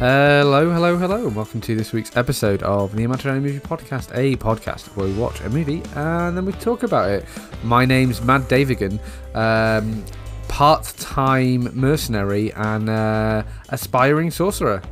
[0.00, 4.34] Hello, hello, hello, and welcome to this week's episode of the Imaginary Movie Podcast, a
[4.36, 7.26] podcast where we watch a movie and then we talk about it.
[7.64, 8.98] My name's Matt Davigan,
[9.34, 10.02] um,
[10.48, 14.82] part time mercenary and uh, aspiring sorcerer.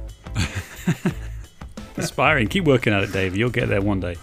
[1.97, 2.49] Aspiring.
[2.49, 3.35] Keep working at it, Dave.
[3.35, 4.17] You'll get there one day.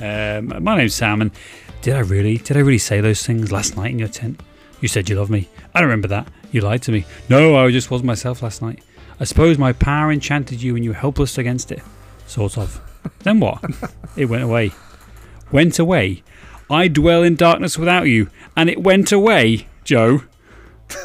[0.00, 1.32] Um, my name's Sam, and
[1.82, 4.40] did I really, did I really say those things last night in your tent?
[4.80, 5.50] You said you love me.
[5.74, 6.28] I don't remember that.
[6.50, 7.04] You lied to me.
[7.28, 8.82] No, I just wasn't myself last night.
[9.24, 11.82] I suppose my power enchanted you and you were helpless against it.
[12.26, 12.78] Sort of.
[13.20, 13.64] then what?
[14.18, 14.72] it went away.
[15.50, 16.22] Went away.
[16.68, 20.24] I dwell in darkness without you, and it went away, Joe.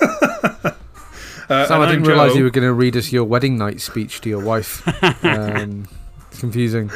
[1.49, 4.21] Uh, Sam, I didn't realise you were going to read us your wedding night speech
[4.21, 4.87] to your wife.
[5.25, 5.87] um,
[6.29, 6.91] it's confusing.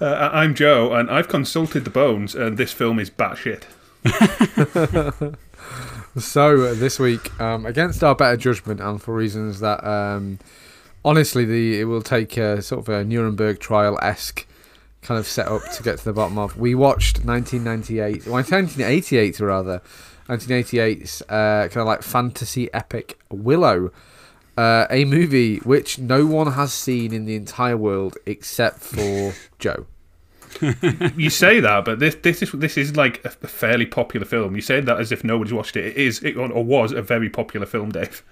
[0.00, 3.64] Uh, I'm Joe, and I've consulted the bones, and this film is batshit.
[6.18, 10.38] So uh, this week, um, against our better judgment, and for reasons that um,
[11.04, 14.46] honestly, the it will take a sort of a Nuremberg trial esque
[15.00, 16.58] kind of setup to get to the bottom of.
[16.58, 19.80] We watched 1998, well, 1988 rather,
[20.28, 23.90] 1988's uh, kind of like fantasy epic Willow,
[24.58, 29.86] uh, a movie which no one has seen in the entire world except for Joe.
[31.16, 34.54] You say that, but this this is this is like a, a fairly popular film.
[34.54, 35.86] You say that as if nobody's watched it.
[35.86, 38.22] It is, it, or was, a very popular film, Dave.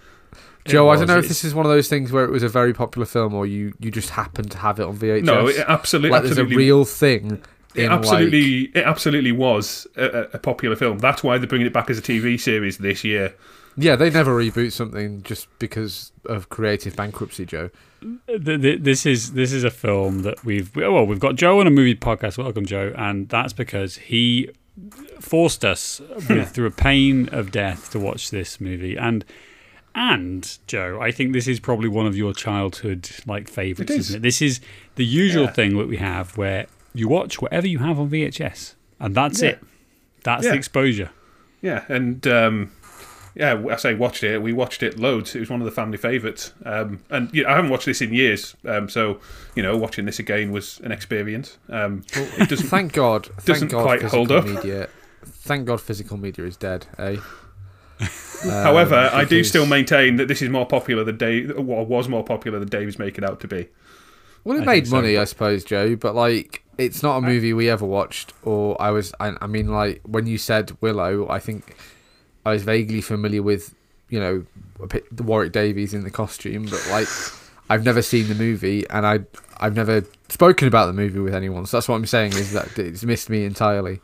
[0.67, 2.49] Joe, I don't know if this is one of those things where it was a
[2.49, 5.25] very popular film or you, you just happened to have it on VHS.
[5.25, 7.43] No, it absolutely, like there's a real thing.
[7.75, 10.99] it in, absolutely, like- it absolutely was a, a- a popular film.
[10.99, 13.35] That's why they're bringing it back as a TV series this year.
[13.77, 17.71] yeah, they never reboot something just because of creative bankruptcy, Joe.
[18.01, 21.67] Th- th- this is this is a film that we've well we've got Joe on
[21.67, 22.39] a movie podcast.
[22.39, 24.51] Welcome, Joe, and that's because he
[25.21, 28.97] forced us with, through a pain of death to watch this movie.
[28.97, 29.25] And
[29.95, 34.09] and Joe, I think this is probably one of your childhood like favorites, It is.
[34.11, 34.23] isn't it?
[34.23, 34.61] This is
[34.95, 35.51] the usual Yeah.
[35.53, 39.51] thing that we have where you watch whatever you have on VHS, and that's Yeah.
[39.51, 39.59] it.
[40.25, 40.53] That's Yeah.
[40.53, 41.11] the exposure.
[41.61, 42.71] Yeah, and um,
[43.41, 44.41] yeah, I say watched it.
[44.43, 45.35] We watched it loads.
[45.35, 46.53] It was one of the family favourites.
[46.65, 49.19] Um, and you know, I haven't watched this in years, um, so
[49.57, 51.59] you know, watching this again was an experience.
[51.71, 52.69] Um, it doesn't.
[52.69, 53.27] Thank God.
[53.27, 54.45] Thank Doesn't God quite physical hold up.
[54.45, 54.89] media.
[55.25, 57.17] Thank God physical media is dead, eh?
[58.43, 62.09] However, Um, I do still maintain that this is more popular than Dave, or was
[62.09, 63.69] more popular than Dave is making out to be.
[64.45, 65.97] Well, it I made think so, money, I suppose, Joe.
[65.97, 68.33] But like, it's not a movie we ever watched.
[68.43, 71.77] Or I was, I, I mean, like when you said Willow, I think
[72.45, 73.75] I was vaguely familiar with,
[74.09, 74.45] you know,
[75.13, 77.09] the Warwick Davis in the costume, but like,
[77.69, 79.21] I've never seen the movie, and I,
[79.59, 81.67] I've never spoken about the movie with anyone.
[81.67, 84.01] So that's what I'm saying is that it's missed me entirely.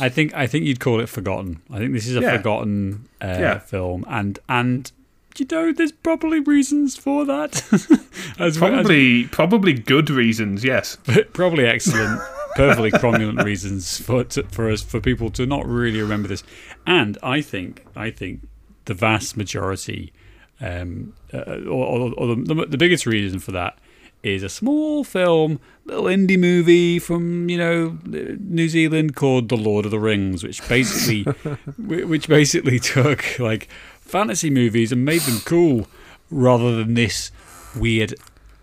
[0.00, 1.60] I think I think you'd call it forgotten.
[1.70, 2.36] I think this is a Yeah.
[2.38, 3.58] forgotten uh, Yeah.
[3.58, 4.90] film, and and
[5.36, 7.62] you know there's probably reasons for that.
[8.40, 10.64] as, Probably, probably good reasons.
[10.64, 10.96] Yes.
[11.06, 12.20] as- probably excellent,
[12.54, 16.42] perfectly cromulent reasons for to, for us for people to not really remember this.
[16.86, 18.46] And I think I think
[18.84, 20.12] the vast majority,
[20.60, 23.78] um, uh, or, or, or the, the biggest reason for that
[24.22, 29.84] is a small film, little indie movie from you know New Zealand called The Lord
[29.84, 31.22] of the Rings, which basically,
[31.78, 33.68] which basically took like
[34.00, 35.86] fantasy movies and made them cool,
[36.30, 37.30] rather than this
[37.76, 38.14] weird.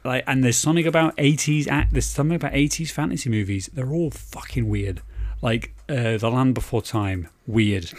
[0.06, 1.68] Like, and there's something about eighties.
[1.68, 3.70] act There's something about eighties fantasy movies.
[3.74, 5.02] They're all fucking weird.
[5.42, 7.92] Like uh, The Land Before Time, weird.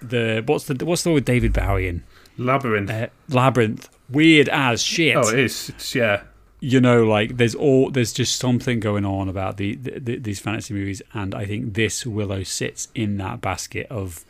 [0.00, 2.02] The what's the what's the one with David Bowie in
[2.38, 2.90] Labyrinth.
[2.90, 5.68] uh, Labyrinth, weird as shit oh, it is.
[5.68, 6.22] It's yeah.
[6.60, 10.40] you know like there's all there's just something going on about the, the, the these
[10.40, 14.24] fantasy movies and i think this willow sits in that basket of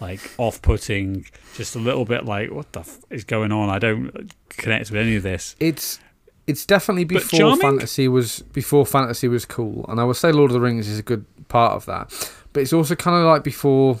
[0.00, 1.24] like off-putting
[1.54, 5.00] just a little bit like what the f- is going on i don't connect with
[5.00, 6.00] any of this It's
[6.46, 10.54] it's definitely before fantasy was before fantasy was cool, and I would say Lord of
[10.54, 12.10] the Rings is a good part of that.
[12.52, 14.00] But it's also kind of like before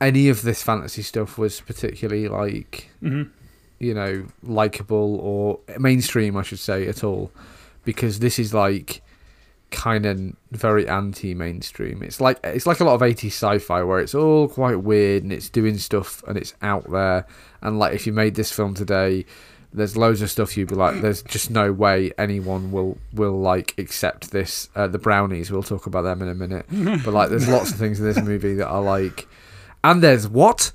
[0.00, 3.22] any of this fantasy stuff was particularly like hmm
[3.78, 7.30] you know likable or mainstream, I should say, at all,
[7.84, 9.02] because this is like
[9.70, 10.18] kind of
[10.52, 12.02] very anti-mainstream.
[12.02, 15.32] It's like it's like a lot of 80s sci-fi where it's all quite weird and
[15.32, 17.26] it's doing stuff and it's out there.
[17.60, 19.26] And like if you made this film today,
[19.76, 23.74] there's loads of stuff you'd be like, there's just no way anyone will will like
[23.78, 24.70] accept this.
[24.74, 26.66] Uh, the brownies, we'll talk about them in a minute.
[27.04, 29.28] but like, there's lots of things in this movie that are like,
[29.84, 30.72] and there's what,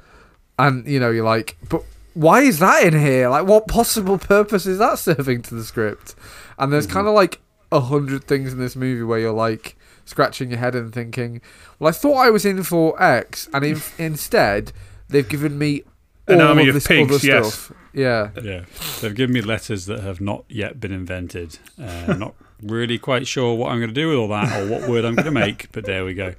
[0.59, 1.83] and you know, you're like, but
[2.13, 3.27] why is that in here?
[3.27, 6.15] Like, what possible purpose is that serving to the script?
[6.59, 9.75] And there's kind of like a hundred things in this movie where you're like
[10.05, 11.41] scratching your head and thinking,
[11.79, 14.73] well, I thought I was in for X, and in, instead
[15.09, 15.83] they've given me
[16.27, 17.53] An all army of of this pigs, yes.
[17.53, 17.77] stuff.
[17.93, 18.29] Yeah.
[18.41, 18.65] Yeah,
[19.01, 21.59] they've given me letters that have not yet been invented.
[21.79, 24.67] Uh, I'm not really quite sure what I'm going to do with all that or
[24.67, 26.35] what word I'm going to make, but there we go.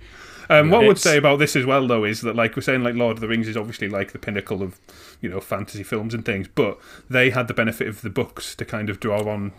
[0.48, 2.82] Um, what I would say about this as well, though, is that like we're saying,
[2.82, 4.78] like Lord of the Rings is obviously like the pinnacle of
[5.20, 6.78] you know fantasy films and things, but
[7.08, 9.52] they had the benefit of the books to kind of draw on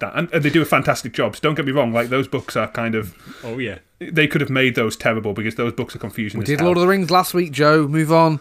[0.00, 1.36] that, and, and they do a fantastic job.
[1.36, 3.14] So don't get me wrong, like those books are kind of
[3.44, 6.38] Oh yeah, they could have made those terrible because those books are confusing.
[6.38, 6.66] We as did hell.
[6.66, 7.86] Lord of the Rings last week, Joe.
[7.86, 8.40] Move on.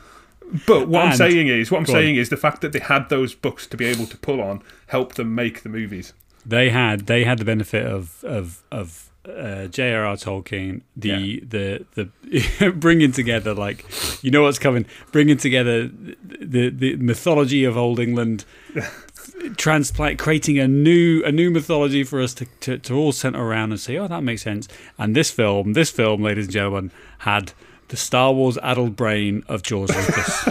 [0.68, 2.00] But what I'm saying is, what I'm Go on.
[2.00, 4.62] saying is, the fact that they had those books to be able to pull on
[4.88, 6.14] helped them make the movies.
[6.46, 10.16] they had they had the benefit of of of uh, J.R.R.
[10.18, 13.86] Tolkien, the the the bringing together like
[14.22, 18.44] you know what's coming, bringing together the the mythology of old England,
[19.58, 23.72] transplant creating a new a new mythology for us to, to to all center around
[23.72, 24.68] and say, oh, that makes sense.
[24.98, 27.54] And this film, this film, ladies and gentlemen, had
[27.94, 30.44] the Star Wars addled brain of George Lucas.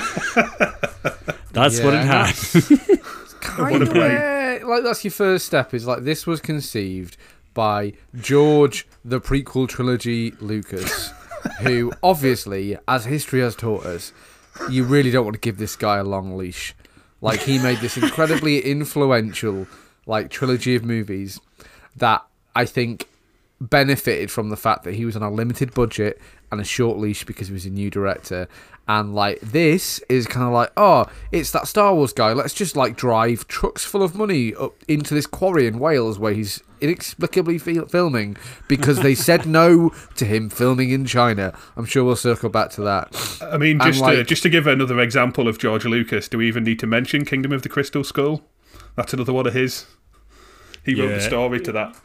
[1.51, 2.27] That's what it Yeah.
[2.27, 3.01] had.
[3.41, 5.75] Kind of like that's your first step.
[5.75, 7.17] Is like this was conceived
[7.53, 11.11] by George the prequel trilogy Lucas,
[11.63, 14.13] who obviously, as history has taught us,
[14.71, 16.77] you really don't want to give this guy a long leash.
[17.21, 19.67] Like he made this incredibly influential
[20.07, 21.41] like trilogy of movies
[21.97, 22.25] that
[22.55, 23.09] I think
[23.71, 26.21] benefited from the fact that he was on a limited budget
[26.51, 28.49] and a short leash because he was a new director.
[28.89, 32.33] And like this is kind of like, oh, it's that Star Wars guy.
[32.33, 36.33] Let's just like drive trucks full of money up into this quarry in Wales where
[36.33, 38.37] he's inexplicably fil- filming
[38.67, 41.57] because they said no to him filming in China.
[41.77, 43.39] I'm sure we'll circle back to that.
[43.41, 46.65] I mean, just to, just to give another example of George Lucas, do we even
[46.65, 48.43] need to mention Kingdom of the Crystal Skull?
[48.97, 49.87] That's another one of his.
[50.85, 51.97] He wrote the story to that.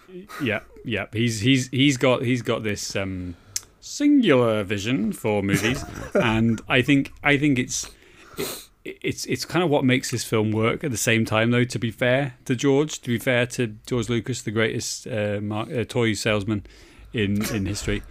[0.41, 1.06] yeah, yeah.
[1.12, 3.35] He's he's he's got he's got this um,
[3.79, 5.83] singular vision for movies,
[6.13, 7.89] and I think I think it's
[8.38, 10.83] it, it's it's kind of what makes this film work.
[10.83, 14.09] At the same time, though, to be fair to George, to be fair to George
[14.09, 16.65] Lucas, the greatest uh, mar- uh, toy salesman
[17.13, 18.03] in in history.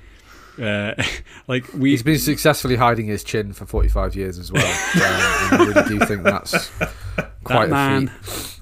[0.61, 0.95] Uh,
[1.49, 4.65] like we He's been successfully hiding his chin for 45 years as well.
[4.97, 6.71] Um, I really do think that's
[7.47, 8.11] quite that man,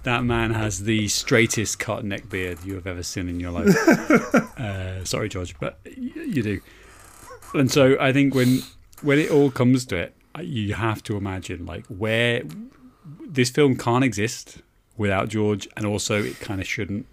[0.04, 3.74] that man has the straightest cut neck beard you have ever seen in your life.
[4.58, 6.60] uh, sorry, George, but y- you do.
[7.54, 8.60] And so I think when
[9.02, 12.42] when it all comes to it, you have to imagine like where
[13.26, 14.58] this film can't exist
[14.96, 17.06] without George, and also it kind of shouldn't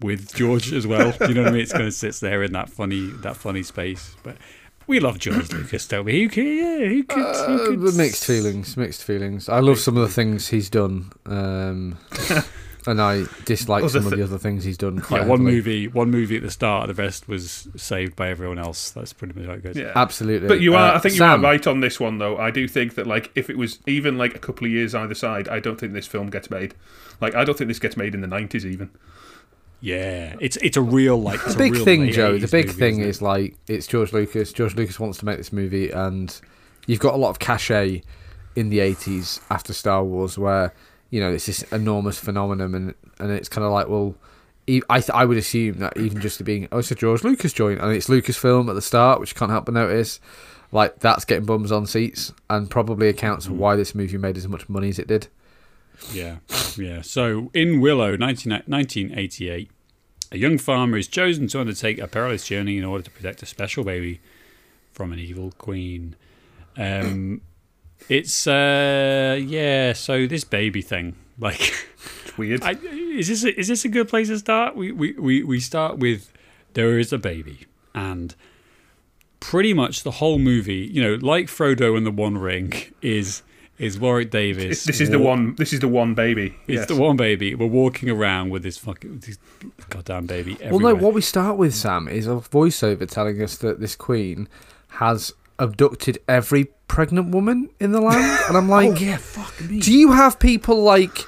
[0.00, 1.14] with George as well.
[1.20, 1.60] You know what I mean?
[1.60, 4.36] It's kind of sits there in that funny that funny space, but.
[4.86, 6.22] We love George Lucas, don't we?
[6.22, 9.48] Who could, yeah, who could, who Uh, could but mixed feelings, mixed feelings.
[9.48, 11.96] I love some of the things he's done, um,
[12.86, 15.00] and I dislike Other some of the other things he's done.
[15.00, 16.88] Quite Yeah, one movie, one movie at the start.
[16.88, 18.90] The rest was saved by everyone else.
[18.90, 19.76] That's pretty much how it goes.
[19.76, 19.92] Yeah.
[19.96, 20.48] Absolutely.
[20.48, 22.36] But you are, Uh, I think you Sam, are right on this one, though.
[22.36, 25.14] I do think that, like, if it was even like a couple of years either
[25.14, 26.74] side, I don't think this film gets made.
[27.22, 28.90] Like, I don't think this gets made in the nineties, even.
[29.84, 32.38] Yeah, it's it's a real like The a big thing, Joe.
[32.38, 34.50] The big movie, thing is like it's George Lucas.
[34.50, 36.34] George Lucas wants to make this movie, and
[36.86, 38.02] you've got a lot of cachet
[38.56, 40.72] in the '80s after Star Wars, where
[41.10, 44.14] you know it's this enormous phenomenon, and and it's kind of like, well,
[44.88, 47.78] I th- I would assume that even just being oh, it's a George Lucas joint,
[47.82, 50.18] and it's Lucasfilm at the start, which you can't help but notice.
[50.72, 53.56] Like that's getting bums on seats, and probably accounts for Mm.
[53.56, 55.28] why this movie made as much money as it did.
[56.10, 56.38] Yeah,
[56.76, 57.02] yeah.
[57.02, 59.70] So in Willow, 19, 1988,
[60.34, 63.46] a young farmer is chosen to undertake a perilous journey in order to protect a
[63.46, 64.20] special baby
[64.92, 66.16] from an evil queen.
[66.76, 67.40] Um,
[68.08, 69.92] it's uh, yeah.
[69.92, 71.72] So this baby thing, like.
[72.24, 72.62] It's weird.
[72.64, 74.74] I, is this a, is this a good place to start?
[74.74, 76.32] We, we we we start with
[76.72, 78.34] there is a baby, and
[79.38, 83.42] pretty much the whole movie, you know, like Frodo and the One Ring, is
[83.78, 84.84] is Warwick Davis.
[84.84, 85.54] this is the walk- one.
[85.56, 86.54] This is the one baby.
[86.66, 86.86] It's Yes.
[86.86, 87.54] the one baby.
[87.54, 89.38] We're walking around with this fucking this
[89.90, 93.80] goddamn baby Well, no, what we start with, Sam, is a voiceover telling us that
[93.80, 94.48] this queen
[94.88, 98.40] has abducted every pregnant woman in the land.
[98.48, 99.80] And I'm like, oh yeah, fuck me.
[99.80, 101.18] do you have people like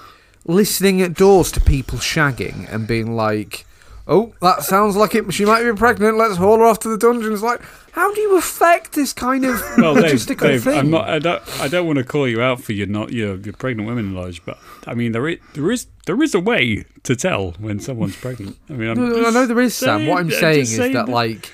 [0.45, 3.65] listening at doors to people shagging and being like,
[4.09, 6.97] oh, that sounds like it, she might be pregnant, let's haul her off to the
[6.99, 7.43] dungeons?
[7.43, 7.61] Like,
[7.93, 10.79] how do you affect this kind of well, logistical Dave, thing?
[10.79, 11.09] I'm not.
[11.09, 11.43] I don't.
[11.61, 14.43] I don't want to call you out for your not your, your pregnant women knowledge,
[14.45, 18.17] but I mean there is there is there is a way to tell when someone's
[18.17, 18.59] pregnant.
[18.69, 20.07] I mean, I'm No, no, I know there is, Sam.
[20.07, 21.51] What I'm saying- saying is saying that, like,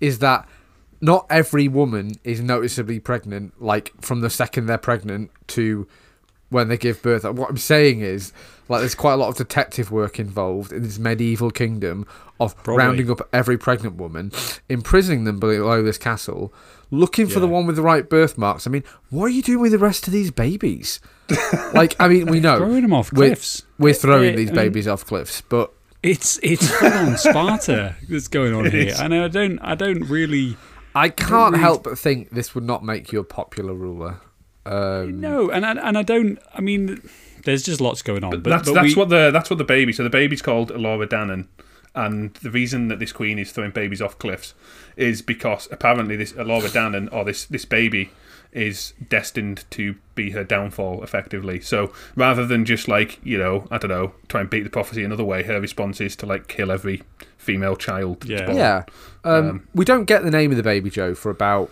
[0.00, 0.48] is that
[1.00, 5.86] not every woman is noticeably pregnant, like, from the second they're pregnant to
[6.50, 7.24] when they give birth.
[7.24, 8.32] What I'm saying is,
[8.68, 12.06] like, there's quite a lot of detective work involved in this medieval kingdom
[12.40, 12.84] of Probably.
[12.84, 14.30] rounding up every pregnant woman,
[14.68, 16.52] imprisoning them below this castle,
[16.90, 18.66] looking for the one with the right birthmarks.
[18.66, 21.00] I mean, what are you doing with the rest of these babies?
[21.74, 23.62] like, I mean, we know Throwing them off we're, cliffs.
[23.78, 25.72] we're throwing Yeah, these I mean- babies off cliffs, but
[26.02, 30.02] It's it's full on Sparta that's going on It here, and I don't I don't
[30.04, 30.56] really
[30.94, 34.20] I can't really- help but think this would not make you a popular ruler.
[34.66, 36.38] Um, no, and I, and I don't.
[36.54, 37.00] I mean,
[37.44, 38.30] there's just lots going on.
[38.30, 39.92] But, But that's but that's we- what the that's what the baby.
[39.92, 41.46] So the baby's called Laura Danan,
[41.94, 44.54] and the reason that this queen is throwing babies off cliffs
[44.96, 48.10] is because apparently this Laura Danan or this this baby
[48.52, 51.60] is destined to be her downfall effectively.
[51.60, 55.04] So rather than just like you know I don't know try and beat the prophecy
[55.04, 57.02] another way, her response is to like kill every
[57.36, 58.24] female child.
[58.24, 58.50] Yeah.
[58.52, 58.82] Yeah.
[59.24, 61.70] Um, Um, we don't get the name of the baby Joe for about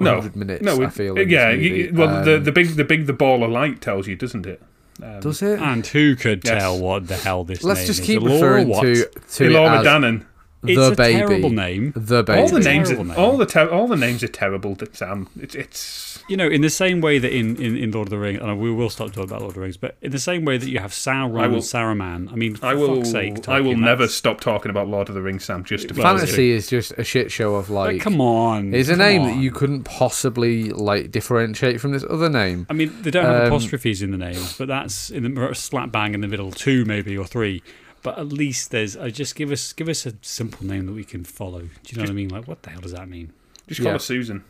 [0.00, 1.16] No, minutes, No, I it- feel.
[1.16, 1.52] in this yeah.
[1.52, 1.68] movie.
[1.68, 4.46] you- well, the Um, the big the big the ball of light tells you, doesn't
[4.46, 4.60] it?
[5.02, 5.58] Um, Does it?
[5.60, 6.60] and who could Yes.
[6.62, 7.62] tell what the hell this?
[7.64, 8.82] Let's name just keep Laura referring what?
[8.82, 10.22] to, to it Laura as Danan.
[10.62, 11.18] It's the a baby.
[11.18, 11.92] terrible name.
[11.96, 12.40] The baby.
[12.40, 13.14] All the names, are, name.
[13.16, 14.76] all the ter- all the names are terrible.
[14.92, 18.10] Sam, it's it's You know, in the same way that in, in, in Lord of
[18.10, 20.18] the Rings, and we will stop talking about Lord of the Rings, but in the
[20.20, 22.30] same way that you have Sauron I will- and Saruman.
[22.32, 25.16] I mean, for I will fuck's sake, I will never stop talking about Lord of
[25.16, 25.64] the Rings, Sam.
[25.64, 28.00] Just to Well, Fantasy is just a shit show of Like, like.
[28.00, 29.26] come on, It's a name on.
[29.28, 32.64] that you couldn't possibly like differentiate from this other name.
[32.70, 35.90] I mean, they don't have Um, apostrophes in the names, but that's in the slap
[35.90, 37.60] bang in the middle, two maybe or three.
[38.04, 38.96] But at least there's.
[38.96, 41.60] Uh, just give us give us a simple name that we can follow.
[41.62, 42.28] Do you know what I mean?
[42.28, 43.32] Like, what the hell does that mean?
[43.68, 43.92] just call Yeah.
[43.94, 44.44] her Susan.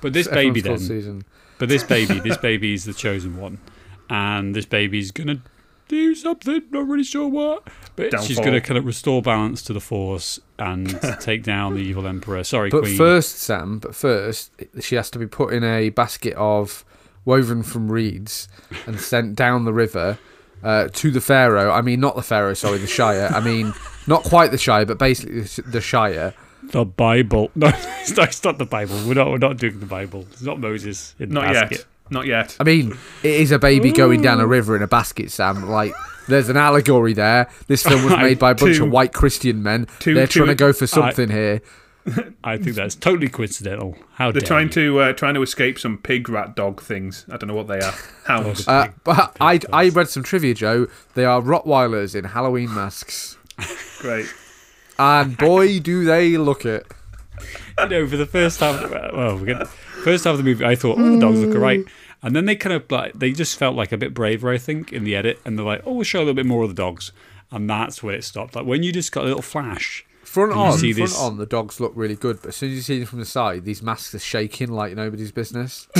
[0.00, 1.24] But this baby then, Susan.
[1.58, 3.58] but this baby, this baby is the chosen one,
[4.10, 5.42] and this baby's gonna
[5.88, 6.62] do something.
[6.70, 10.98] Not really sure what, but she's gonna kind of restore balance to the force and
[11.20, 12.42] take down the evil emperor.
[12.44, 12.96] Sorry, But queen.
[12.96, 13.78] first, Sam.
[13.78, 14.50] But first,
[14.80, 16.84] she has to be put in a basket of
[17.24, 18.48] woven from reeds
[18.86, 20.18] and sent down the river
[20.62, 21.70] uh, to the Pharaoh.
[21.70, 22.54] I mean, not the Pharaoh.
[22.54, 23.30] Sorry, the Shire.
[23.32, 23.72] I mean,
[24.06, 26.34] not quite the Shire, but basically the the Shire.
[26.64, 27.50] The Bible.
[27.56, 28.94] No, it's not, it's not the Bible.
[29.06, 29.30] We're not.
[29.30, 30.26] We're not doing the Bible.
[30.32, 31.78] It's not Moses in the Not basket.
[31.78, 31.86] yet.
[32.10, 32.56] Not yet.
[32.60, 32.92] I mean,
[33.22, 35.68] it is a baby going down a river in a basket, Sam.
[35.70, 35.92] Like,
[36.28, 37.48] there's an allegory there.
[37.68, 39.86] This film was made by a bunch Two- of white Christian men.
[39.98, 41.62] two- They're two- trying to go for something here.
[42.44, 43.96] I think that's totally coincidental.
[44.14, 44.72] How They're dare trying you.
[44.72, 47.24] to uh, trying to escape some pig rat dog things.
[47.30, 47.94] I don't know what they are.
[48.26, 48.66] Hounds.
[48.66, 50.88] Uh, but I, I read some trivia, Joe.
[51.14, 53.38] They are Rottweilers in Halloween masks.
[54.00, 54.26] Great.
[54.98, 56.86] And boy, do they look it.
[57.78, 60.74] you know, for the first half, well, we're gonna, first half of the movie, I
[60.74, 61.84] thought, oh, the dogs look alright,
[62.22, 64.92] and then they kind of like they just felt like a bit braver, I think,
[64.92, 66.74] in the edit, and they're like, oh, we'll show a little bit more of the
[66.74, 67.10] dogs,
[67.50, 68.54] and that's where it stopped.
[68.54, 71.78] Like when you just got a little flash, Front on, front this- on, the dogs
[71.80, 74.14] look really good, but as soon as you see them from the side, these masks
[74.14, 75.88] are shaking like nobody's business.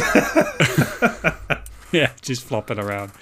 [1.93, 3.13] yeah, just flopping around.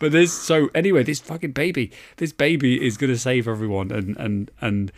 [0.00, 4.50] But there's so anyway, this fucking baby, this baby is gonna save everyone, and and
[4.60, 4.90] and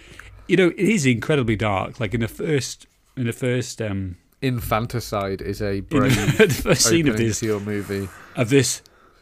[0.48, 2.00] you know it is incredibly dark.
[2.00, 6.82] Like in the first, in the first, um, Infanticide is a brave the, the first
[6.88, 8.08] scene of opening this to your movie.
[8.36, 8.80] of this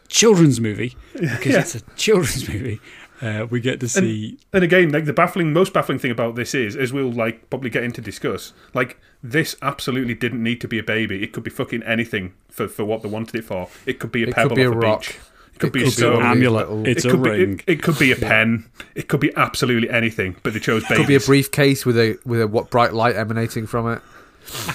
[0.09, 1.61] children's movie because Yeah.
[1.61, 2.81] it's a children's movie.
[3.23, 6.55] Uh, we get to see And again, like the baffling, most baffling thing about this
[6.55, 10.79] is, as we'll like probably get into discuss, like this absolutely didn't need to be
[10.79, 11.23] a baby.
[11.23, 13.69] It could be fucking anything for, for what they wanted it for.
[13.85, 15.01] It could be a It pebble could be a off a rock.
[15.03, 15.19] beach.
[15.63, 16.15] It could It be a could be stone.
[16.17, 16.87] one of amulet.
[16.89, 17.57] It's it a could ring.
[17.57, 18.65] Be, it, it could be a pen.
[18.95, 20.37] It could be absolutely anything.
[20.43, 20.97] But they chose baby.
[20.97, 24.01] Could be a briefcase with a with a what bright light emanating from it.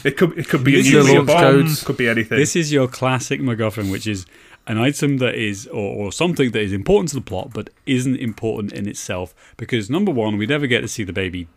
[0.03, 1.39] It could it could be a This is nuclear bomb.
[1.39, 1.83] codes.
[1.83, 2.37] Could be anything.
[2.37, 4.25] This is your classic MacGuffin, which is
[4.67, 8.15] an item that is, or, or something that is important to the plot, but isn't
[8.15, 9.33] important in itself.
[9.57, 11.47] Because number one, we never get to see the baby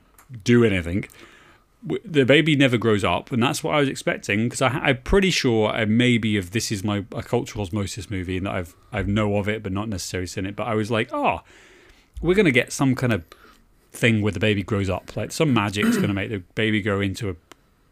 [0.45, 1.07] do anything.
[2.04, 4.45] The baby never grows up, and that's what I was expecting.
[4.45, 8.47] Because I'm pretty sure, I maybe if this is my a cultural osmosis movie, and
[8.47, 10.57] that I've I've know of it, but not necessarily seen it.
[10.57, 11.40] But I was like, oh,
[12.21, 13.25] we're gonna get some kind of
[13.92, 17.30] thing where the baby grows up, like some magic's gonna make the baby grow into
[17.30, 17.37] a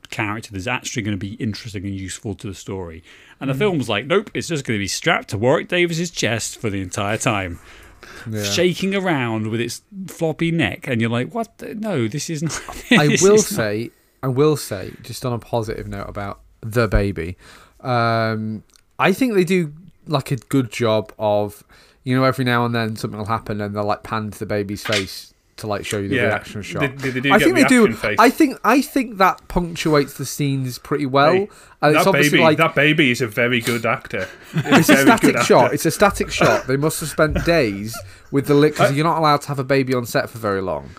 [0.09, 3.03] character that's actually going to be interesting and useful to the story.
[3.41, 3.59] And the mm.
[3.59, 6.81] film's like, nope, it's just going to be strapped to Warwick Davis's chest for the
[6.81, 7.59] entire time,
[8.31, 8.43] Yeah.
[8.43, 10.87] shaking around with its floppy neck.
[10.89, 11.59] And you're like, what?
[11.59, 12.61] the- No, this is not.
[12.93, 13.91] I will is not- say,
[14.23, 17.37] I will say, just on a positive note about the baby,
[17.81, 18.63] um,
[18.99, 19.73] I think they do
[20.07, 21.63] like a good job of,
[22.05, 24.47] you know, every now and then something will happen and they'll like pan to the
[24.47, 26.23] baby's face to like show you the yeah.
[26.27, 26.81] reaction shot.
[26.81, 27.93] They, they, they do I get think they do.
[27.95, 28.17] Face.
[28.19, 31.49] I think I think that punctuates the scenes pretty well, Hey,
[31.83, 34.29] and it's that obviously baby, like that baby is a very good actor.
[34.55, 35.45] it's a very good static actor.
[35.47, 35.75] shot.
[35.75, 36.67] It's a static shot.
[36.67, 37.97] They must have spent days
[38.31, 40.61] with the lick because you're not allowed to have a baby on set for very
[40.63, 40.91] long.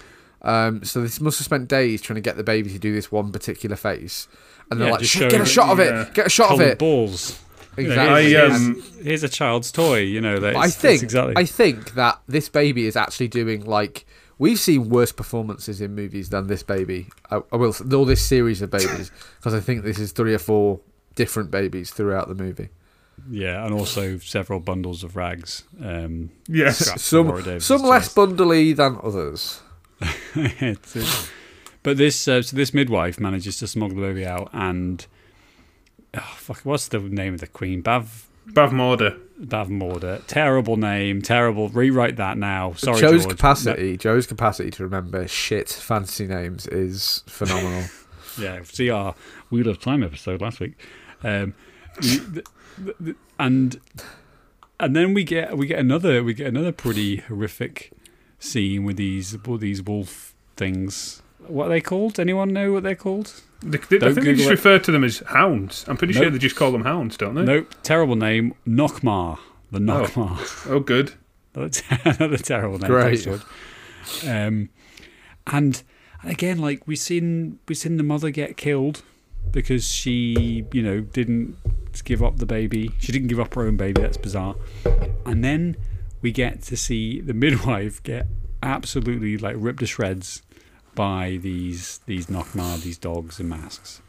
[0.42, 3.12] Um, so they must have spent days trying to get the baby to do this
[3.12, 4.28] one particular face,
[4.72, 6.02] and they're Yeah, like, just "Shit, showing "Get a it, shot of yeah.
[6.04, 6.14] it!
[6.14, 7.40] Get a shot of it!" balls.
[7.78, 8.32] You know, Exactly.
[8.32, 10.00] here's, I, um, here's a child's toy.
[10.00, 11.34] You know, that's, But I think exactly.
[11.38, 14.06] I think that this baby is actually doing like
[14.40, 17.08] we've seen worse performances in movies than this baby.
[17.32, 20.40] I, I will all this series of babies because I think this is three or
[20.40, 20.80] four
[21.16, 22.70] different babies throughout the movie.
[23.30, 25.64] yeah, and also several bundles of rags.
[25.84, 26.80] Um, Yes.
[26.80, 28.16] strapped Some Laura some less chest.
[28.16, 29.62] bundly than others.
[30.36, 31.30] It's- it's-
[31.84, 35.06] but this uh, so this midwife manages to smuggle the baby out and
[36.14, 37.82] oh, fuck, what's the name of the queen?
[37.82, 39.20] Bav Bavmorda.
[39.40, 40.26] Bav Morda.
[40.26, 41.22] Terrible name.
[41.22, 41.70] Terrible.
[41.70, 42.74] Rewrite that now.
[42.74, 43.36] Sorry, Joe's George.
[43.36, 47.84] capacity, Joe's capacity to remember shit fantasy names is phenomenal.
[48.40, 49.16] Yeah, see our
[49.50, 50.74] Wheel of Time episode last week.
[51.24, 51.56] Um,
[52.00, 52.44] the-
[52.78, 53.80] the- the- and
[54.80, 57.92] and then we get we get another we get another pretty horrific
[58.38, 61.24] scene with these with these wolf things.
[61.48, 62.20] What are they called?
[62.20, 63.42] Anyone know what they're called?
[63.62, 64.52] They, they, I Don't think they just it.
[64.52, 65.86] refer to them as hounds.
[65.88, 67.44] I'm pretty sure they just call them hounds, don't they?
[67.44, 68.54] Nope, terrible name.
[68.68, 69.40] Nockmaar.
[69.72, 70.40] The Nockmaar.
[70.72, 71.14] Oh, good.
[71.54, 72.90] That's another terrible name.
[72.90, 73.28] Great.
[74.26, 74.70] Um,
[75.48, 75.84] and
[76.22, 79.02] and again, like we seen we seen the mother get killed
[79.52, 81.56] because she, you know, didn't
[82.04, 82.92] give up the baby.
[83.00, 84.02] She didn't give up her own baby.
[84.02, 84.56] That's bizarre.
[85.26, 85.76] And then
[86.22, 88.28] we get to see the midwife get
[88.64, 90.42] absolutely like ripped to shreds
[90.98, 94.02] by these these Nockmaar, these dogs and masks.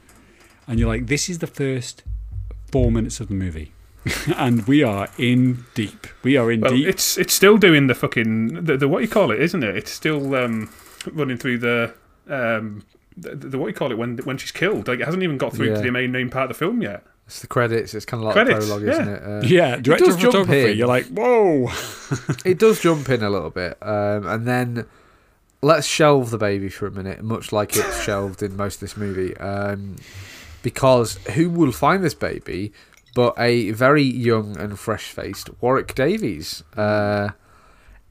[0.66, 2.02] And you're like, this is the first
[2.72, 3.72] four minutes of the movie.
[4.36, 6.06] and we are in deep.
[6.22, 6.86] We are in Well, deep.
[6.88, 9.76] it's it's still doing the fucking the, the what you call it, isn't it?
[9.76, 10.70] It's still um,
[11.12, 11.94] running through the
[12.28, 12.82] um,
[13.16, 14.88] the, the what you call it when when she's killed.
[14.88, 15.76] Like it hasn't even got through Yeah.
[15.76, 17.04] to the main main part of the film yet.
[17.26, 17.92] It's the credits.
[17.92, 18.92] It's kind of like Credits, a prologue, yeah.
[18.92, 19.22] isn't it?
[19.22, 20.70] Uh, Yeah, director does of jump photography.
[20.72, 20.78] in.
[20.78, 21.68] You're like, whoa.
[22.46, 24.86] it does jump in a little bit, um, and then
[25.62, 28.96] let's shelve the baby for a minute, much like it's shelved in most of this
[28.96, 29.96] movie, um,
[30.62, 32.72] because who will find this baby
[33.14, 37.30] but a very young and fresh-faced Warwick Davis uh,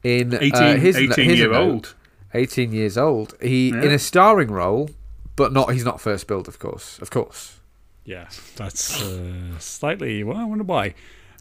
[0.02, 1.94] in 18, uh, his, 18 his year note, old.
[2.34, 3.34] 18 years old.
[3.40, 3.84] He Yeah.
[3.84, 4.90] in a starring role,
[5.34, 5.72] but not.
[5.72, 6.98] He's not first billed, of course.
[6.98, 7.60] Of course.
[8.04, 10.22] Yeah, that's uh, slightly.
[10.24, 10.94] Well, I wonder why.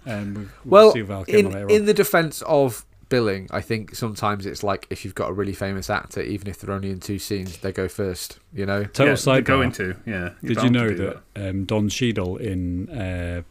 [0.06, 4.64] Um, we'll, Well, see if in in the defense of billing, I think sometimes it's
[4.64, 7.58] like if you've got a really famous actor, even if they're only in two scenes,
[7.58, 8.40] they go first.
[8.54, 8.84] You know.
[8.86, 9.96] Total yeah, side they're going to.
[10.06, 10.32] Yeah.
[10.42, 10.96] you're Did you know do
[11.36, 13.42] that, um, Don Cheadle in uh,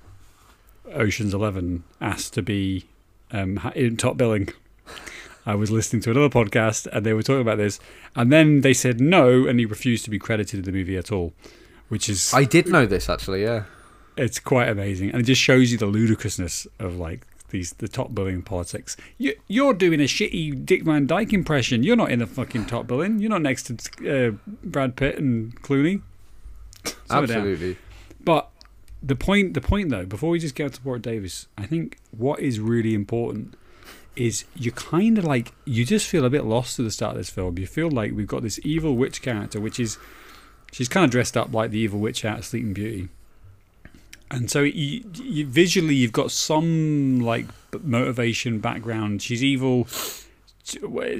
[0.92, 2.86] Ocean's Eleven asked to be
[3.32, 4.50] um, in top billing?
[5.48, 7.78] I was listening to another podcast and they were talking about this,
[8.16, 11.12] and then they said no, and he refused to be credited in the movie at
[11.12, 11.32] all,
[11.88, 13.42] which is I did know this actually.
[13.44, 13.64] Yeah.
[14.16, 18.14] it's quite amazing, and it just shows you the ludicrousness of like these the top
[18.14, 18.96] billing politics.
[19.18, 21.82] You, you're doing a shitty Dick Van Dyke impression.
[21.82, 23.18] You're not in the fucking top billing.
[23.18, 24.30] You're not next to uh,
[24.64, 26.02] Brad Pitt and Clooney.
[26.84, 27.38] Slow it down.
[27.38, 27.78] Absolutely.
[28.24, 28.50] But
[29.02, 32.40] the point, the point though, before we just get to Port Davis, I think what
[32.40, 33.54] is really important
[34.16, 37.18] is you kind of like you just feel a bit lost at the start of
[37.18, 37.58] this film.
[37.58, 39.98] You feel like we've got this evil witch character, which is
[40.72, 43.08] she's kind of dressed up like the evil witch out of Sleeping Beauty,
[44.30, 47.46] and so you, you visually you've got some like
[47.82, 49.22] motivation background.
[49.22, 49.86] She's evil.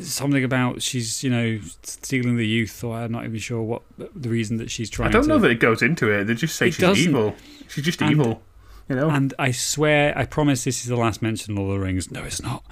[0.00, 4.28] Something about she's you know stealing the youth, or I'm not even sure what the
[4.28, 5.08] reason that she's trying.
[5.08, 6.24] I don't to, know that it goes into it.
[6.24, 7.08] They just say she's doesn't.
[7.10, 7.34] evil.
[7.68, 8.42] She's just And- evil.
[8.88, 9.10] You know.
[9.10, 12.08] And I swear, I promise this is the last mention of Lord of the Rings.
[12.12, 12.64] No, it's not.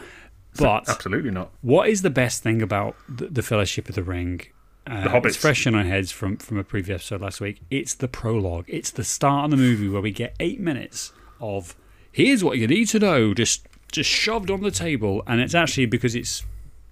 [0.57, 1.51] But Absolutely not.
[1.61, 4.41] what is the best thing about the, the Fellowship of the Ring?
[4.87, 5.27] Uh, The Hobbits.
[5.27, 7.61] It's fresh in our heads from, from a previous episode last week.
[7.71, 8.65] It's the prologue.
[8.69, 11.75] It's the start of the movie where we get eight minutes of
[12.13, 15.23] here's what you need to know, just just shoved on the table.
[15.27, 16.43] And it's actually because it's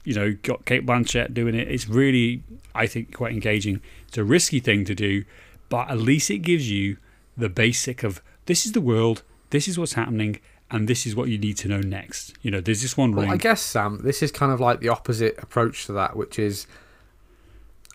[0.05, 1.69] you know got Cate Blanchett doing it.
[1.69, 2.43] It's really
[2.75, 3.81] I think quite engaging.
[4.09, 5.25] It's a risky thing to do,
[5.69, 6.97] but at least it gives you
[7.37, 11.29] the basic of this is the world, this is what's happening, and this is what
[11.29, 12.35] you need to know next.
[12.43, 13.31] You know, there's this one Well.
[13.31, 16.67] I guess Sam, this is kind of like the opposite approach to that, which is,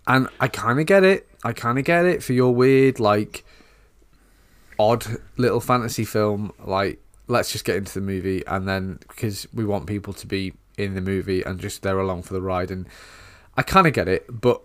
[0.08, 1.28] and I kind of get it.
[1.44, 3.46] I kind of get it for your weird, like,
[4.80, 5.06] odd
[5.38, 6.52] little fantasy film.
[6.64, 10.54] Like, let's just get into the movie, and then because we want people to be
[10.78, 12.88] in the movie and just they're along for the ride, and
[13.56, 14.62] I kind of get it, but.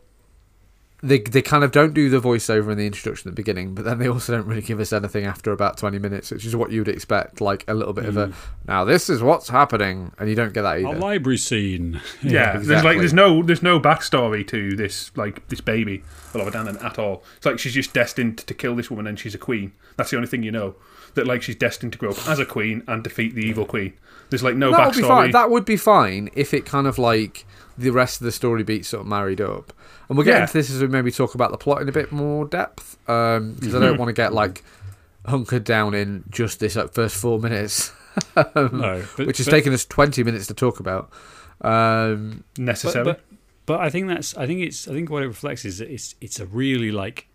[1.04, 3.84] They, they kind of don't do the voiceover in the introduction at the beginning, but
[3.84, 6.70] then they also don't really give us anything after about 20 minutes, which is what
[6.70, 7.40] you'd expect.
[7.40, 8.34] Like a little bit of a, mm.
[8.68, 10.96] now this is what's happening, and you don't get that either.
[10.96, 12.00] a library scene.
[12.22, 12.90] Yeah, there's exactly.
[12.90, 17.24] like there's no there's no backstory to this like this baby Laura Danan at all.
[17.36, 19.72] It's like she's just destined to kill this woman and she's a queen.
[19.96, 20.76] That's the only thing you know.
[21.14, 23.92] That like she's destined to grow up as a queen and defeat the evil queen.
[24.30, 25.08] There's like no that would be backstory.
[25.08, 25.30] fine.
[25.32, 27.44] That would be fine if it kind of like
[27.78, 29.72] the rest of the story beats sort of married up.
[30.08, 30.40] And we'll get Yeah.
[30.42, 33.74] into this as we maybe talk about the plot in a bit more depth, because
[33.74, 34.62] I don't want to get like
[35.26, 37.92] hunkered down in just this like, first four minutes,
[38.36, 41.10] No, but, which has but, taken us twenty minutes to talk about.
[41.62, 43.04] Um, necessary.
[43.04, 45.78] But, but, but I think that's I think it's I think what it reflects is
[45.78, 47.28] that it's it's a really like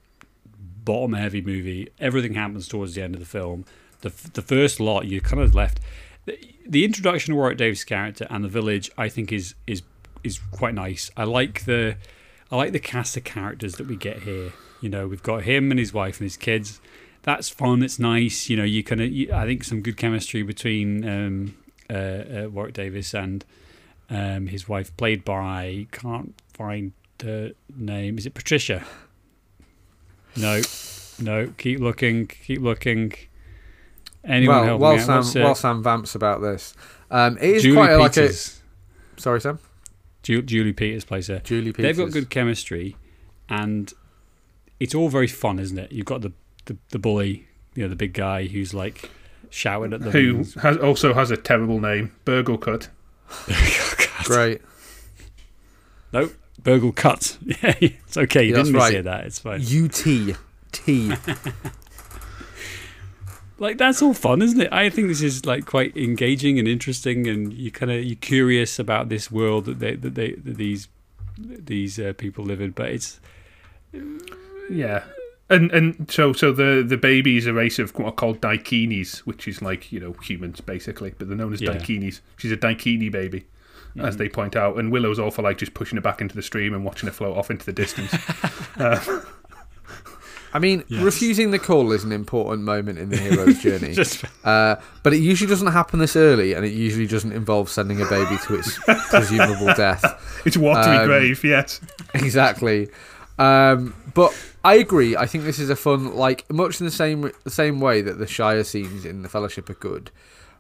[0.84, 1.90] bottom heavy movie.
[2.00, 3.66] Everything happens towards the end of the film.
[4.02, 5.80] The the first lot you're kind of left.
[6.26, 9.82] The, the introduction of Warwick Davis' character and the village I think is is
[10.24, 11.12] is quite nice.
[11.18, 11.98] I like the
[12.52, 14.54] I like the cast of characters that we get here.
[14.82, 16.80] You know, we've got him and his wife and his kids.
[17.24, 17.84] That's fun.
[17.84, 18.50] It's nice.
[18.50, 19.38] You know, you kind of.
[19.38, 21.58] I think some good chemistry between um,
[21.90, 23.44] uh, uh, Warwick Davis and
[24.10, 28.18] um, his wife, played by can't find the name.
[28.18, 28.86] Is it Patricia?
[30.36, 30.62] No,
[31.20, 31.52] no.
[31.58, 32.28] Keep looking.
[32.28, 33.14] Keep looking.
[34.24, 35.06] Anyone well, help while me out?
[35.06, 35.44] Sam What's it?
[35.44, 36.74] while Sam vamps about this,
[37.12, 38.32] um, it is Julie quite a, like a.
[39.18, 39.60] Sorry, Sam.
[40.28, 41.40] Ju- Julie Peters plays her.
[41.40, 41.84] Julie Peters.
[41.96, 42.98] They've got good chemistry,
[43.48, 43.94] and
[44.78, 45.90] it's all very fun, isn't it?
[45.94, 46.34] You've got the
[46.66, 49.10] the, the bully, you know, the big guy who's like
[49.50, 50.12] shouting at them.
[50.12, 52.90] who has also has a terrible name, Burglekutt.
[54.26, 54.62] Great.
[56.12, 56.30] No,
[56.62, 57.38] Burglekutt.
[57.64, 58.44] Yeah, it's okay.
[58.44, 58.94] You Yeah, didn't right.
[58.96, 59.26] mishear that.
[59.28, 59.62] It's fine.
[59.64, 60.36] U T
[60.74, 61.14] T.
[63.60, 64.72] like that's all fun, isn't it?
[64.72, 68.80] I think this is like quite engaging and interesting, and you kind of you're curious
[68.80, 70.88] about this world that they that they that these
[71.38, 72.72] these uh, people live in.
[72.72, 73.20] But it's
[74.70, 75.04] Yeah.
[75.50, 79.20] And and so so the the baby is a race of what are called daikinis,
[79.20, 81.72] which is like you know humans basically, but they're known as Yeah.
[81.72, 82.20] daikinis.
[82.36, 83.46] She's a daikini baby,
[83.98, 84.78] as they point out.
[84.78, 87.14] And Willow's all for like just pushing her back into the stream and watching her
[87.14, 88.14] float off into the distance.
[90.58, 91.04] I mean, Yes.
[91.04, 93.94] refusing the call is an important moment in the hero's journey.
[93.94, 98.02] just Uh, but it usually doesn't happen this early, and it usually doesn't involve sending
[98.02, 100.04] a baby to its presumable death.
[100.46, 101.80] it's watery Um, grave, yes.
[102.16, 102.90] exactly.
[103.38, 104.34] Um, but
[104.66, 105.16] I agree.
[105.16, 108.18] I think this is a fun, like much in the same the same way that
[108.18, 110.10] the Shire scenes in the Fellowship are good.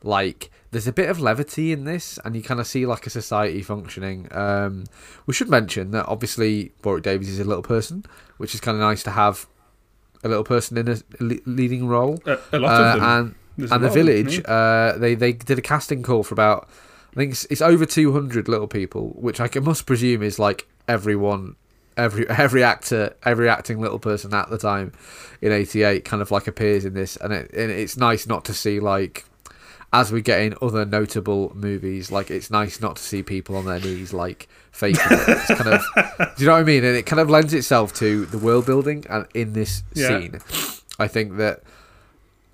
[0.03, 3.09] Like there's a bit of levity in this, and you kind of see like a
[3.09, 4.27] society functioning.
[4.31, 4.83] Um,
[5.25, 8.05] we should mention that obviously Warwick Davis is a little person,
[8.37, 9.47] which is kind of nice to have
[10.23, 10.97] a little person in a
[11.45, 12.19] leading role.
[12.25, 13.03] A, a lot Uh, of them.
[13.09, 16.23] and There's and the lot of them, village, uh, they they did a casting call
[16.23, 16.67] for about
[17.13, 20.37] I think it's, it's over two hundred little people, which I can, must presume is
[20.39, 21.55] like everyone,
[21.95, 24.91] every every actor, every acting little person at the time
[25.41, 28.53] in '88 kind of like appears in this, and it and it's nice not to
[28.53, 29.25] see like.
[29.93, 33.65] As we get in other notable movies, like it's nice not to see people on
[33.65, 35.29] their knees, like faking it.
[35.29, 35.81] It's kind of,
[36.35, 36.83] do you know what I mean?
[36.83, 40.07] And it kind of lends itself to the world building, and in this Yeah.
[40.19, 40.39] scene,
[40.99, 41.63] I think that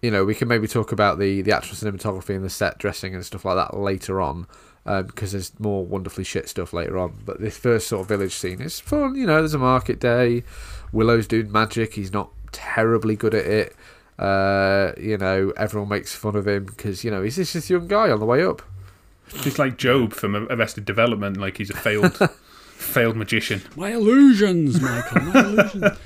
[0.02, 3.16] you know, we can maybe talk about the the actual cinematography and the set dressing
[3.16, 4.46] and stuff like that later on,
[4.86, 7.16] um, because there's more wonderfully shit stuff later on.
[7.26, 9.16] But this first sort of village scene is fun.
[9.16, 10.44] You know, there's a market day.
[10.92, 11.94] Willow's doing magic.
[11.96, 13.76] He's not terribly good at it.
[14.20, 17.88] Uh, you know, everyone makes fun of him because you know he's just this young
[17.88, 18.62] guy on the way up.
[19.44, 22.16] He's like GOB from Arrested Development, like he's a failed
[22.76, 23.62] failed magician.
[23.76, 25.22] my illusions, Michael.
[25.22, 25.98] My illusions.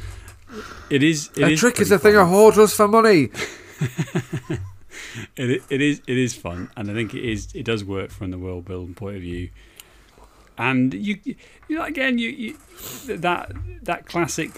[0.90, 1.30] It is.
[1.36, 2.28] It a is trick is a thing fun.
[2.28, 3.30] a whore does for money.
[5.36, 8.30] It, it is it is fun, and I think it is it does work from
[8.32, 9.50] the world building point of view.
[10.58, 11.18] And you,
[11.68, 12.58] you know, again, you, you
[13.18, 13.52] that
[13.84, 14.52] that classic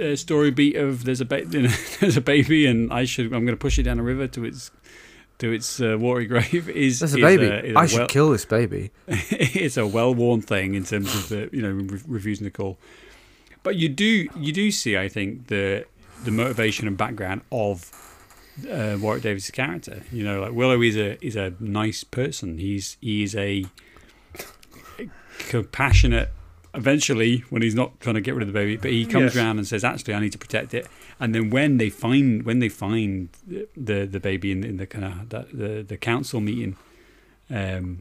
[0.00, 3.26] uh, story beat of there's a ba- you know, there's a baby, and I should
[3.26, 4.70] I'm going to push it down a river to its
[5.38, 7.46] to its uh, watery grave is There's a is baby.
[7.68, 8.90] is I should well- kill this baby.
[9.08, 12.78] it's a well-worn thing in terms of the you know re- refusing the call.
[13.62, 15.84] But you do you do see, I think, the
[16.24, 17.90] the motivation and background of
[18.70, 20.02] uh, Warwick Davis' character.
[20.12, 22.58] You know, like Willow is a is a nice person.
[22.58, 23.64] He's he's a
[25.48, 26.30] compassionate.
[26.74, 29.36] Eventually, when he's not trying to get rid of the baby, but he comes Yes.
[29.36, 30.86] around and says, "Actually, I need to protect it."
[31.20, 34.86] And then when they find when they find the the, the baby in, in the
[34.86, 36.76] kind of the, the the council meeting,
[37.50, 38.00] um,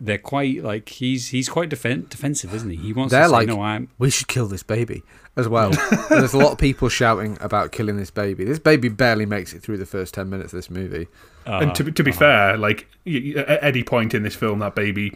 [0.00, 2.76] they're quite like he's he's quite defen- defensive, isn't he?
[2.76, 5.04] He wants They're to say, like- "No, I'm." We should kill this baby
[5.36, 5.70] as well.
[6.08, 8.42] There's a lot of people shouting about killing this baby.
[8.44, 11.06] This baby barely makes it through the first ten minutes of this movie.
[11.46, 14.34] and to, be- to be uh, fair, like y- y- at any point in this
[14.34, 15.12] film, that baby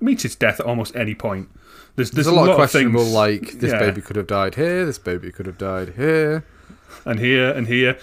[0.00, 1.48] meets its death at almost any point.
[1.96, 4.54] There's, There's, there's, a lot, of questionable, things, like this yeah, baby could have died
[4.54, 6.44] here, this baby could have died here.
[7.04, 7.98] and here and here.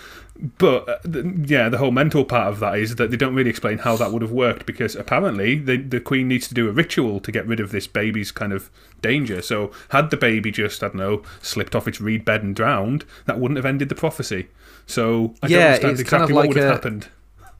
[0.59, 3.49] But uh, th- yeah, the whole mental part of that is that they don't really
[3.49, 6.71] explain how that would have worked because apparently the the queen needs to do a
[6.71, 8.69] ritual to get rid of this baby's kind of
[9.01, 9.41] danger.
[9.41, 13.03] So had the baby just I don't know slipped off its reed bed and drowned,
[13.25, 14.49] that wouldn't have ended the prophecy.
[14.85, 17.07] So I Yeah, don't understand it's kind of exactly what like would have a- happened.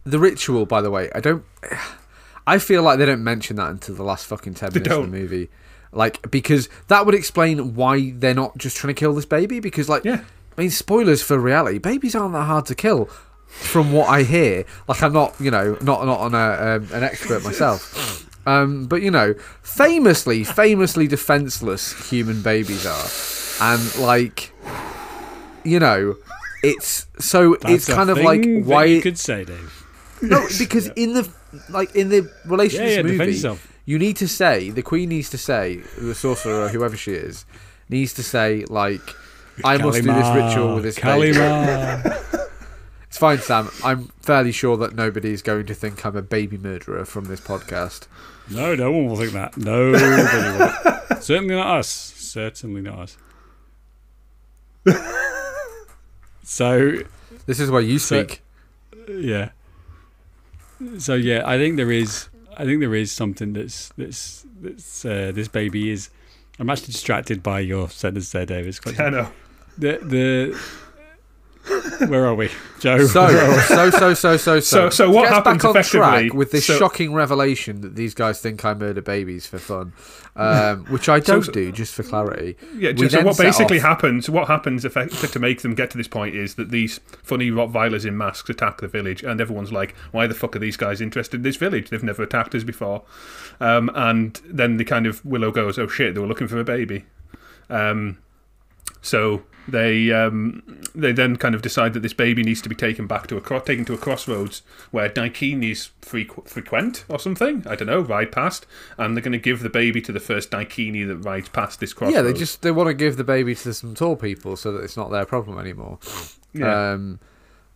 [0.04, 1.44] The ritual, by the way, I don't.
[2.48, 5.08] I feel like they don't mention that until the last fucking ten minutes of the
[5.18, 5.50] movie,
[5.92, 9.60] like because that would explain why they're not just trying to kill this baby.
[9.60, 10.22] Because like Yeah.
[10.58, 11.78] I mean, spoilers for reality.
[11.78, 13.06] Babies aren't that hard to kill,
[13.48, 14.66] from what I hear.
[14.88, 18.26] Like I'm not, you know, not not on a, um, an expert myself.
[18.48, 24.54] Um, but you know, famously, famously defenseless human babies are, and like,
[25.66, 26.16] you know,
[26.64, 29.86] it's so That's it's kind of like why you could say, Dave.
[30.22, 31.30] no, because in the
[31.70, 35.10] like in the relation Yeah, to yeah, this movie, you need to say the queen
[35.10, 37.46] needs to say the sorcerer or whoever she is
[37.90, 39.02] needs to say like
[39.64, 41.38] I must do this ritual with this baby.
[41.38, 42.24] Kalima.
[43.08, 43.70] It's fine, Sam.
[43.86, 47.40] I'm fairly sure that nobody is going to think I'm a baby murderer from this
[47.40, 48.06] podcast.
[48.52, 49.56] no, no one will think that.
[49.58, 49.94] No.
[51.22, 51.88] Certainly not us.
[51.88, 53.18] Certainly not us.
[56.44, 56.98] so
[57.46, 58.42] This is where you So- speak.
[59.08, 59.50] yeah.
[60.98, 62.30] So yeah, I think there is.
[62.58, 66.10] I think there is something that's that's that's uh, this baby is.
[66.60, 68.68] I'm actually distracted by your sentence there, David.
[68.68, 69.30] It's quite- I know.
[69.78, 70.60] The the.
[72.08, 72.50] Where are we,
[72.80, 73.08] Joe?
[73.08, 76.78] So, so, so, so, so, So- so what happens back on track with this so-
[76.78, 79.94] shocking revelation that these guys think I murder babies for fun,
[80.36, 82.56] um, which I don't so- do, just for clarity.
[82.76, 86.08] Yeah, We so what basically off- happens, what happens to make them get to this
[86.08, 90.28] point is that these funny Rottweilers in masks attack the village, and everyone's like, "Why
[90.28, 91.90] the fuck are these guys interested in this village?
[91.90, 93.04] They've never attacked us before."
[93.60, 96.64] Um, and then the kind of Willow goes, "Oh shit, they were looking for a
[96.64, 97.06] baby."
[97.70, 98.18] Um,
[99.02, 100.64] so they um,
[100.96, 103.42] they then kind of decide that this baby needs to be taken back to a
[103.42, 107.64] cro- taken to a crossroads where Daikinis frequ- frequent or something.
[107.68, 108.66] I don't know, ride past,
[108.98, 111.94] and they're going to give the baby to the first Daikini that rides past this
[111.94, 112.16] crossroads.
[112.16, 114.84] Yeah, they just they want to give the baby to some tall people so that
[114.84, 116.00] it's not their problem anymore.
[116.54, 116.94] Yeah.
[116.94, 117.20] Um,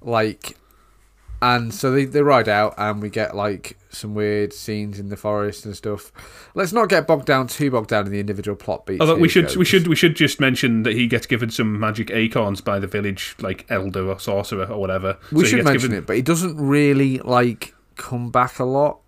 [0.01, 0.57] like,
[1.41, 5.17] and so they, they ride out, and we get like some weird scenes in the
[5.17, 6.11] forest and stuff.
[6.55, 9.01] Let's not get bogged down too bogged down in the individual plot beats.
[9.01, 12.11] Although we should we should we should just mention that he gets given some magic
[12.11, 15.17] acorns by the village like elder or sorcerer or whatever.
[15.31, 18.99] we So should mention given- it, but he doesn't really like come back a lot.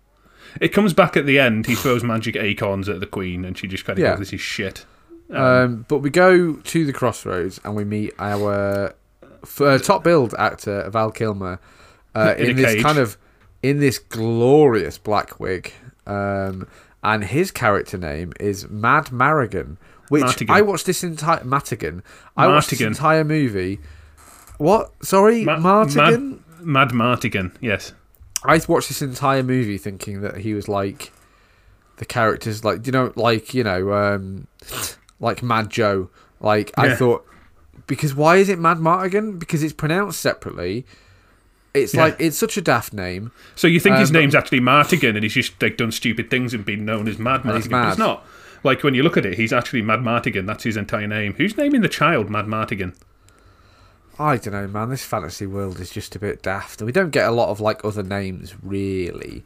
[0.60, 1.66] It comes back at the end.
[1.66, 4.10] He throws magic acorns at the queen, and she just kind of Yeah.
[4.10, 4.84] goes, "This is shit."
[5.30, 8.92] Um, but we go to the crossroads and we meet our
[9.58, 11.58] uh, top build actor Val Kilmer
[12.14, 12.82] uh, In in, this cage.
[12.82, 13.16] kind of
[13.62, 15.72] in this glorious black wig,
[16.06, 16.68] um,
[17.02, 19.76] and his character name is Mad Marrigan.
[20.10, 20.50] Which Martigan.
[20.50, 22.02] I watched this entire Matigan.
[22.36, 22.86] I watched this Martigan.
[22.88, 23.80] entire movie.
[24.58, 24.92] What?
[25.02, 26.40] Sorry, Ma- Martigan.
[26.60, 27.92] Mad Martigan, yes.
[28.44, 31.10] I watched this entire movie thinking that he was like
[31.96, 34.46] the characters, like you know, like you know, um,
[35.20, 36.10] like Mad Joe.
[36.40, 37.26] Like I thought,
[37.86, 39.38] because why is it Mad Martigan?
[39.38, 40.84] Because it's pronounced separately.
[41.74, 42.02] It's Yeah.
[42.04, 43.32] like it's such a daft name.
[43.56, 46.30] So you think his Um, but- name's actually Martigan, and he's just like done stupid
[46.30, 47.70] things and been known as Mad And he's Martigan?
[47.70, 48.26] But it's not.
[48.62, 50.46] Like when you look at it, he's actually Mad Martigan.
[50.46, 51.34] That's his entire name.
[51.36, 52.94] Who's naming the child Mad Martigan?
[54.18, 54.90] I don't know, man.
[54.90, 56.80] This fantasy world is just a bit daft.
[56.80, 59.42] We don't get a lot of like other names really.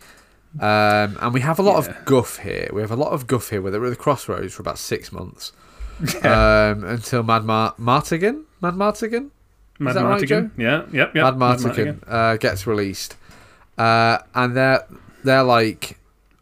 [0.60, 1.90] Um, and we have a lot Yeah.
[1.90, 2.68] of guff here.
[2.72, 3.62] We have a lot of guff here.
[3.62, 5.52] Where they were at the crossroads for about six months
[6.22, 9.30] um, until Mad Mar- Martigan, Mad Martigan,
[9.78, 10.50] Mad that right, Martigan.
[10.56, 11.36] yeah, yep, yep.
[11.36, 13.16] Mad Martigan uh, gets released,
[13.76, 14.84] uh, and they're
[15.24, 15.98] they're like,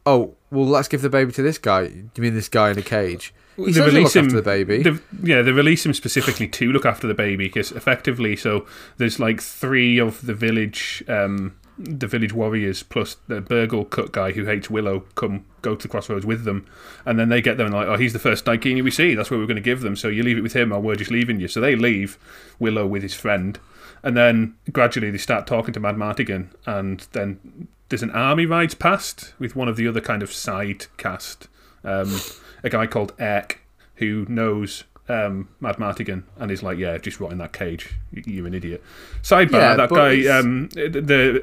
[0.07, 1.83] oh, well, let's give the baby to this guy.
[1.83, 3.35] You mean this guy in a cage?
[3.57, 4.83] He They release look him- after the baby.
[4.83, 8.67] They, yeah, they release him specifically to look after the baby because effectively, so
[8.99, 14.47] there's like three of the village, um, the village warriors plus the Burglekutt guy who
[14.47, 16.67] hates Willow come go to the crossroads with them,
[17.05, 19.15] and then they get there and like, oh, he's the first Daikini we see.
[19.15, 19.97] That's what we're going to give them.
[19.97, 21.49] So you leave it with him, or we're just leaving you.
[21.49, 22.19] So they leave
[22.59, 23.59] Willow with his friend,
[24.03, 28.75] and then gradually they start talking to Mad Martigan, and then there's an army rides
[28.75, 31.49] past with one of the other kind of side cast,
[31.85, 32.21] um,
[32.65, 33.61] a guy called Airk
[33.97, 37.91] who knows um, Mad Martigan and he's like, yeah, just rot in that cage.
[38.13, 38.83] You're an idiot.
[39.23, 40.89] Sidebar: Yeah, that guy, it's- um, the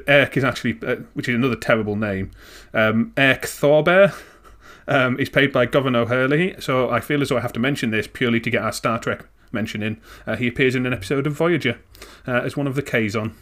[0.06, 2.30] the is actually, uh, which is another terrible name.
[2.72, 4.14] Um, Airk Thaughbaer.
[4.86, 7.90] Um, is played by Gavan O'Herlihy, so I feel as though I have to mention
[7.90, 9.98] this purely to get our Star Trek mention in.
[10.26, 11.78] Uh, he appears in an episode of Voyager
[12.28, 13.32] uh, as one of the Kazon.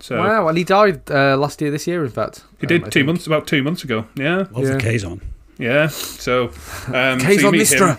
[0.00, 2.44] So wow, and he died uh, last year, this year, in fact.
[2.60, 3.06] he Um, did I two think.
[3.06, 4.04] months, about two months ago.
[4.16, 4.74] Yeah, Lots Yeah.
[4.74, 5.20] of Kazon.
[5.58, 5.86] yeah.
[5.86, 6.48] So,
[6.92, 7.96] um, so K's you him.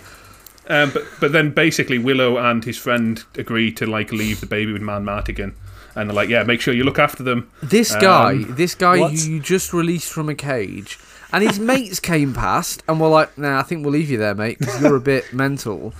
[0.68, 0.82] Mistra.
[0.84, 4.72] Um, but but then basically Willow and his friend agree to like leave the baby
[4.72, 5.54] with Man Martigan,
[5.94, 7.50] and they're like, yeah, make sure you look after them.
[7.62, 9.12] This guy, Um, this guy what?
[9.12, 10.98] who you just released from a cage,
[11.32, 14.34] and his mates came past and were like, "Nah, I think we'll leave you there,
[14.34, 15.92] mate, because you're a bit mental.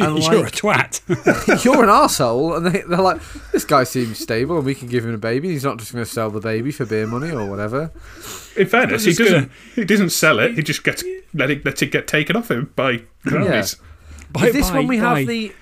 [0.00, 1.00] And You're a twat.
[1.64, 2.56] you're an arsehole.
[2.56, 5.48] And they, they're like, "This guy seems stable, and we can give him a baby.
[5.48, 7.90] He's not just going to sell the baby for beer money or whatever."
[8.56, 10.54] In fairness, he just gonna- doesn't he doesn't sell it.
[10.54, 11.02] He just gets
[11.34, 13.64] let it lets it get taken off him by the Yeah.
[14.34, 14.42] Armies.
[14.42, 15.52] By, is this by- when we by have the?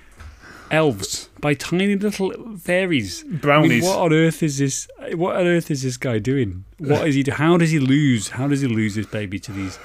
[0.71, 1.27] elves?
[1.41, 3.23] By by tiny little fairies.
[3.25, 3.85] I mean, Brownies.
[3.85, 4.89] what on earth is this?
[5.15, 6.65] What on earth is this guy doing?
[6.79, 7.23] What is he?
[7.23, 7.33] Do?
[7.33, 8.31] How does he lose?
[8.31, 9.79] How does he lose this baby to these?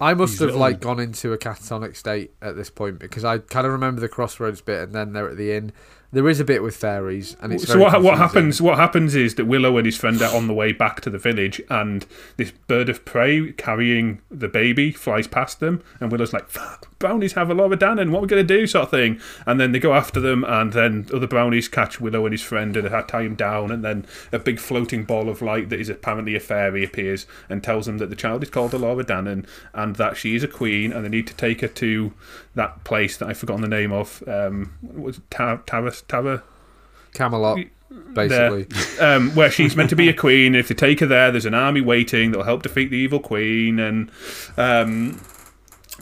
[0.00, 3.24] I must These have little- like gone into a catatonic state at this point because
[3.24, 5.72] I kind of remember the crossroads bit, and then they're at the inn.
[6.12, 8.62] There is a bit with fairies, and it's so very what, what happens?
[8.62, 11.18] What happens is that Willow and his friend are on the way back to the
[11.18, 16.48] village, and this bird of prey carrying the baby flies past them, and Willow's like,
[16.48, 18.10] "Fuck, brownies have a Laura Danan.
[18.10, 19.20] What are we gonna do?" sort of thing.
[19.46, 22.76] And then they go after them, and then other brownies catch Willow and his friend
[22.76, 26.34] and tie him down, and then a big floating ball of light that is apparently
[26.34, 30.16] a fairy appears and tells them that the child is called Laura Dannon and that
[30.16, 32.12] she is a queen, and they need to take her to
[32.54, 34.22] that place that I've forgotten the name of.
[34.26, 36.42] Um, what was Tara, Tara
[37.14, 37.58] Camelot,
[38.12, 38.66] basically.
[39.00, 40.54] um, where she's meant to be a queen.
[40.54, 43.78] If they take her there, there's an army waiting that'll help defeat the evil queen,
[43.78, 44.10] and
[44.56, 45.20] um,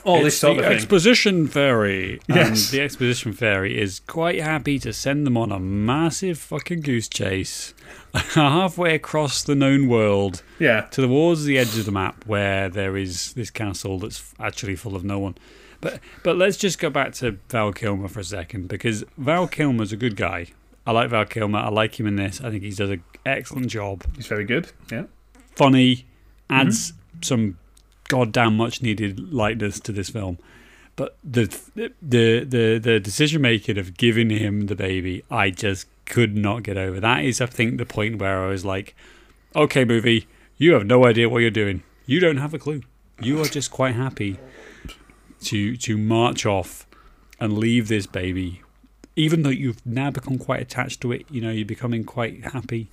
[0.06, 0.76] Oh, all this It's sort the of thing.
[0.76, 2.20] exposition fairy.
[2.28, 2.48] Yes.
[2.48, 7.08] And the exposition fairy is quite happy to send them on a massive fucking goose
[7.08, 7.72] chase
[8.14, 12.96] halfway across the known world yeah, to towards the edge of the map where there
[12.96, 15.36] is this castle that's actually full of no one.
[15.80, 19.92] But but let's just go back to Val Kilmer for a second because Val Kilmer's
[19.92, 20.46] a good guy.
[20.86, 21.58] I like Val Kilmer.
[21.58, 22.40] I like him in this.
[22.42, 24.04] I think he does an excellent job.
[24.16, 24.70] he's very good.
[24.92, 25.04] Yeah,
[25.56, 26.54] Funny, mm-hmm.
[26.54, 27.58] adds some
[28.14, 30.38] goddamn much needed lightness to this film.
[30.94, 31.46] But the
[32.00, 36.76] the the the decision making of giving him the baby, I just could not get
[36.76, 37.00] over.
[37.00, 38.94] That is, I think, the point where I was like,
[39.56, 41.82] "Okay, movie, you have no idea what you're doing.
[42.06, 42.82] You don't have a clue.
[43.20, 44.38] You are just quite happy
[45.46, 46.86] to to march off
[47.40, 48.62] and leave this baby,
[49.16, 51.26] even though you've now become quite attached to it.
[51.28, 52.92] You know, you're becoming quite happy.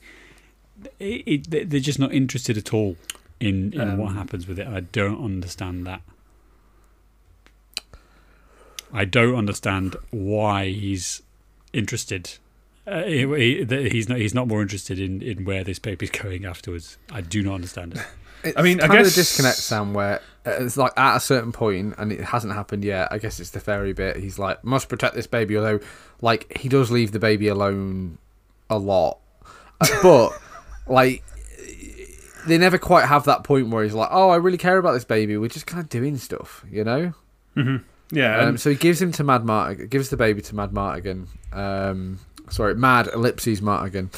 [0.99, 2.97] It, it, they're just not interested at all
[3.41, 4.67] in in what Um, happens with it.
[4.67, 6.01] I don't understand that.
[8.93, 11.21] I don't understand why he's
[11.73, 12.37] interested.
[12.85, 13.25] Uh, he,
[13.65, 14.17] he- he's not.
[14.17, 16.97] He's not more interested in, in where this baby's going afterwards.
[17.11, 18.01] I do not understand it.
[18.43, 20.15] It's I mean, I kind of guess- the disconnect, Sam, where
[20.47, 23.09] uh, it's like at a certain point, and it hasn't happened yet.
[23.11, 24.17] I guess it's the fairy bit.
[24.17, 25.79] He's like, must protect this baby, although,
[26.21, 28.17] like, he does leave the baby alone
[28.67, 29.19] a lot.
[29.79, 30.31] Uh, but,
[30.91, 31.23] like,
[32.47, 35.05] they never quite have that point where he's like, oh, I really care about this
[35.05, 35.37] baby.
[35.37, 37.13] We're just kind of doing stuff, you know?
[38.11, 38.39] yeah.
[38.39, 41.27] Um, so he gives him to Mad Martigan, gives the baby to Mad Martigan.
[41.51, 44.09] Um, sorry, Mad Ellipses Martigan,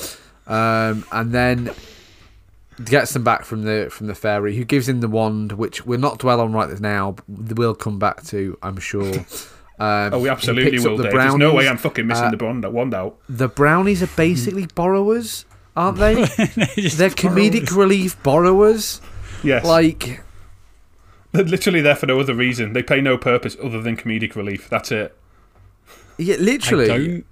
[0.48, 1.72] um, and then
[2.86, 6.00] gets them back from the from the fairy, who gives him the wand, which we'll
[6.00, 7.16] not dwell on right now.
[7.28, 9.26] But we'll come back to, I'm sure.
[9.80, 10.98] Um, oh, we absolutely will.
[10.98, 11.14] The Dave.
[11.14, 11.68] There's no way.
[11.68, 13.18] I'm fucking missing uh, the wand out.
[13.28, 16.16] The brownies are basically borrowers, aren't they?
[16.16, 19.02] They're comedic relief borrowers.
[19.44, 20.22] Yes, Like,
[21.34, 22.74] they're literally there for no other reason.
[22.74, 24.70] They pay no purpose other than comedic relief.
[24.70, 25.18] That's it.
[26.18, 26.88] yeah, I literally.
[26.88, 27.26] don't.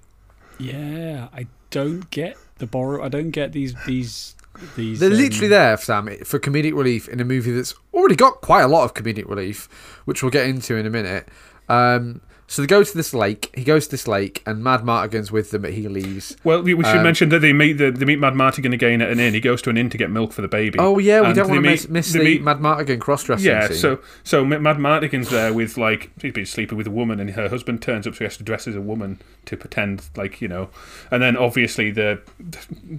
[0.58, 3.02] Yeah, I don't get the borrow.
[3.02, 4.34] I don't get these these
[4.76, 5.00] these.
[5.00, 8.62] They're um, literally there, Sam, for comedic relief in a movie that's already got quite
[8.62, 9.68] a lot of comedic relief,
[10.04, 11.28] which we'll get into in a minute.
[11.68, 12.20] Um,
[12.52, 13.50] so they go to this lake.
[13.56, 16.36] He goes to this lake, and Mad Martigan's with them, but he leaves.
[16.44, 19.00] Well, we, we should Um, mention that they meet the, they meet Mad Martigan again
[19.00, 19.32] at an inn.
[19.32, 20.78] He goes to an inn to get milk for the baby.
[20.78, 23.76] Oh yeah, we don't want to miss, miss the meet- Mad Martigan cross-dressing Yeah, scene.
[23.78, 27.48] so so Mad Martigan's there with like he's been sleeping with a woman, and her
[27.48, 30.48] husband turns up, so he has to dress as a woman to pretend like you
[30.48, 30.68] know,
[31.10, 32.20] and then obviously the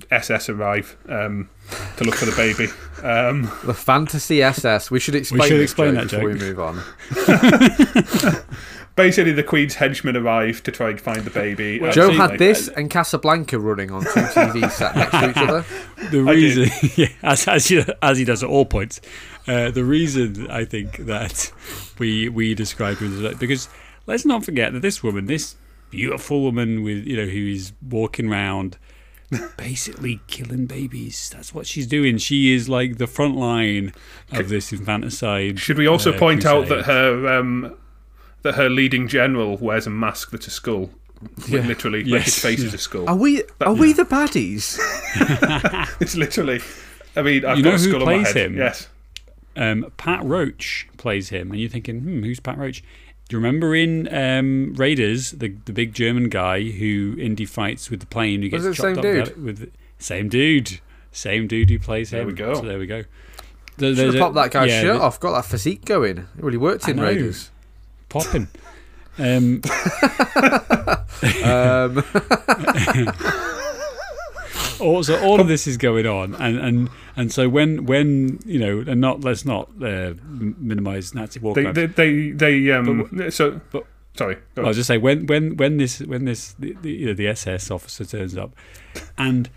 [0.09, 1.47] SS arrive um,
[1.97, 2.67] to look for the baby.
[3.03, 4.89] Um, the fantasy SS.
[4.89, 5.47] We should explain.
[5.47, 6.41] should this explain joke that before joke.
[6.41, 8.43] we move on.
[8.95, 11.79] basically, the Queen's henchmen arrive to try and find the baby.
[11.79, 15.37] Well, Joe had like- this and Casablanca running on two TVs sat next to each
[15.37, 15.65] other.
[16.11, 19.01] the reason, yeah, as as he, as he does at all points.
[19.47, 21.51] Uh, the reason I think that
[21.99, 23.67] we we describe him as that because
[24.05, 25.55] let's not forget that this woman, this
[25.89, 28.77] beautiful woman with you know who is walking around.
[29.57, 31.31] Basically killing babies.
[31.33, 32.19] That's what she's doing.
[32.19, 33.91] She is like the front line
[34.31, 35.57] of this infanticide.
[35.59, 37.75] Should we also uh, point out that her um,
[38.43, 40.89] that her leading general wears a mask that's a skull,
[41.21, 41.61] Like, Yeah.
[41.67, 43.09] literally, like Yes, his face is a skull.
[43.09, 43.43] Are we?
[43.61, 44.77] Are we the baddies?
[46.01, 46.59] It's literally.
[47.15, 48.45] I mean, I've You got know a who skull on my plays head.
[48.51, 48.57] him?
[48.57, 48.87] Yes.
[49.55, 52.81] Um, Pat Roach plays him, and you're thinking, hmm, who's Pat Roach?
[53.29, 57.99] Do you remember in um, Raiders, the the big German guy who Indy fights with
[57.99, 58.41] the plane?
[58.41, 59.43] Who gets Was it the chopped same up dude?
[59.43, 60.79] With, same dude,
[61.11, 62.35] same dude who plays There him.
[62.35, 62.59] There we go.
[62.61, 63.03] So there we go.
[63.77, 65.19] There- Should there's have popped that guy's yeah, shirt the- off.
[65.19, 66.17] Got that physique going.
[66.17, 66.99] It really worked in.
[66.99, 67.49] Raiders.
[68.13, 68.47] Popping.
[69.17, 69.61] Um,
[71.43, 72.03] Um,
[74.79, 78.79] also, all of this is going on, and, and and so when when you know,
[78.79, 81.75] and not let's not uh, minimize Nazi war crimes.
[81.75, 83.61] they they, they um so
[84.15, 84.37] Sorry.
[84.55, 87.13] Go I was just say when when when this when this the, the, you know,
[87.13, 88.55] the SS officer turns up,
[89.17, 89.49] and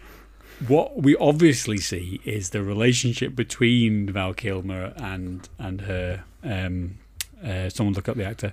[0.66, 6.24] what we obviously see is the relationship between Val Kilmer and and her.
[6.42, 6.98] Um,
[7.46, 8.52] uh, someone look up the actor.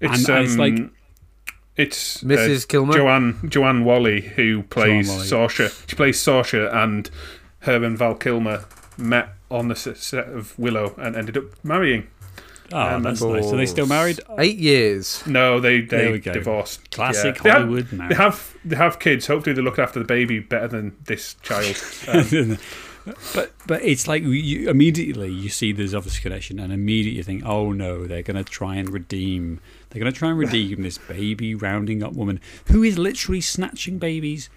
[0.00, 0.90] It's, and- and it's um, like-
[1.76, 2.68] it's uh, Mrs.
[2.68, 2.92] Kilmer.
[2.94, 5.26] Joanne Joanne Whalley who plays Whalley.
[5.26, 5.88] Sorsha.
[5.88, 7.10] She plays Sorsha, and
[7.60, 8.64] her and Val Kilmer
[8.96, 12.06] met on the set of Willow and ended up marrying.
[12.72, 13.52] Oh, Um, that's nice.
[13.52, 14.20] Are they still married?
[14.38, 15.22] Eight years.
[15.26, 16.90] No, they they divorced.
[16.92, 17.42] Classic Yeah.
[17.42, 19.26] They have- Hollywood They have they have kids.
[19.26, 21.76] Hopefully, they look after the baby better than this child.
[22.08, 22.58] Um,
[23.34, 27.44] but but it's like you immediately you see there's obvious connection, and immediately you think,
[27.44, 29.60] oh no, they're going to try and redeem.
[29.90, 33.98] They're going to try and redeem this baby rounding up woman who is literally snatching
[33.98, 34.50] babies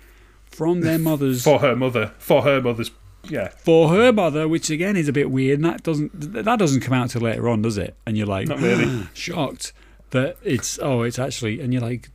[0.46, 2.92] from their mothers for her mother, for her mother's
[3.30, 3.50] yeah.
[3.50, 5.60] for her mother, which again is a bit weird.
[5.60, 7.96] And that doesn't that doesn't come out till later on, does it?
[8.06, 9.08] And you're like, Not really.
[9.14, 9.74] shocked
[10.12, 12.10] that it's oh, it's actually, and you're like,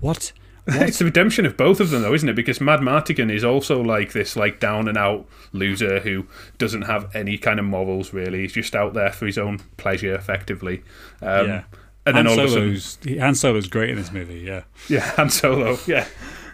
[0.00, 0.32] what?
[0.70, 2.36] It's the redemption of both of them, though, isn't it?
[2.36, 6.26] Because Mad Martigan is also like this, like down and out loser who
[6.58, 8.12] doesn't have any kind of morals.
[8.12, 10.82] Really, he's just out there for his own pleasure, effectively.
[11.22, 11.62] Um, yeah.
[12.06, 14.40] And then Han all of a sudden, Solo's Han Solo's great in this movie.
[14.40, 14.64] Yeah.
[14.88, 16.06] yeah, Han Solo, yeah,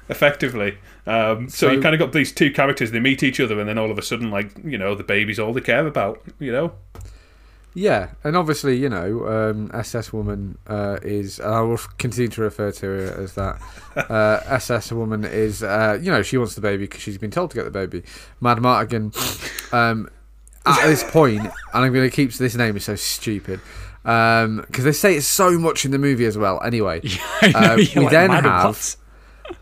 [0.08, 0.78] effectively.
[1.06, 2.90] Um, so, So- you kind of got these two characters.
[2.92, 5.38] They meet each other, and then all of a sudden, like you know, the baby's
[5.38, 6.22] all they care about.
[6.38, 6.72] You know,
[7.76, 12.42] Yeah, and obviously, you know, um, SS Woman uh, is, and I will continue to
[12.42, 13.60] refer to her as that.
[13.96, 17.50] Uh, SS Woman is, uh, you know, she wants the baby because she's been told
[17.52, 18.02] to get the baby.
[18.40, 19.14] Mad Martigan,
[19.72, 20.08] um,
[20.66, 23.60] at this point, and I'm going to keep this name is so stupid
[24.02, 26.60] because they say it so much in the movie as well.
[26.64, 27.02] Anyway,
[27.42, 28.96] Uh, You're we like, then have- what?"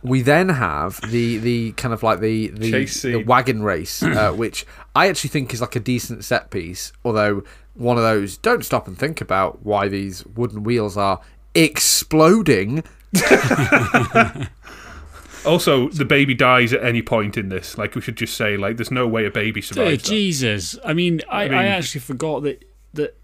[0.03, 2.71] we then have the the kind of like the the,
[3.13, 6.93] the wagon race, uh, which I actually think is like a decent set piece.
[7.05, 7.45] Although
[7.75, 11.21] one of those, don't stop and think about why these wooden wheels are
[11.55, 12.85] exploding.
[15.45, 17.77] also the baby dies at any point in this.
[17.79, 20.03] Like we should just say, like there's no way a baby survives.
[20.03, 20.09] that.
[20.09, 20.79] Jesus!
[20.85, 22.65] I mean, I, I, mean- actually forgot that
[22.95, 23.17] that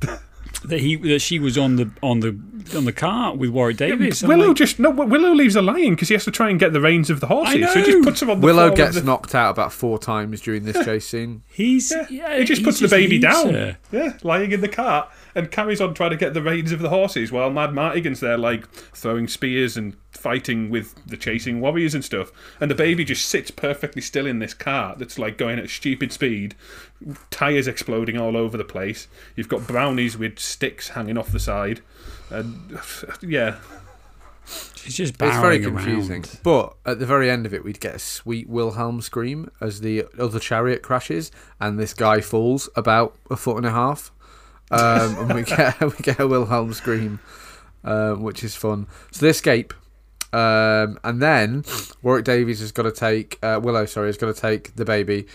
[0.64, 2.38] that he that she was on the on the
[2.76, 4.22] on the cart with Warwick Davis.
[4.22, 4.90] I'm Willow like, just no.
[4.90, 7.26] Willow leaves her lying because he has to try and get the reins of the
[7.26, 7.54] horses.
[7.72, 7.92] So he know.
[7.92, 10.84] just puts her on the Willow gets the, knocked out about four times during this
[10.84, 11.42] chase scene.
[11.48, 13.54] he's Yeah, yeah, he just he puts the baby down.
[13.54, 13.78] her.
[13.90, 16.88] Yeah, lying in the cart and carries on trying to get the reins of the
[16.88, 22.04] horses while Mad Martigan's there, like throwing spears and fighting with the chasing warriors and
[22.04, 22.30] stuff.
[22.60, 26.12] And the baby just sits perfectly still in this cart that's like going at stupid
[26.12, 26.54] speed,
[27.30, 29.08] tires exploding all over the place.
[29.36, 31.80] You've got brownies with sticks hanging off the side.
[32.30, 32.78] And
[33.22, 33.56] yeah,
[34.74, 36.12] She's just It's very barreling confusing.
[36.24, 36.40] around.
[36.42, 40.06] But at the very end of it, we'd get a sweet Wilhelm scream as the
[40.18, 41.30] other chariot crashes
[41.60, 44.10] and this guy falls about a foot and a half.
[44.72, 47.20] Um, and we get we get a Wilhelm scream,
[47.84, 48.86] um, which is fun.
[49.10, 49.74] So they escape,
[50.32, 51.64] um, and then
[52.02, 53.86] Warwick Davis has got to take uh, Willow.
[53.86, 55.26] Sorry, has got to take the baby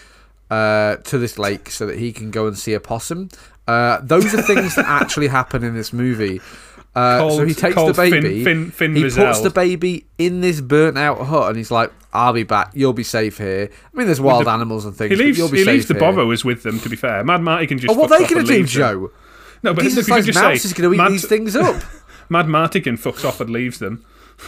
[0.49, 3.29] uh, to this lake so that he can go and see a possum.
[3.67, 6.39] Uh, those are things that actually happen in this movie.
[6.95, 8.39] Uh, so he takes the baby.
[8.43, 9.25] He Rizal.
[9.27, 12.71] puts the baby in this burnt out hut, and he's like, "I'll be back.
[12.73, 15.11] You'll be safe here." I mean, there's wild the- animals and things.
[15.11, 15.37] he leaves.
[15.37, 16.01] You'll be He safe leaves the here.
[16.01, 16.79] borrowers with them.
[16.79, 17.91] To be fair, Mad Martigan just.
[17.95, 19.11] Oh, what they going to do, leaves them.
[19.63, 21.81] No, but Jesus if just Mouse say, is going to eat Mad, these things up.
[22.29, 24.05] Mad Martigan fucks off and leaves them.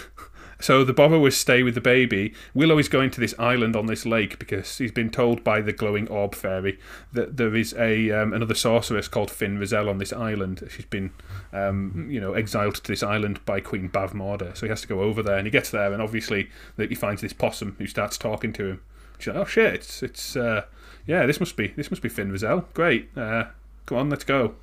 [0.62, 2.34] So the borrowers stay with the baby.
[2.53, 5.72] Willow is going to this island on this lake because he's been told by the
[5.72, 6.78] glowing orb fairy
[7.14, 10.68] that there is a um, another sorceress called Fin Raziel on this island.
[10.70, 11.12] She's been,
[11.53, 14.57] um, you know, exiled to this island by Queen Bavmorda.
[14.57, 17.22] So he has to go over there, and he gets there, and obviously he finds
[17.22, 18.82] this possum who starts talking to him.
[19.18, 20.66] She's like, "Oh shit, it's it's uh,
[21.07, 22.66] yeah, this must be this must be Fin Raziel.
[22.74, 23.45] Great, uh,
[23.86, 24.55] come on, let's go."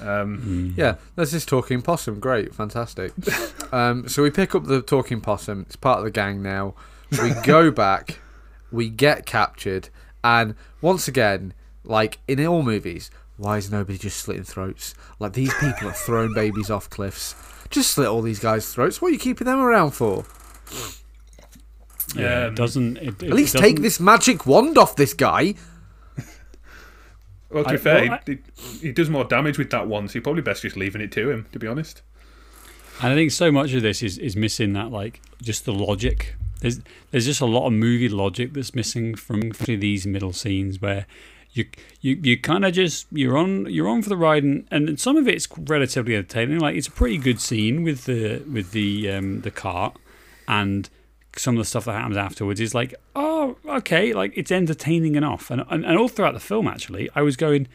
[0.00, 2.20] Um, Yeah, there's this talking possum.
[2.20, 3.12] Great, fantastic.
[3.72, 5.62] um, so we pick up the talking possum.
[5.66, 6.74] It's part of the gang now.
[7.22, 8.18] We go back.
[8.70, 9.90] We get captured,
[10.24, 11.52] and once again,
[11.84, 14.94] like in all movies, why is nobody just slitting throats?
[15.18, 17.34] Like these people are throwing babies off cliffs.
[17.68, 19.02] Just slit all these guys' throats.
[19.02, 20.24] What are you keeping them around for?
[22.14, 22.96] Yeah, Um, it doesn't.
[22.98, 25.54] It, At least take this magic wand off this guy.
[27.52, 28.38] Well, to I- be fair, well, I- he,
[28.88, 31.30] he does more damage with that one, so you're probably best just leaving it to
[31.30, 32.02] him, to be honest.
[33.02, 36.34] And I think so much of this is, is missing that like just the logic.
[36.60, 36.80] There's
[37.10, 41.06] there's just a lot of movie logic that's missing from these middle scenes where
[41.52, 41.66] you
[42.00, 45.16] you, you kind of just you're on you're on for the ride and, and some
[45.16, 46.60] of it's relatively entertaining.
[46.60, 49.96] Like it's a pretty good scene with the with the um, the cart
[50.46, 50.88] and
[51.36, 55.50] some of the stuff that happens afterwards is like oh okay like it's entertaining enough
[55.50, 57.68] and, and and all throughout the film actually I was going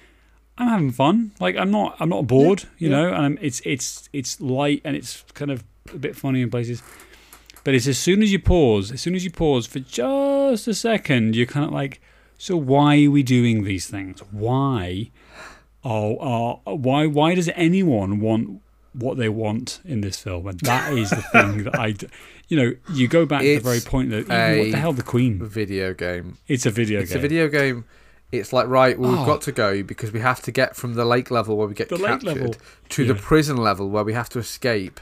[0.57, 1.31] I'm having fun.
[1.39, 3.07] Like I'm not I'm not bored, you know.
[3.07, 6.81] And I'm, it's it's it's light and it's kind of a bit funny in places.
[7.63, 10.73] But it's as soon as you pause, as soon as you pause for just a
[10.73, 12.01] second, you're kind of like,
[12.37, 14.21] so why are we doing these things?
[14.31, 15.11] Why?
[15.83, 17.05] Oh, uh, why?
[17.05, 18.61] Why does anyone want
[18.93, 20.47] what they want in this film?
[20.47, 21.95] And that is the thing that I,
[22.47, 25.03] you know, you go back to the very point that even what the hell, the
[25.03, 25.43] Queen?
[25.45, 26.37] Video game.
[26.47, 27.19] It's a video It's game.
[27.19, 27.85] a video game.
[28.31, 29.25] It's like right, well, we've Oh.
[29.25, 31.87] got to go because we have to get from the lake level where we get
[31.89, 32.57] The captured
[32.89, 34.99] to the prison level where we have to escape,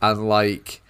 [0.00, 0.80] and like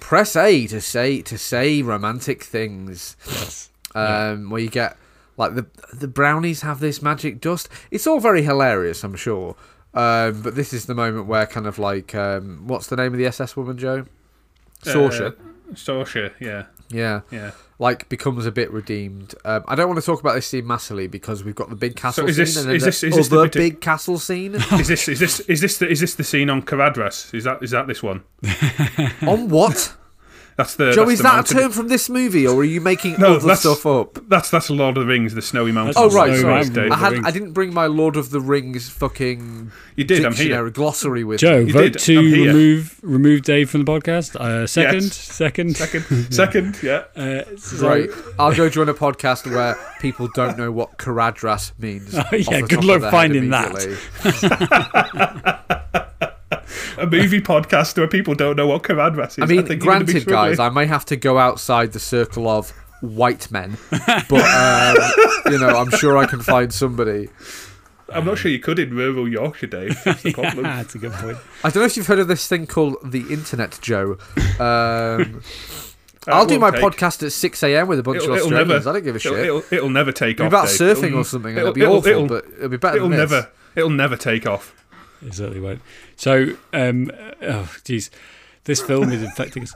[0.00, 3.16] press A to say to say romantic things.
[3.26, 3.68] Yes.
[3.94, 4.96] Um, where you get
[5.36, 7.68] like the the brownies have this magic dust.
[7.90, 9.54] It's all very hilarious, I'm sure.
[9.94, 13.18] Um, but this is the moment where kind of like um, what's the name of
[13.18, 14.06] the SS woman, Joe?
[14.82, 15.32] Sorsha.
[15.32, 17.52] Uh, Sorsha, yeah, yeah, yeah.
[17.78, 19.34] like becomes a bit redeemed.
[19.44, 21.96] Um, I don't want to talk about this scene massively because we've got the big
[21.96, 23.60] castle is this- scene and then is the this- is this the other bit of-
[23.60, 24.54] big castle scene.
[24.72, 27.32] Is this is this is this the, is this the scene on Caradhras?
[27.34, 28.22] Is that is that this one?
[29.26, 29.94] On what?
[30.62, 32.64] That's the Joe, that's is the that mountain- a term from this movie, or are
[32.64, 34.18] you making No, other that's- stuff up?
[34.28, 35.96] That's that's Lord of the Rings, the Snowy Mountains.
[35.98, 36.52] Oh right, No, sorry.
[36.54, 36.92] right, Dave.
[36.92, 40.24] I had I didn't bring my Lord of the Rings fucking You did.
[40.24, 40.70] I'm dictionary here.
[40.70, 41.66] glossary with Joe, me.
[41.66, 41.98] You vote did.
[42.00, 44.36] to remove remove Dave from the podcast.
[44.36, 45.14] Uh, second, Yes.
[45.16, 47.02] second, Second, second, yeah.
[47.16, 48.08] Uh, so- Right,
[48.38, 52.14] I'll go join a podcast where people don't know what Caradhras means.
[52.32, 55.78] Oh, yeah, good luck of their head finding that.
[56.98, 57.18] immediately.
[57.18, 59.38] A movie podcast where people don't know what Caradhras is.
[59.40, 60.58] I mean, think you're gonna be granted, guys.
[60.58, 62.70] I may have to go outside the circle of
[63.00, 64.96] white men, but um,
[65.52, 67.28] you know, I'm sure I can find somebody.
[68.08, 69.98] I'm not sure you could in rural Yorkshire, Dave.
[70.04, 71.38] That's the yeah, that's a good point.
[71.64, 74.18] I don't know if you've heard of this thing called the internet, Joe.
[74.60, 75.40] Um,
[76.28, 76.80] I'll do my take.
[76.82, 77.88] podcast at 6 a.m.
[77.88, 78.68] with a bunch It'll, of it'll Australians.
[78.84, 78.90] never.
[78.90, 79.32] I don't give a shit.
[79.32, 80.50] It'll, it'll, it'll never take It'll off.
[80.52, 80.96] be about Dave.
[80.98, 81.56] surfing It'll- or something.
[81.56, 83.30] it'll- It'll, be it'll- awful, it'll- but it'll be better It'll than this.
[83.30, 83.48] never.
[83.74, 84.81] It'll never take off.
[85.26, 85.82] It certainly won't.
[86.16, 87.10] So, um,
[87.42, 88.10] oh, geez,
[88.64, 89.74] this film is infecting us.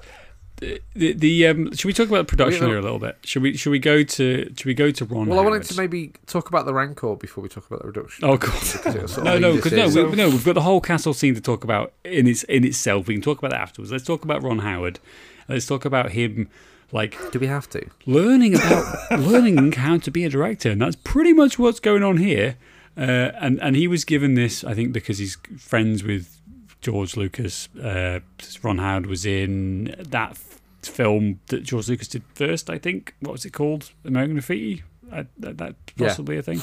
[0.57, 3.19] The, the, the um, should we talk about the production here a little bit?
[3.25, 3.57] Should we?
[3.59, 4.55] Should we go to?
[4.57, 5.27] Should we go to Ron?
[5.27, 8.25] Well, I wanted to maybe talk about the Rancor before we talk about the reduction.
[8.25, 8.39] Oh.
[8.87, 11.63] Because No, no, because no, we, no, we've got the whole castle scene to talk
[11.63, 13.07] about in its in itself.
[13.07, 13.93] We can talk about that afterwards.
[13.93, 14.99] Let's talk about Ron Howard.
[15.47, 16.49] Let's talk about him,
[16.91, 17.87] like Do we have to?
[18.07, 22.17] learning about learning how to be a director, and that's pretty much what's going on
[22.17, 22.57] here.
[22.97, 26.41] Uh, and and he was given this, I think, because he's friends with
[26.81, 27.69] George Lucas.
[27.77, 28.21] Uh,
[28.63, 32.71] Ron Howard was in that f- film that George Lucas did first.
[32.71, 33.91] I think what was it called?
[34.05, 34.83] American Graffiti.
[35.13, 36.09] Uh, that, that Yeah.
[36.09, 36.61] possibly a thing.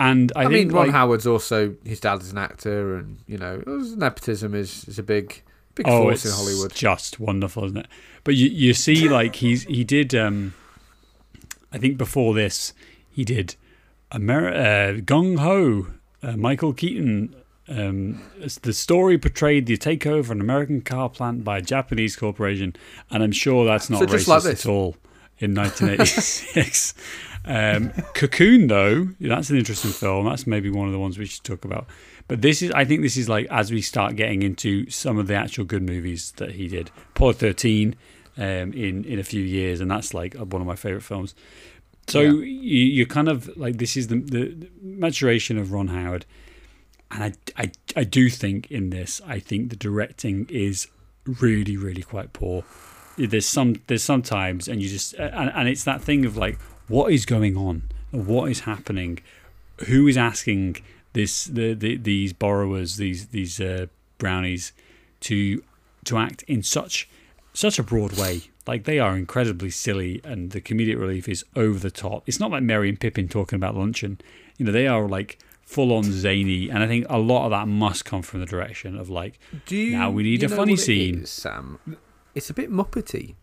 [0.00, 3.18] And I, I, think mean, Ron like, Howard's also his dad is an actor, and
[3.28, 5.42] you know, nepotism is, is a big
[5.74, 6.74] big oh, force it's in Hollywood.
[6.74, 7.86] just wonderful, isn't it?
[8.24, 10.14] But you you see, like he's he did.
[10.14, 10.54] Um,
[11.72, 12.72] I think before this,
[13.10, 13.56] he did
[14.14, 15.88] Amer- uh, Gung Ho,
[16.22, 17.34] uh, Michael Keaton.
[17.66, 18.22] Um,
[18.62, 22.76] the story portrayed the takeover of an American car plant by a Japanese corporation,
[23.10, 24.96] and I'm sure that's not So racist like at all.
[25.38, 26.94] In 1986,
[27.44, 30.26] um, Cocoon though that's an interesting film.
[30.26, 31.86] That's maybe one of the ones we should talk about.
[32.28, 35.26] But this is, I think, this is like as we start getting into some of
[35.26, 36.90] the actual good movies that he did.
[37.16, 37.96] Apollo 13
[38.36, 41.34] um, in in a few years, and that's like one of my favorite films.
[42.06, 42.30] So Yeah.
[42.44, 46.26] you, you're kind of like this is the, the maturation of Ron Howard,
[47.10, 50.88] and I, I I do think in this I think the directing is
[51.26, 52.64] really really quite poor.
[53.16, 57.12] There's some there's sometimes and you just and, and it's that thing of like what
[57.12, 59.20] is going on, what is happening,
[59.88, 60.76] who is asking
[61.14, 63.86] this the, the these borrowers these these uh,
[64.18, 64.72] brownies
[65.20, 65.62] to
[66.04, 67.08] to act in such
[67.54, 68.42] such a broad way.
[68.66, 72.22] Like they are incredibly silly, and the comedic relief is over the top.
[72.26, 74.20] It's not like Merry and Pippin talking about luncheon.
[74.58, 77.66] You know, they are like full on zany, and I think a lot of that
[77.68, 80.56] must come from the direction of like, Do you, Now we need you a know
[80.56, 81.20] funny what scene.
[81.22, 81.78] is, Sam?
[82.34, 83.34] It's a bit muppety.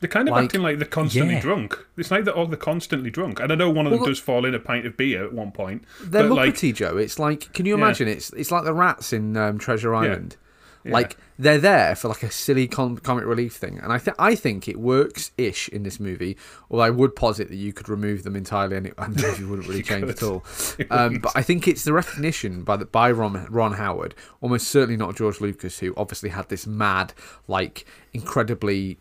[0.00, 1.40] They're kind of Like- acting like they're constantly Yeah.
[1.40, 1.76] drunk.
[1.96, 3.40] It's like they're, oh, they're constantly drunk.
[3.40, 5.32] And I know one of them Well, does fall in a pint of beer at
[5.32, 5.82] one point.
[6.00, 6.96] They're but like, muppety, Joe.
[6.96, 7.82] It's like, can you Yeah.
[7.84, 8.06] imagine?
[8.06, 10.36] It's it's like the rats in um, Treasure Island.
[10.38, 10.44] Yeah.
[10.92, 14.34] Like they're there for like a silly com- comic relief thing, and I think I
[14.34, 16.36] think it works ish in this movie.
[16.70, 19.44] Although I would posit that you could remove them entirely, and, it, and the movie
[19.44, 20.44] wouldn't really change at all.
[20.90, 24.96] Um, but I think it's the recognition by the, by Ron, Ron Howard, almost certainly
[24.96, 27.12] not George Lucas, who obviously had this mad,
[27.46, 28.98] like incredibly.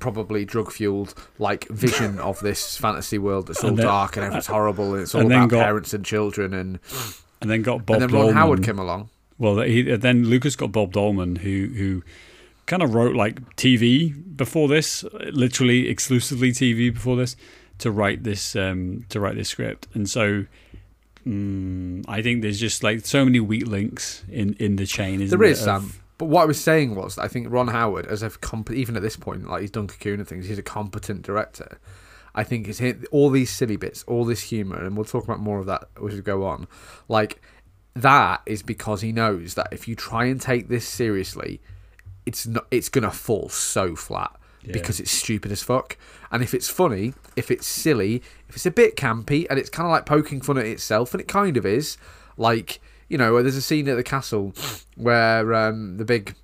[0.00, 4.24] Probably drug fueled, like vision of this fantasy world that's all And then- dark and
[4.26, 6.78] everything's horrible and it's all and about got- parents and children and
[7.40, 8.34] and then got Bob and then Ron Dolman.
[8.36, 9.08] Howard came along.
[9.38, 12.02] Well, he, then Lucas got Bob Dolman, who who
[12.66, 17.36] kind of wrote like TV before this, literally exclusively TV before this,
[17.78, 19.88] to write this um, to write this script.
[19.94, 20.46] And so
[21.26, 25.20] mm, I think there's just like so many weak links in in the chain.
[25.20, 25.92] Isn't There is, of- Sam.
[26.16, 28.94] But what I was saying was, that I think Ron Howard, as a comp- even
[28.94, 31.80] at this point, like he's done Cocoon and things, he's a competent director.
[32.36, 35.40] I think it's hit all these silly bits, all this humor, and we'll talk about
[35.40, 36.68] more of that as we go on.
[37.08, 37.42] Like
[37.94, 41.60] that is because he knows that if you try and take this seriously,
[42.26, 42.66] it's not.
[42.70, 44.72] It's gonna fall so flat Yeah.
[44.72, 45.96] because it's stupid as fuck.
[46.32, 49.86] And if it's funny, if it's silly, if it's a bit campy, and it's kind
[49.86, 51.96] of like poking fun at itself, and it kind of is,
[52.36, 54.54] like you know, there's a scene at the castle
[54.96, 56.34] where um, the big,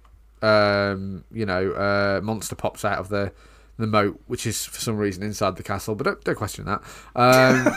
[0.43, 3.33] um, you know, uh, monster pops out of the
[3.81, 6.83] the moat, which is for some reason inside the castle, but don't, don't question that.
[7.15, 7.75] Um,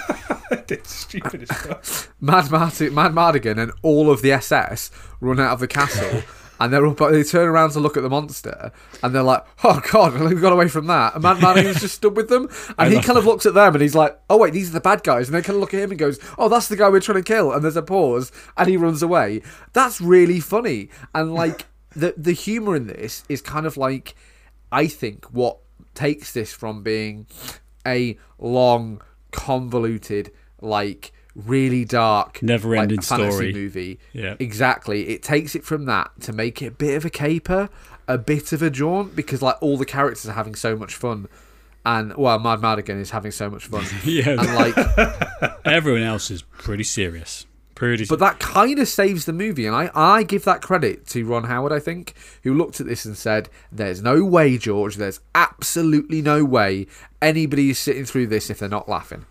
[0.83, 1.49] stupid.
[2.21, 2.71] Mad, Mad
[3.13, 6.23] Martigan and all of the SS run out of the castle.
[6.59, 9.81] And they're up, they turn around to look at the monster, and they're like, "Oh
[9.91, 12.47] God, we got away from that." And Mad Martigan's just stood with them,
[12.77, 14.79] and he kind of looks at them, and he's like, "Oh wait, these are the
[14.79, 16.87] bad guys." And they kind of look at him and goes, "Oh, that's the guy
[16.87, 19.41] we're trying to kill." And there's a pause, and he runs away.
[19.73, 24.15] That's really funny, and like the the humor in this is kind of like,
[24.71, 25.57] I think what
[25.95, 27.27] takes this from being
[27.85, 30.31] a long, convoluted,
[30.61, 33.53] like really dark, Never-ending like, fantasy story.
[33.53, 33.99] movie.
[34.13, 34.35] Yeah.
[34.39, 35.09] Exactly.
[35.09, 37.69] It takes it from that to make it a bit of a caper,
[38.07, 41.27] a bit of a jaunt, because like all the characters are having so much fun.
[41.85, 43.83] And well, Mad Madigan is having so much fun.
[44.05, 44.75] yeah, and like
[45.65, 47.45] everyone else is pretty serious.
[47.76, 48.05] Pretty.
[48.05, 51.45] but that kind of saves the movie and I, I give that credit to ron
[51.45, 52.13] howard i think
[52.43, 56.86] who looked at this and said there's no way george there's absolutely no way
[57.21, 59.26] anybody is sitting through this if they're not laughing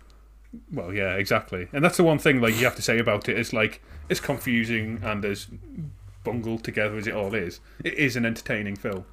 [0.71, 1.67] Well, yeah, exactly.
[1.73, 3.31] And that's the one thing like you have to say about it.
[3.37, 5.47] it is like it's confusing and as
[6.23, 7.59] bungled together as it all is.
[7.83, 9.05] It is an entertaining film.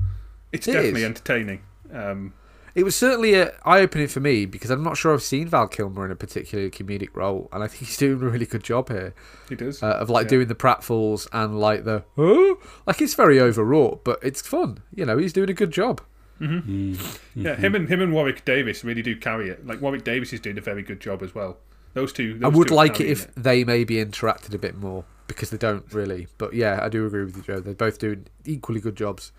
[0.53, 1.07] It's It definitely is.
[1.07, 1.61] entertaining.
[1.93, 2.35] Um,
[2.75, 6.05] it was certainly a eye-opening for me because i'm not sure i've seen val kilmer
[6.05, 9.15] in a particularly comedic role and i think he's doing a really good job here.
[9.51, 9.83] It does.
[9.83, 10.31] uh, of like Yeah.
[10.31, 14.79] doing the pratfalls and like the oh like it's very overwrought but it's fun.
[14.95, 16.01] You know he's doing a good job.
[16.41, 16.93] Mm-hmm.
[16.95, 17.41] Mm-hmm.
[17.43, 17.63] Yeah, mm-hmm.
[17.65, 19.67] him and him and Warwick Davis really do carry it.
[19.67, 21.59] Like Warwick Davis is doing a very good job as well.
[21.95, 22.41] Those two.
[22.43, 25.59] i would two like it carrying if they maybe interacted a bit more because they
[25.59, 26.29] don't really.
[26.39, 27.61] But yeah i do agree with you joe.
[27.61, 29.33] They're both doing equally good jobs.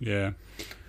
[0.00, 0.32] Yeah,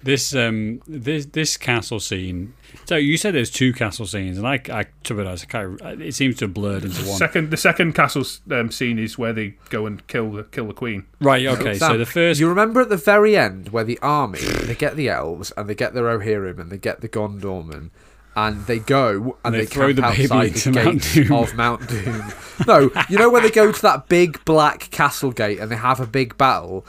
[0.04, 2.54] this um this this castle scene.
[2.86, 6.02] So you said there's two castle scenes, and I I to be honest, I can't,
[6.02, 7.18] it seems to have blurred into one.
[7.18, 10.74] Second, the second castle um, scene is where they go and kill the kill the
[10.74, 11.06] queen.
[11.20, 11.46] Right.
[11.46, 11.74] Okay.
[11.74, 12.40] so Sam, the first.
[12.40, 15.76] you remember at the very end where the army they get the elves and they
[15.76, 17.90] get the rohirrim and they get the gondorman
[18.36, 21.14] and they go and They they, throw camp the baby outside into the Mount gates
[21.16, 21.32] Doom.
[21.34, 22.34] of Mount Doom.
[22.68, 26.00] no, you know when they go to that big black castle gate and they have
[26.00, 26.86] a big battle.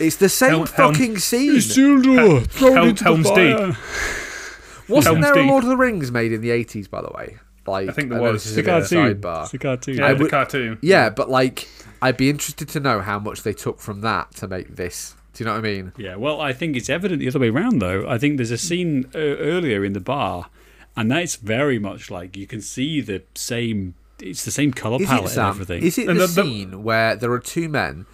[0.00, 1.52] It's the same Helm- Helm- fucking scene.
[1.56, 3.76] Isildur, thrown Hel- into the Helm's fire.
[4.88, 5.50] Wasn't Helm's there a Deep.
[5.50, 7.36] Lord of the Rings made in the eighties, by the way?
[7.66, 8.44] Like I think there know was.
[8.44, 9.20] this is It's a a bit of a cartoon.
[9.20, 9.44] sidebar.
[9.44, 9.96] It's a cartoon.
[9.96, 10.78] Yeah, I the would- cartoon.
[10.80, 11.68] Yeah, but like,
[12.00, 15.14] I'd be interested to know how much they took from that to make this.
[15.34, 15.92] Do you know what I mean?
[15.98, 18.08] Yeah, well, I think it's evident the other way around, though.
[18.08, 20.48] I think there's a scene uh, earlier in the bar,
[20.96, 23.94] and that's very much like you can see the same.
[24.20, 25.48] It's the same color Is palette it and Sam?
[25.50, 25.82] everything.
[25.82, 28.06] Is it And the, the- the- scene where there are two men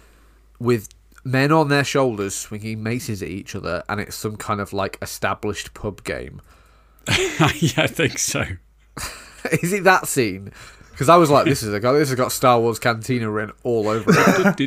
[0.59, 0.89] with
[1.25, 4.97] men on their shoulders swinging maces at each other, and it's some kind of like
[5.01, 6.41] established pub game?
[7.09, 8.45] yeah, I think so.
[9.61, 10.51] Is it that scene?
[10.95, 13.89] Because I was like, this is a this has got Star Wars Cantina written all
[13.89, 14.55] over it.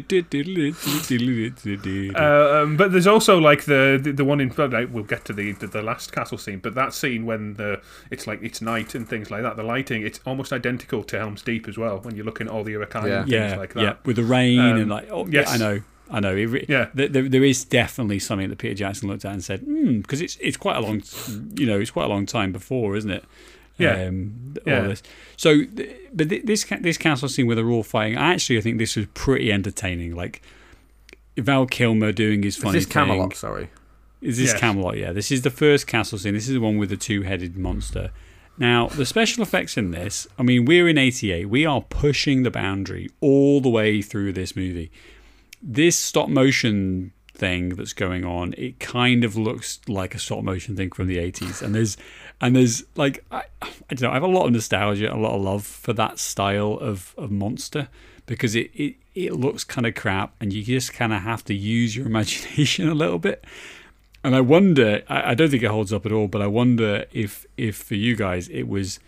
[2.15, 5.33] Uh, um, but there's also like the the, the one in like, we'll get to
[5.33, 7.81] the, the the last castle scene, but that scene when the
[8.11, 9.57] it's like it's night and things like that.
[9.57, 12.63] The lighting it's almost identical to Helm's Deep as well when you're looking at all
[12.63, 13.21] the Uruk-hai Yeah.
[13.21, 13.83] and things yeah, like that.
[13.83, 15.49] yeah, with the rain Um, and like, oh, yes.
[15.49, 16.35] yeah, I know, I know.
[16.35, 16.89] It re- Yeah.
[16.95, 20.21] there, there, there is definitely something that Peter Jackson looked at and said, hmm, because
[20.21, 21.03] it's it's quite a long,
[21.59, 23.25] you know, it's quite a long time before, isn't it?
[23.77, 24.07] Yeah.
[24.07, 24.81] Um, all Yeah.
[24.89, 25.03] this.
[25.37, 25.63] So,
[26.13, 29.53] but this this castle scene where they're all fighting, actually, I think this was pretty
[29.53, 30.15] entertaining.
[30.17, 30.43] Like
[31.37, 33.31] Val Kilmer doing his Is funny this Camelot?
[33.31, 33.37] thing.
[33.37, 33.69] Sorry.
[34.21, 34.61] Is this Yes.
[34.61, 34.97] Camelot?
[34.97, 36.35] Yeah, this is the first castle scene.
[36.35, 38.11] This is the one with the two-headed monster.
[38.61, 41.49] Now, the special effects in this, I mean, we're in 88.
[41.49, 44.91] We are pushing the boundary all the way through this movie.
[45.63, 50.77] This stop motion thing that's going on, it kind of looks like a stop motion
[50.77, 51.63] thing from the 80s.
[51.63, 51.97] And there's
[52.41, 55.35] and there's like I, I don't know, I have a lot of nostalgia, a lot
[55.35, 57.89] of love for that style of, of monster
[58.27, 61.55] because it, it, it looks kind of crap and you just kind of have to
[61.55, 63.45] use your imagination a little bit.
[64.25, 67.05] And I wonder, I, I don't think it holds up at all, but I wonder
[67.13, 68.99] if if for you guys it was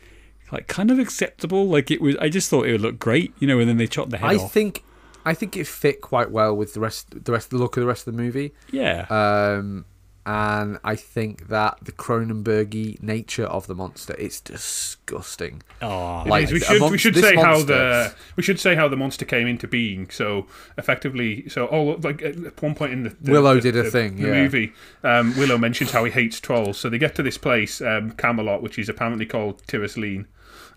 [0.53, 1.69] like kind of acceptable.
[1.69, 3.59] Like it was, I just thought it would look great, you know.
[3.59, 4.53] And then they chopped the head I off.
[4.53, 4.83] think
[5.25, 7.87] I think it fit quite well with the rest the rest the look of the
[7.87, 8.53] rest of the movie.
[8.71, 9.85] yeah, Um,
[10.27, 15.62] and I think that the Cronenbergy nature of the monster it's disgusting.
[15.83, 18.87] Oh, Like, we a should we should this say how the we should say how
[18.89, 20.11] the monster came into being.
[20.11, 20.47] So
[20.79, 23.91] effectively, so all like at one point in the, the Willow the- did a the-
[23.91, 24.43] thing, The yeah.
[24.43, 24.73] movie,
[25.05, 26.79] um, Willow mentions how he hates trolls.
[26.79, 30.27] So they get to this place, um, Camelot, which is apparently called Tir Asleen.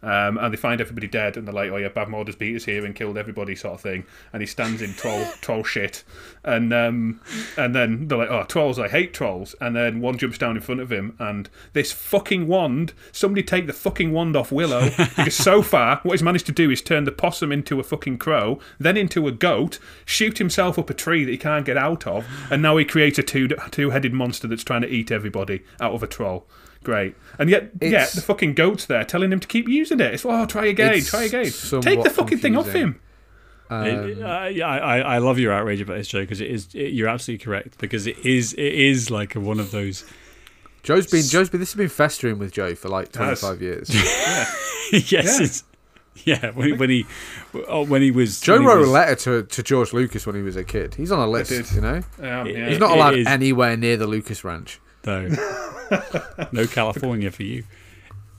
[0.04, 2.86] Um, and they find everybody dead, and they're like, "Oh yeah, Bavmorda's beat us here
[2.86, 4.04] and killed everybody," sort of thing.
[4.34, 6.04] And he stands in troll troll shit,
[6.43, 7.22] and um,
[7.58, 8.78] and then they're like, "Oh, trolls!
[8.78, 12.47] I hate trolls!" And then one jumps down in front of him, and this fucking
[12.47, 12.93] wand.
[13.14, 16.70] Somebody take the fucking wand off Willow because so far what he's managed to do
[16.70, 20.89] is turn the possum into a fucking crow, then into a goat, shoot himself up
[20.89, 23.91] a tree that he can't get out of, and now he creates a two two
[23.91, 26.45] headed monster that's trying to eat everybody out of a troll.
[26.84, 30.14] Great, and yet, yeah, the fucking goat's there telling him to keep using it.
[30.14, 31.46] It's oh, try again, try again.
[31.82, 33.00] Take the fucking thing off him.
[33.70, 36.68] Um, It- yeah, I, I love your outrage about this, Joe, because it is.
[36.76, 38.54] It, you're absolutely correct because it is.
[38.54, 40.04] It is like one of those.
[40.84, 43.40] Joe's been Joe's been this has been festering with Joe for like Has.
[43.40, 43.90] 25 years.
[44.92, 45.12] yes.
[45.12, 45.20] Yeah.
[45.22, 45.64] it's-
[46.26, 46.52] Yeah.
[46.52, 47.06] When, when he,
[47.68, 48.40] oh, when he was.
[48.42, 50.94] Joe he wrote was- a letter to, to George Lucas when he was a kid.
[50.96, 52.02] He's on a list, you know.
[52.20, 52.70] Um, yeah.
[52.70, 54.80] He's not allowed anywhere near the Lucas Ranch.
[55.06, 55.28] No.
[56.51, 57.64] no California for you.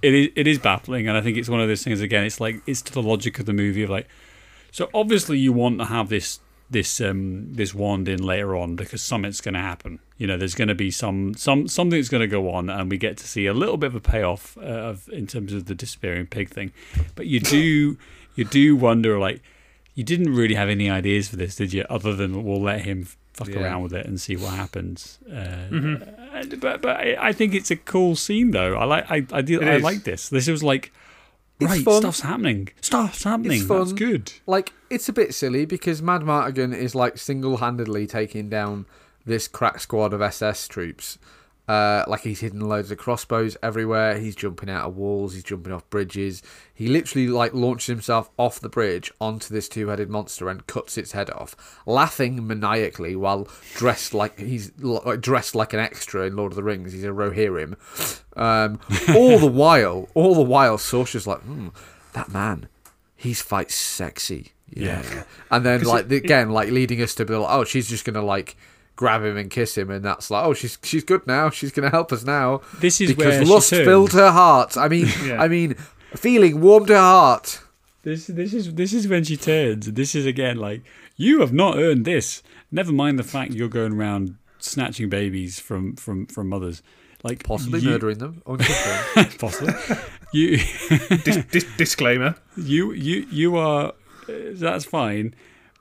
[0.02, 2.00] It is, it is baffling, and I think it's one of those things.
[2.00, 4.06] Again, it's like it's to the logic of the movie of like,
[4.70, 6.40] so obviously you want to have this
[6.70, 9.98] this um this wand in later on because something's going to happen.
[10.18, 12.90] You know, there's going to be some some something that's going to go on, and
[12.90, 15.66] we get to see a little bit of a payoff uh, of in terms of
[15.66, 16.72] the disappearing pig thing.
[17.14, 17.96] But you do
[18.34, 19.40] you do wonder like
[19.94, 21.84] you didn't really have any ideas for this, did you?
[21.88, 23.60] Other than we'll let him fuck Yeah.
[23.62, 25.18] around with it and see what happens.
[25.30, 26.23] Uh, Mhm.
[26.59, 28.74] But but I think it's a cool scene though.
[28.76, 30.28] I like I I, do, It I like this.
[30.28, 30.93] This was like
[31.61, 32.01] It's right fun.
[32.03, 32.68] stuff's happening.
[32.80, 33.61] Stuff's happening.
[33.61, 33.97] It's That's fun.
[33.97, 34.32] good.
[34.47, 38.87] Like it's a bit silly because Mad Martigan is like single-handedly taking down
[39.24, 41.18] this crack squad of SS troops.
[41.66, 44.18] Uh, like he's hidden loads of crossbows everywhere.
[44.18, 45.32] He's jumping out of walls.
[45.32, 46.42] He's jumping off bridges.
[46.74, 51.12] He literally like launches himself off the bridge onto this two-headed monster and cuts its
[51.12, 51.56] head off,
[51.86, 56.62] laughing maniacally while dressed like he's like, dressed like an extra in Lord of the
[56.62, 56.92] Rings.
[56.92, 57.76] He's a Rohirrim.
[58.36, 58.78] Um,
[59.16, 61.68] all the while, all the while, Sorcerer's like, hmm,
[62.12, 62.68] that man,
[63.16, 64.52] he's fight sexy.
[64.68, 65.24] Yeah.
[65.50, 68.20] And then like the- again, like leading us to be like, oh, she's just gonna
[68.22, 68.54] like
[68.97, 71.51] grab him and kiss him, and that's like, oh, she's she's good now.
[71.51, 74.76] She's gonna help us now This is where because she lust filled her heart.
[74.76, 75.42] I mean, Yeah.
[75.42, 75.74] I mean,
[76.16, 77.61] feeling warmed her heart.
[78.03, 79.90] This this is this is when she turns.
[79.92, 80.82] This is again like
[81.16, 82.42] you have not earned this.
[82.70, 86.82] Never mind the fact you're going around snatching babies from from from mothers.
[87.22, 88.42] Like Possibly you, murdering them.
[88.47, 89.38] unconfirmed.
[89.38, 89.72] possibly.
[90.34, 90.59] you
[91.24, 92.34] Dis- dis- disclaimer.
[92.59, 93.95] you you you are
[94.28, 95.34] uh, that's fine.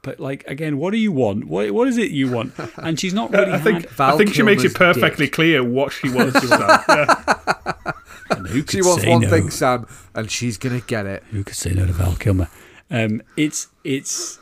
[0.03, 1.45] But like again, what do you want?
[1.45, 2.53] What what is it you want?
[2.77, 4.13] And she's not really I think had.
[4.13, 5.33] I think she makes it perfectly dick.
[5.33, 6.39] clear what she wants.
[6.41, 6.83] to start.
[8.29, 8.37] Yeah.
[8.37, 9.29] and who could She wants say one no?
[9.29, 9.85] thing, Sam,
[10.15, 11.23] and she's gonna get it.
[11.31, 12.47] Who could say no to Val Kilmer?
[12.89, 14.39] Um, it's it's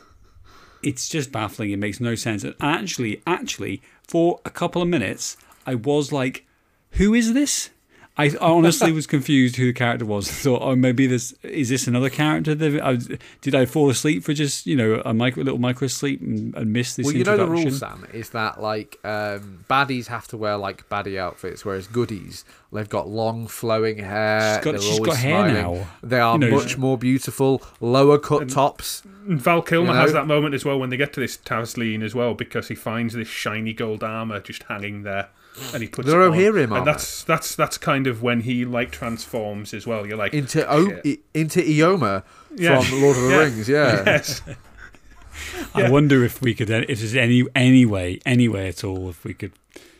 [0.82, 1.70] it's just baffling.
[1.72, 2.42] It makes no sense.
[2.44, 5.36] And actually, actually, for a couple of minutes,
[5.66, 6.44] I was like,
[6.92, 7.70] "Who is this?"
[8.18, 10.28] I I honestly was confused who the character was.
[10.28, 13.08] I thought, "Oh, maybe this is this another character?" That I, was-
[13.40, 16.72] did I fall asleep for just you know a micro little micro sleep and, and
[16.72, 17.70] miss this Well, you know the introduction?
[17.70, 22.44] rule, Sam, is that like um, baddies have to wear like baddie outfits, whereas goodies
[22.70, 24.56] they've got long flowing hair.
[24.56, 25.86] She's got- they're got hair now.
[26.02, 29.02] They are You know, much more beautiful, lower cut tops.
[29.26, 30.00] And Val Kilmer You know?
[30.00, 32.74] has that moment as well when they get to this Tasleen as well because he
[32.74, 35.28] finds this shiny gold armor just hanging there,
[35.74, 36.32] and he puts The it on.
[36.32, 36.78] Rohirrim armor.
[36.78, 40.06] and that's that's that's kind of when he like transforms as well.
[40.06, 41.02] You're like into o- shit.
[41.04, 42.22] I- into Éomer
[42.56, 42.80] Yeah.
[42.80, 43.36] from Lord of the Yeah.
[43.38, 43.68] Rings.
[43.68, 44.42] Yeah, yes,
[45.74, 49.24] I wonder if we could, if there's any any way, any way at all, if
[49.24, 49.52] we could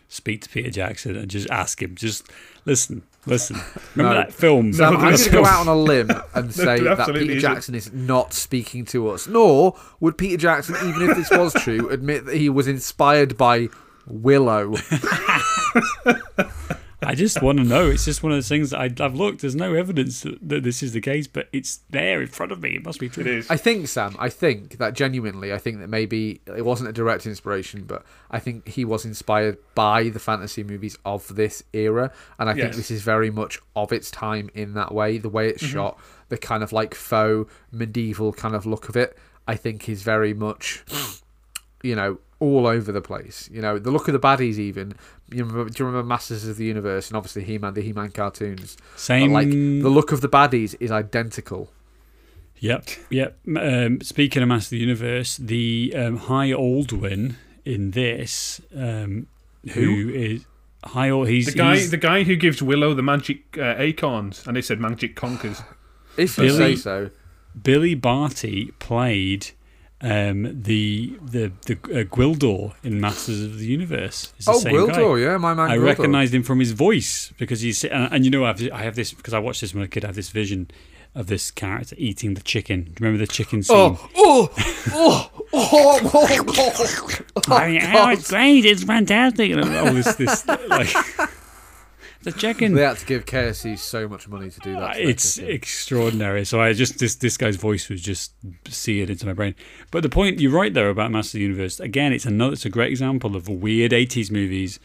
[0.08, 2.28] speak to Peter Jackson and just ask him, just
[2.66, 3.56] listen, listen.
[3.94, 4.20] Remember No.
[4.20, 4.72] that film?
[4.74, 7.38] Sam, No, I'm going to go out on a limb and say that absolutely Peter
[7.38, 7.50] isn't.
[7.54, 9.26] Jackson is not speaking to us.
[9.26, 13.68] Nor would Peter Jackson, even if this was true, admit that he was inspired by
[14.06, 14.74] Willow.
[17.04, 17.90] I just want to know.
[17.90, 19.40] It's just one of those things that I, I've looked.
[19.40, 22.62] There's no evidence that, that this is the case, but it's there in front of
[22.62, 22.76] me.
[22.76, 23.22] It must be true.
[23.22, 23.50] it is.
[23.50, 27.26] I think, Sam, I think that genuinely, I think that maybe it wasn't a direct
[27.26, 32.12] inspiration, but I think he was inspired by the fantasy movies of this era.
[32.38, 35.18] And I think this is very much of its time in that way.
[35.18, 35.64] The way Mm-hmm.
[35.64, 35.98] it's shot,
[36.28, 40.34] the kind of like faux medieval kind of look of it, I think is very
[40.34, 40.84] much,
[41.82, 43.48] you know, all over the place.
[43.52, 44.94] You know, the look of the baddies, even.
[45.30, 47.92] You remember, do you remember Masters of the Universe and obviously He Man, the He
[47.92, 48.76] Man cartoons?
[48.76, 49.32] But, Same.
[49.32, 51.70] like, the look of the baddies is identical.
[52.58, 53.38] Yep, yep.
[53.56, 57.34] Um, speaking of Masters of the Universe, the um, High Aldwin
[57.64, 59.26] in this, um,
[59.72, 60.08] who Who?
[60.10, 60.44] is
[60.84, 61.10] high.
[61.10, 64.56] Or he's The guy, he's- the guy who gives Willow the magic uh, acorns, and
[64.56, 65.60] they said magic conkers.
[66.16, 67.10] If you Billy- say so.
[67.60, 69.50] Billy Barty played
[70.02, 74.32] um, the the the uh, Gwildor in Masters of the Universe.
[74.36, 75.22] It's the Oh, same Gwildor, guy.
[75.30, 75.70] yeah, my man.
[75.70, 75.84] I Gwildor.
[75.84, 79.12] recognised him from his voice because he's and, and you know I've, I have this
[79.12, 80.04] because I watched this when I kid.
[80.04, 80.70] I have this vision
[81.14, 82.84] of this character eating the chicken.
[82.84, 83.76] Do you remember the chicken scene?
[83.76, 84.50] Oh, oh,
[84.92, 86.84] oh, oh, oh,
[87.48, 88.64] oh, I mean, oh, it's great!
[88.64, 89.52] It's fantastic!
[89.52, 90.88] And all this, this like
[92.22, 92.74] the chicken.
[92.74, 94.94] They had to give KFC so much money to do that.
[94.94, 96.44] to it's extraordinary.
[96.44, 98.32] So I just this this guy's voice was just
[98.68, 99.54] seared into my brain.
[99.90, 101.80] But the point you're right there about Master of the Universe.
[101.80, 102.54] Again, it's another.
[102.54, 104.78] It's a great example of weird '80s movies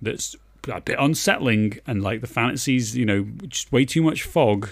[0.00, 0.36] that's
[0.68, 2.96] a bit unsettling and like the fantasies.
[2.96, 4.70] You know, just way too much fog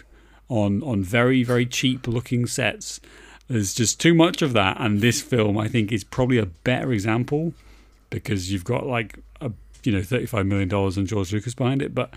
[0.48, 3.00] on on very very cheap looking sets.
[3.48, 6.92] There's just too much of that, and this film I think is probably a better
[6.92, 7.52] example
[8.10, 9.50] because you've got like a
[9.84, 12.12] you know 35 million dollars and George Lucas behind it, but.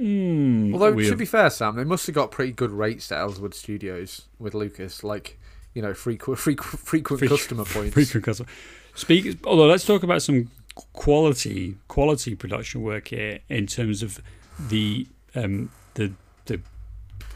[0.00, 3.52] Mm, Although to be fair, Sam, they must have got pretty good rates at Ellswood
[3.52, 5.38] Studios with Lucas, like
[5.74, 7.94] you know, frequent frequent frequent customer points.
[7.94, 8.48] frequent customer.
[8.94, 9.38] Speak.
[9.44, 10.50] Although let's talk about some
[10.92, 14.20] quality quality production work here in terms of
[14.58, 16.12] the um, the
[16.46, 16.60] the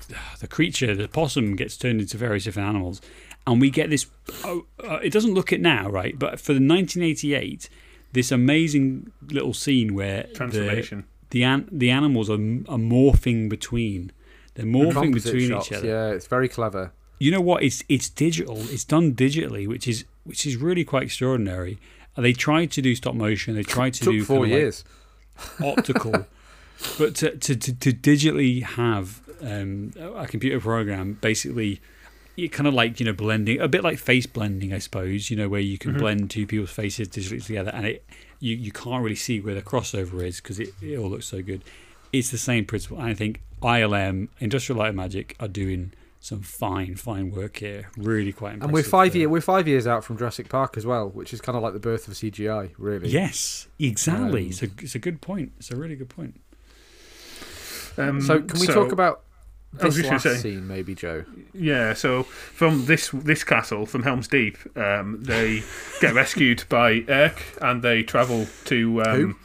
[0.41, 3.01] the creature, the possum, gets turned into various different animals,
[3.47, 4.07] and we get this.
[4.45, 6.19] Oh, uh, it doesn't look it now, right?
[6.19, 7.69] But for the 1988,
[8.15, 11.05] this amazing little scene where the Transformation.
[11.31, 14.11] the an, the animals are, are morphing between.
[14.55, 16.93] They're morphing Composite between shots, each other Yeah, it's very clever.
[17.19, 17.63] you know what?
[17.63, 18.59] It's it's digital.
[18.71, 21.79] It's done digitally, which is which is really quite extraordinary.
[22.17, 23.57] And They tried to do stop motion.
[23.57, 24.85] They tried to do four of like years.
[25.63, 26.13] optical,
[26.99, 31.81] but to, to to to digitally have um, a computer program basically.
[32.37, 35.31] You kind of like you know blending a bit like face blending, I suppose.
[35.31, 35.99] You know where you can Mhm.
[35.99, 38.05] blend two people's faces digitally together, and it
[38.41, 41.41] you, you can't really see where the crossover is because it, it all looks so
[41.43, 41.63] good.
[42.13, 42.99] It's the same principle.
[42.99, 47.91] And I think ILM, Industrial Light and Magic, are doing some fine, fine work here.
[47.97, 48.65] Really quite impressive.
[48.69, 51.41] And we're five year we're five years out from Jurassic Park as well, which is
[51.41, 53.09] kind of like the birth of CGI, really.
[53.11, 54.43] Yes, exactly.
[54.45, 55.53] Um, it's, a, it's a good point.
[55.59, 56.41] It's a really good point.
[57.97, 59.24] Um, So can we so- talk about I was
[59.79, 61.25] this just last say- scene, maybe, Joe?
[61.53, 65.63] Yeah, so from this this castle, from Helm's Deep, um, they
[66.01, 69.39] get rescued by Airk, and they travel to um,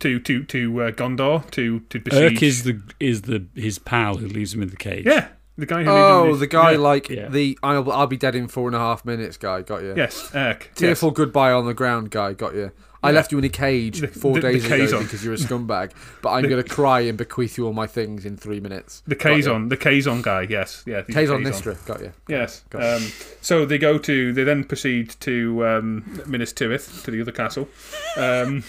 [0.00, 2.22] to to to uh, Gondor to to besiege.
[2.32, 5.06] Airk is the is the his pal who leaves him in the cage.
[5.06, 5.90] yeah, the guy who.
[5.90, 6.78] Oh, lives in the guy yeah.
[6.78, 7.28] like Yeah.
[7.28, 9.62] the I'll I'll be dead in four and a half minutes guy.
[9.62, 9.94] Got you.
[9.96, 10.70] Yes, Airk.
[10.74, 12.32] Tearful goodbye on the ground guy.
[12.34, 12.72] Got you.
[13.02, 15.02] I left you in a cage four the- the days ago Kazon.
[15.04, 15.92] because you're a scumbag.
[16.22, 19.02] But I'm gonna cry and bequeath you all my things in three minutes.
[19.06, 19.14] The.
[19.16, 20.42] Kazon, the Kazon guy.
[20.48, 21.02] Yes, yeah.
[21.02, 21.44] Kazon Kazon.
[21.46, 21.86] Nistra.
[21.86, 22.12] Got you.
[22.28, 22.64] Yes.
[22.70, 23.02] Got Um,
[23.40, 24.32] so they go to.
[24.32, 27.68] They then proceed to um, Minas Tirith, to the other castle,
[28.16, 28.64] um,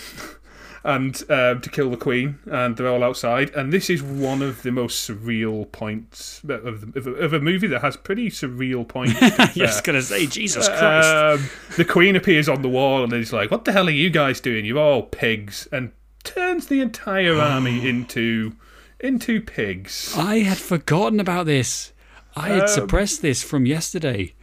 [0.84, 2.40] and um, to kill the queen.
[2.46, 3.50] And they're all outside.
[3.52, 7.82] And this is one of the most surreal points of, of, of a movie that
[7.82, 9.14] has pretty surreal points.
[9.20, 11.08] to be I was gonna say Jesus Christ.
[11.08, 14.10] Um, the queen appears on the wall and is like, "What the hell are you
[14.10, 14.66] guys doing?
[14.66, 15.92] You're all pigs!" and
[16.24, 18.54] turns the entire army into
[19.00, 20.14] into pigs.
[20.18, 21.94] I had forgotten about this.
[22.36, 24.34] I had Um, suppressed this from yesterday.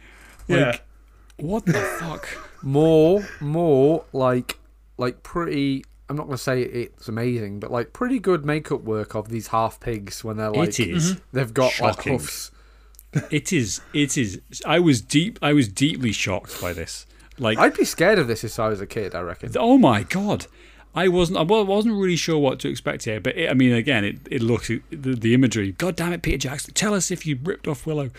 [0.47, 0.77] Like, yeah.
[1.37, 2.27] what the fuck?
[2.63, 4.57] More, more like,
[4.97, 5.83] like pretty.
[6.09, 9.79] I'm not gonna say it's amazing, but like pretty good makeup work of these half
[9.79, 11.13] pigs when they're like it is.
[11.13, 11.37] Mm-hmm.
[11.37, 12.13] they've got shocking.
[12.13, 12.51] like hoofs.
[13.31, 13.81] It is.
[13.93, 14.41] It is.
[14.65, 15.39] I was deep.
[15.41, 17.05] I was deeply shocked by this.
[17.39, 19.15] Like, I'd be scared of this if I was a kid.
[19.15, 19.51] I reckon.
[19.57, 20.47] oh my god.
[20.95, 21.37] I wasn't.
[21.37, 24.41] I wasn't really sure what to expect here, but it, I mean, again, it, it
[24.41, 25.73] looks the, the imagery.
[25.73, 26.73] God damn it, Peter Jackson!
[26.73, 28.09] Tell us if you ripped off Willow.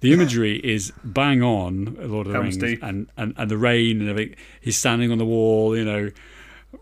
[0.00, 2.82] The imagery is bang on, Lord of the Helm's Rings, Deep.
[2.82, 4.34] and, and and the rain and everything.
[4.60, 6.10] He's standing on the wall, you know,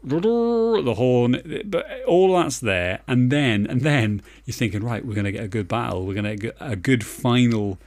[0.05, 5.24] the horn, but all that's there, and then and then you're thinking, right, we're going
[5.24, 6.07] to get a good battle.
[6.07, 7.78] We're going to get a good final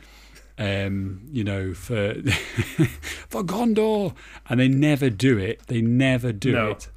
[0.57, 2.13] um, you know, for
[3.29, 4.13] for Gondor,
[4.49, 5.67] and they never do it.
[5.67, 6.71] They never do No.
[6.71, 6.87] it.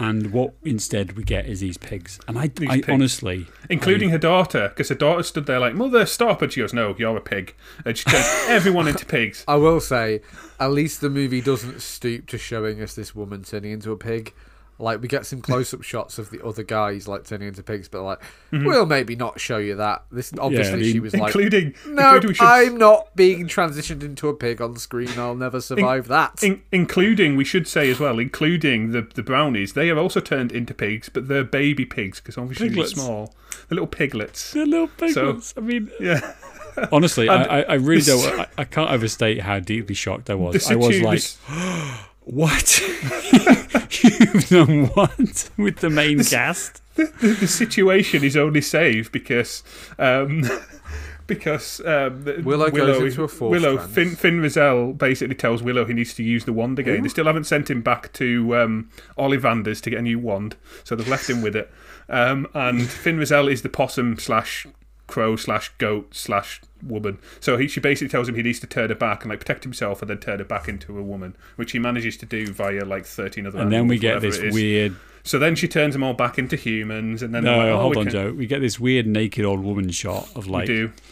[0.00, 2.20] And what instead we get is these pigs.
[2.28, 2.88] And I, These I pigs.
[2.88, 6.40] honestly, Including her daughter, because her daughter stood there like, Mother, stop.
[6.40, 7.56] And she goes, No, you're a pig.
[7.84, 9.44] And she turns everyone into pigs.
[9.48, 10.20] I will say,
[10.60, 14.32] at least the movie doesn't stoop to showing us this woman turning into a pig.
[14.80, 18.02] Like we get some close-up shots of the other guys like turning into pigs, but
[18.02, 18.20] like
[18.52, 18.64] mm-hmm.
[18.64, 20.04] we'll maybe not show you that.
[20.12, 24.04] This obviously I mean, she was like, including, "No, including should- I'm not being transitioned
[24.04, 25.10] into a pig on screen.
[25.16, 29.72] I'll never survive that." In, including, we should say as well, including the, the brownies,
[29.72, 32.94] they are also turned into pigs, but they're baby pigs because obviously Piglets.
[32.94, 33.34] they're small.
[33.68, 34.52] The little piglets.
[34.52, 35.48] the little piglets.
[35.48, 36.34] So, I mean, Yeah.
[36.92, 38.40] honestly, I, I, I really don't.
[38.40, 40.70] I, I can't overstate how deeply shocked I was.
[40.70, 41.98] I was like, the,
[42.28, 42.80] What?
[44.02, 46.82] You've done what with the main cast?
[46.94, 49.62] the situation is only saved because
[49.98, 50.42] um,
[51.26, 53.94] because um, the- Willow goes into a force Willow trance.
[53.94, 57.02] Finn, Fin Raziel basically tells Willow he needs to use the wand again.
[57.02, 60.94] They still haven't sent him back to um, Ollivanders to get a new wand, so
[60.94, 61.70] they've left him with it.
[62.10, 64.66] Um, and Fin Raziel is the possum slash
[65.06, 67.18] crow slash goat slash woman.
[67.40, 69.64] So he, she basically tells him he needs to turn her back and like protect
[69.64, 72.84] himself and then turn her back into a woman, which he manages to do via
[72.84, 73.58] like thirteen other.
[73.58, 74.96] And then we get whatever this weird.
[75.24, 77.96] So then she turns them all back into humans, and then No, like, oh, hold
[77.98, 78.32] on, can- Joe.
[78.32, 80.68] We get this weird naked old woman shot of like.
[80.68, 81.02] We like, do.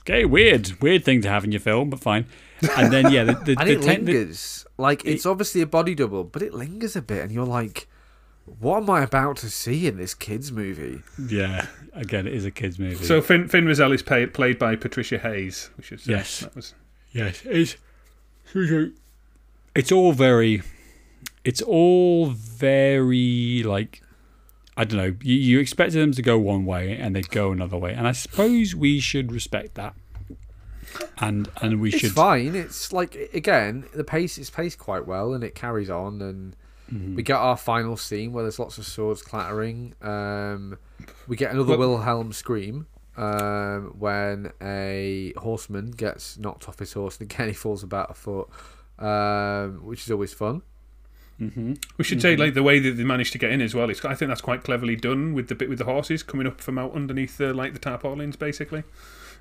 [0.00, 2.26] okay, weird, weird thing to have in your film, but fine.
[2.76, 4.66] And then yeah, the, the, and the it ten- the- lingers.
[4.78, 7.86] like it's obviously a body double, but it lingers a bit, and you're like,
[8.46, 12.50] "What am I about to see in this kids' movie?" yeah, again, it is a
[12.50, 13.04] kids movie.
[13.04, 16.40] So Fin, Fin Raziel is paid, played by Patricia Hayes, which is uh, Yes.
[16.40, 16.74] That was
[17.12, 17.76] Yes, it's
[19.74, 20.62] it's all very,
[21.44, 24.02] it's all very like,
[24.76, 25.16] I don't know.
[25.22, 28.12] You, you expected them to go one way and they go another way, and I
[28.12, 29.94] suppose we should respect that.
[31.18, 32.12] And and we It's should.
[32.12, 32.54] fine.
[32.54, 36.54] It's like again, the pace is paced quite well, and it carries on, and
[36.92, 37.14] Mhm.
[37.16, 39.94] we get our final scene where there's lots of swords clattering.
[40.02, 40.78] Um,
[41.26, 42.86] we get another Well- Wilhelm scream
[43.16, 48.14] um, when a horseman gets knocked off his horse, and again he falls about a
[48.14, 48.48] foot,
[48.98, 50.62] um, which is always fun.
[51.40, 51.82] Mhm.
[51.98, 53.90] We should say like the way that they managed to get in as well.
[53.90, 56.60] It's I think that's quite cleverly done with the bit with the horses coming up
[56.60, 58.84] from out underneath the like the tarpaulins basically.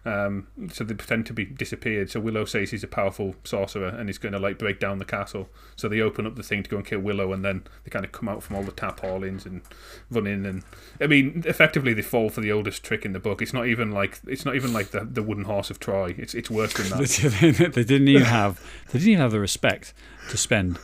[0.03, 2.09] Um, so they pretend to be disappeared.
[2.09, 5.05] So Willow says he's a powerful sorcerer and he's going to like break down the
[5.05, 5.47] castle.
[5.75, 8.03] So they open up the thing to go and kill Willow, and then they kind
[8.03, 9.61] of come out from all the tarpaulins and
[10.09, 10.45] run in.
[10.45, 10.63] And
[10.99, 13.41] I mean, effectively they fall for the oldest trick in the book.
[13.43, 16.15] It's not even like it's not even like the, the wooden horse of Troy.
[16.17, 17.71] It's it's worse than that.
[17.75, 18.59] they didn't even have
[18.91, 19.93] they didn't even have the respect
[20.29, 20.79] to spend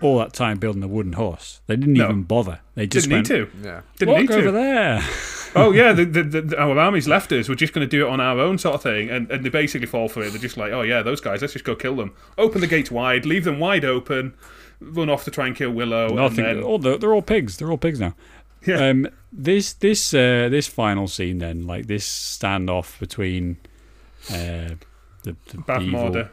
[0.00, 1.60] all that time building a wooden horse.
[1.66, 2.04] They didn't No.
[2.06, 2.60] even bother.
[2.74, 3.50] They just Didn't need to.
[3.62, 3.80] Yeah.
[3.98, 4.38] Didn't Walk need to.
[4.38, 5.02] over there.
[5.54, 7.48] Oh yeah, the, the, the, our army's left us.
[7.48, 9.10] We're just going to do it on our own, sort of thing.
[9.10, 10.30] And, and they basically fall for it.
[10.30, 11.40] They're just like, oh yeah, those guys.
[11.40, 12.14] Let's just go kill them.
[12.38, 14.34] Open the gates wide, leave them wide open,
[14.80, 16.08] run off to try and kill Willow.
[16.08, 16.44] Nothing.
[16.44, 17.56] And then, oh, they're, they're all pigs.
[17.56, 18.14] They're all pigs now.
[18.64, 18.88] Yeah.
[18.88, 23.56] Um, this this uh, this final scene then, like this standoff between
[24.30, 24.76] uh,
[25.24, 26.26] the, the Bath evil,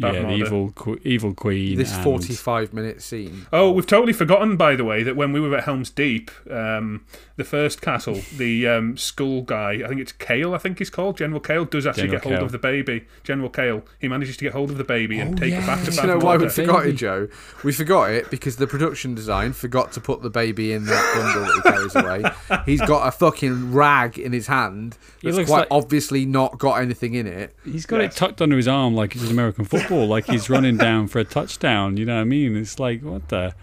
[0.00, 0.12] Morda.
[0.14, 1.76] yeah, the evil qu- evil queen.
[1.78, 3.46] This and- 45 minute scene.
[3.52, 7.04] Oh, we've totally forgotten, by the way, that when we were at Helm's Deep, um,
[7.36, 11.16] the first castle, the um, skull guy, I think it's Kael, I think he's called,
[11.16, 12.44] General Kael, does actually General get hold Kael.
[12.44, 13.04] of the baby.
[13.24, 15.84] General Kael, he manages to get hold of the baby and Oh, take it back
[15.84, 15.90] to yeah.
[15.90, 16.52] Bath Do you know why we Morda.
[16.52, 17.28] forgot it, Joe?
[17.64, 21.44] We forgot it because the production design forgot to put the baby in that bundle
[21.44, 22.62] that he carries away.
[22.66, 26.80] He's got a fucking rag in his hand He that's quite like- obviously not got
[26.82, 27.54] anything in it.
[27.64, 28.12] He's got Yes.
[28.14, 31.18] it tucked under his arm like it's an American football, like he's running down for
[31.18, 31.96] a touchdown.
[31.96, 32.56] You know what I mean?
[32.56, 33.54] It's like what the.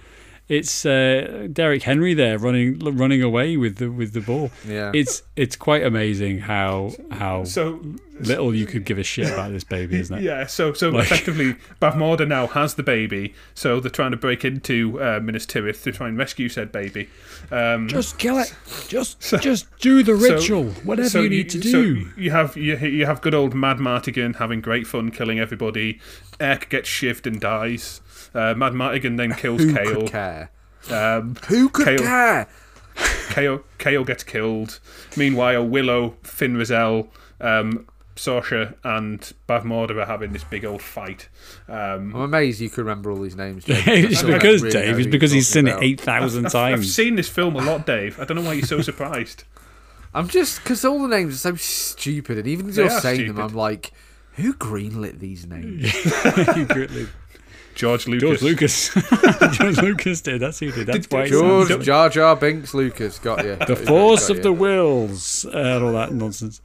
[0.48, 4.52] It's uh, Derek Henry there running running away with the with the ball.
[4.68, 4.92] Yeah.
[4.94, 7.80] It's it's quite amazing how how So
[8.20, 10.24] little you could give a shit about this baby, isn't it?
[10.26, 14.44] Yeah, so so Like- effectively, Bavmorda now has the baby, so they're trying to break
[14.46, 17.10] into uh, Minas Tirith to try and rescue said baby.
[17.52, 18.54] Um, Just kill it.
[18.88, 20.66] Just just do the so- ritual.
[20.84, 22.10] Whatever so you need to so do.
[22.18, 26.00] you have you, you have good old Mad Martigan having great fun killing everybody.
[26.40, 28.02] Airk gets shivved and dies.
[28.34, 29.94] Uh, Mad Martigan then kills Who Kael.
[29.96, 30.52] could care?
[30.90, 32.48] Um, Who could Kael- care?
[32.96, 34.80] Kael Kael gets killed.
[35.18, 37.08] Meanwhile, Willow, Fin Raziel,
[37.42, 41.28] um, Sorsha, and Bavmorda are having this big old fight.
[41.68, 43.64] Um, I'm amazed you can remember all these names.
[43.66, 43.86] James.
[43.88, 44.94] it's because really Dave.
[44.96, 46.80] who It's because he's talking seen it eight thousand times.
[46.80, 48.20] I've seen this film a lot, Dave.
[48.20, 49.44] I don't know why you're so surprised.
[50.14, 53.02] I'm just because all the names are so stupid, and even as They you're are
[53.02, 53.38] saying them.
[53.40, 53.92] I'm like,
[54.34, 55.92] who greenlit these names?
[57.76, 58.22] George Lucas.
[58.22, 58.94] George Lucas.
[59.58, 60.40] George Lucas did.
[60.40, 60.88] That's who did.
[60.88, 61.28] That's why.
[61.28, 63.58] George sounds- Jar Jar Binks Lucas got you.
[63.58, 66.62] The force of the wills uh, and all that nonsense.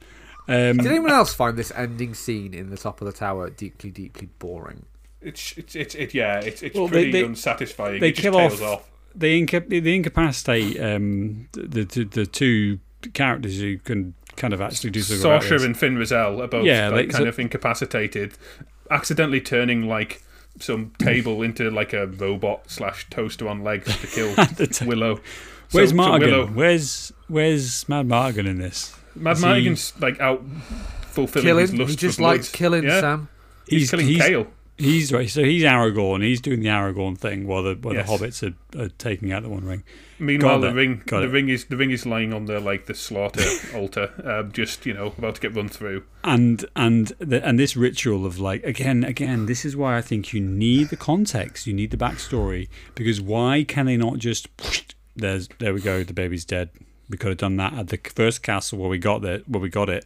[0.47, 3.91] Um, Did anyone else find this ending scene in the top of the tower deeply,
[3.91, 4.85] deeply boring?
[5.21, 6.39] It's it's it's it, yeah.
[6.39, 7.99] It's it's Well, pretty they- unsatisfying.
[8.01, 8.91] they it just tails off- off.
[9.15, 12.79] they, inca- they incapacitate um, the, the the two
[13.13, 15.63] characters who can kind of actually do something about Sorsha this.
[15.63, 18.33] and Fin Raziel are both Yeah, like, like, kind so- of incapacitated,
[18.89, 20.23] accidentally turning like
[20.59, 25.19] some table into like a robot slash toaster on legs to kill The t- Willow.
[25.71, 28.95] Where's so, so Willow, Where's Where's Mad Martigan in this?
[29.15, 30.43] Mad is he- like out
[31.11, 31.61] fulfilling Killing.
[31.61, 32.31] his lust He just for blood.
[32.37, 33.01] likes killing, Yeah.
[33.01, 33.27] Sam.
[33.67, 34.47] He's, killing Kael.
[34.77, 35.29] he's right.
[35.29, 36.23] So he's Aragorn.
[36.23, 38.07] He's doing the Aragorn thing while the while Yes.
[38.09, 38.43] the hobbits
[38.75, 39.83] are, are taking out the One Ring.
[40.19, 40.73] Meanwhile, Got the it.
[40.73, 41.29] ring, Got the it.
[41.31, 43.43] ring is the ring is lying on the like the slaughter
[43.75, 46.03] altar, um, just you know about to get run through.
[46.23, 50.33] and and the, and this ritual of like again again this is why I think
[50.33, 54.47] you need the context you need the backstory because why can they not just
[55.15, 56.69] there's there we go the baby's dead
[57.11, 59.69] we could have done that at the first castle where we got it where we
[59.69, 60.05] got it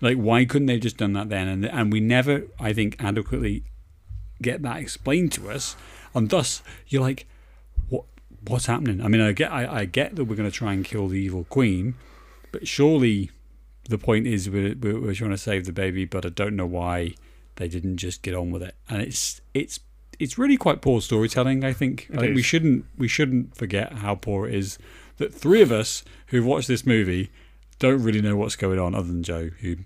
[0.00, 3.64] like why couldn't they just done that then and and we never I think adequately
[4.42, 5.76] get that explained to us
[6.14, 7.26] and thus you're like
[7.88, 8.04] what
[8.46, 10.84] what's happening I mean I get I, I get that we're going to try and
[10.84, 11.94] kill the evil queen
[12.52, 13.30] but surely
[13.88, 16.66] the point is we're, we're, we're trying to save the baby, but I don't know
[16.66, 17.14] why
[17.56, 18.74] they didn't just get on with it.
[18.88, 19.80] And it's it's
[20.18, 21.64] it's really quite poor storytelling.
[21.64, 22.08] I think.
[22.12, 24.78] I It think we shouldn't we shouldn't forget how poor it is
[25.18, 27.30] that three of us who've watched this movie
[27.78, 29.76] don't really know what's going on, other than Joe, who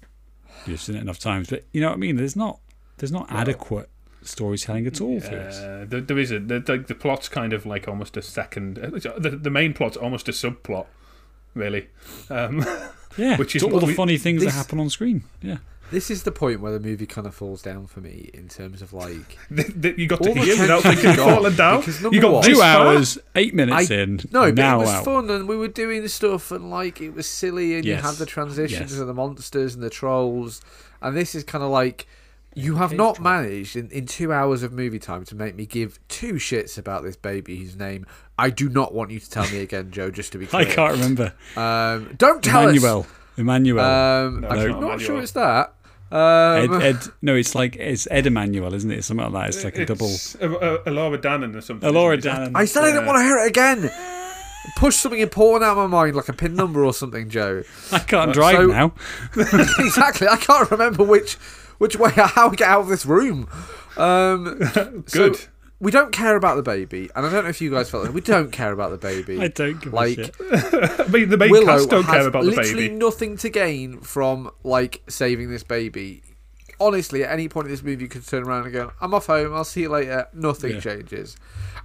[0.66, 1.48] you've seen it enough times.
[1.50, 2.16] But you know what I mean.
[2.16, 2.60] There's not
[2.98, 3.88] there's not adequate
[4.22, 5.56] storytelling at all for this.
[5.58, 8.78] Uh, there, there is a the, the, the plot's kind of like almost a second.
[8.78, 10.86] uh, The, the main plot's almost a subplot,
[11.54, 11.88] really.
[12.30, 12.64] Um,
[13.16, 15.24] Yeah, which is all the we- funny things this- that happen on screen.
[15.42, 15.56] Yeah,
[15.90, 18.82] This is the point where the movie kind of falls down for me in terms
[18.82, 21.54] of like the, the, you got to All the hear without tension thinking gone, falling
[21.56, 21.80] down.
[21.80, 22.86] because You number got one- this two far?
[22.86, 24.20] hours, eight minutes I- in.
[24.30, 25.04] no, but now it was out.
[25.04, 28.02] fun and we were doing stuff and like it was silly and Yes.
[28.02, 29.00] you had the transitions Yes.
[29.00, 30.60] of the monsters and the trolls
[31.00, 32.06] and this is kind of like
[32.54, 33.20] you have not trolls.
[33.24, 37.02] managed in, in two hours of movie time to make me give two shits about
[37.04, 38.04] this baby whose name
[38.38, 40.10] I do not want you to tell me again, Joe.
[40.10, 41.32] Just to be clear, I can't remember.
[41.56, 43.06] Um, don't tell Emmanuel.
[43.36, 43.80] Emmanuel.
[43.80, 44.26] us.
[44.28, 45.74] Um, No, I'm it's not, not sure it's that.
[46.10, 49.04] Ed, Um, Ed, no, it's like it's Ed Emmanuel, isn't it?
[49.04, 49.54] Something like that.
[49.54, 50.06] It's like a double.
[50.06, 51.88] It's a, a, Elora Danan or something.
[51.90, 52.30] Elora isn't?
[52.32, 52.52] Danan.
[52.54, 53.90] I said I didn't want to hear it again.
[54.76, 57.62] Push something important out of my mind, like a pin number or something, Joe.
[57.92, 58.92] I can't drive so- now.
[59.78, 60.28] exactly.
[60.28, 61.34] I can't remember which
[61.78, 63.48] which way how we get out of this room.
[63.96, 64.58] Um,
[65.06, 65.46] so Good.
[65.80, 68.12] We don't care about the baby, and I don't know if you guys felt that
[68.12, 69.40] we don't care about the baby.
[69.42, 70.36] I don't give like a shit.
[71.00, 72.62] I mean, the main Willow cast don't care about the baby.
[72.62, 76.22] literally nothing to gain from like saving this baby.
[76.80, 79.26] Honestly, at any point in this movie, you could turn around and go, "I'm off
[79.26, 79.52] home.
[79.54, 80.80] I'll see you later." Nothing Yeah.
[80.80, 81.36] changes,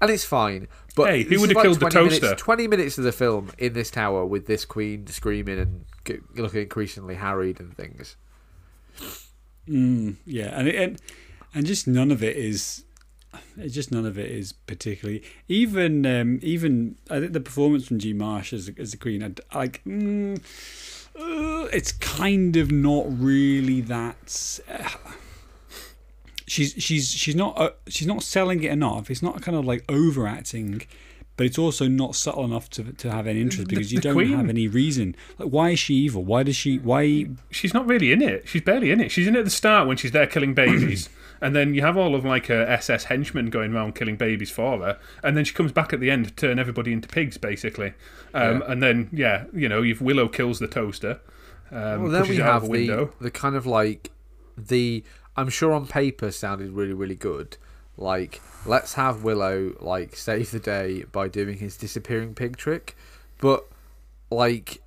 [0.01, 0.67] and it's fine.
[0.95, 2.35] But Hey, who would've like killed the 20 minutes- toaster?
[2.35, 5.85] Twenty minutes of the film in this tower with this queen screaming and
[6.35, 8.15] looking increasingly harried and things.
[9.67, 11.01] Mm, yeah, and it, and
[11.55, 12.83] and just none of it is.
[13.57, 17.99] It Just none of it is particularly even um, even I think the performance from
[17.99, 19.21] Jean Marsh as as the Queen
[19.53, 20.37] like mm,
[21.15, 24.89] uh, it's kind of not really that uh,
[26.47, 29.83] she's she's she's not uh, she's not selling it enough it's not kind of like
[29.89, 30.81] overacting
[31.35, 34.13] but it's also not subtle enough to to have any interest The- because you don't
[34.13, 37.87] Queen- have any reason like why is she evil why does she why She's not
[37.87, 38.47] really in it.
[38.47, 39.09] She's barely in it.
[39.11, 41.09] She's in it at the start when she's there killing babies.
[41.43, 44.79] And then you have all of like her SS henchmen going around killing babies for
[44.79, 47.93] her, and then she comes back at the end to turn everybody into pigs, basically.
[48.33, 48.71] Um, Yeah.
[48.71, 51.19] And then, yeah, you know, you've Willow kills the toaster,
[51.73, 54.11] um, well, then we have the the kind of like
[54.55, 55.03] the
[55.35, 57.57] I'm sure on paper sounded really really good.
[57.97, 62.95] Like let's have Willow like save the day by doing his disappearing pig trick,
[63.39, 63.65] but
[64.29, 64.82] like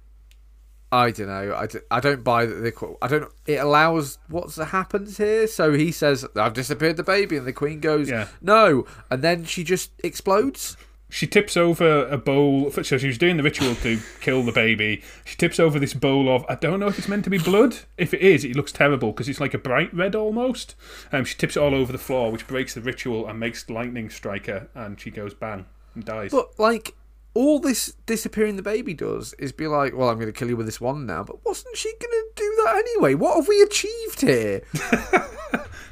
[0.92, 1.54] I don't know.
[1.56, 2.54] I, d- I don't buy that.
[2.54, 3.30] They, qu- I don't.
[3.46, 5.46] It allows what happens here.
[5.48, 8.28] So he says, "I've disappeared the baby," and the queen goes, Yeah.
[8.40, 10.76] "No," and then she just explodes.
[11.08, 12.70] She tips over a bowl.
[12.70, 15.02] So she was doing the ritual to kill the baby.
[15.24, 17.78] She tips over this bowl of I don't know if it's meant to be blood.
[17.96, 20.74] If it is, it looks terrible because it's like a bright red almost.
[21.12, 24.10] Um, she tips it all over the floor, which breaks the ritual and makes lightning
[24.10, 26.30] strike her, and she goes bang and dies.
[26.32, 26.94] But like
[27.36, 30.56] all this disappearing the baby does is be like, well, I'm going to kill you
[30.56, 31.22] with this one now.
[31.22, 33.14] But wasn't she going to do that anyway?
[33.14, 34.62] What have we achieved here?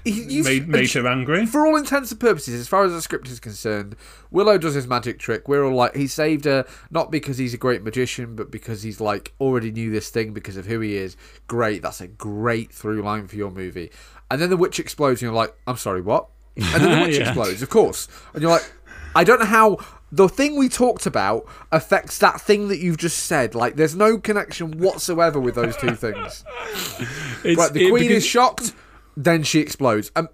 [0.06, 1.46] You- you've made made her angry.
[1.46, 3.96] For all intents and purposes, as far as the script is concerned,
[4.30, 5.48] Willow does his magic trick.
[5.48, 9.00] We're all like, he saved her not because he's a great magician, but because he's
[9.00, 11.16] like already knew this thing because of who he is.
[11.46, 13.90] Great, that's a great through line for your movie.
[14.30, 16.28] And then the witch explodes, and you're like, I'm sorry, what?
[16.58, 17.28] And then the witch Yeah.
[17.28, 18.06] explodes, of course.
[18.34, 18.70] And you're like,
[19.16, 19.78] I don't know how
[20.14, 23.54] the thing we talked about affects that thing that you've just said.
[23.54, 26.44] Like, there's no connection whatsoever with those two things.
[27.44, 28.74] it's, Right, the it- queen because- is shocked,
[29.16, 30.10] then she explodes.
[30.14, 30.28] Um,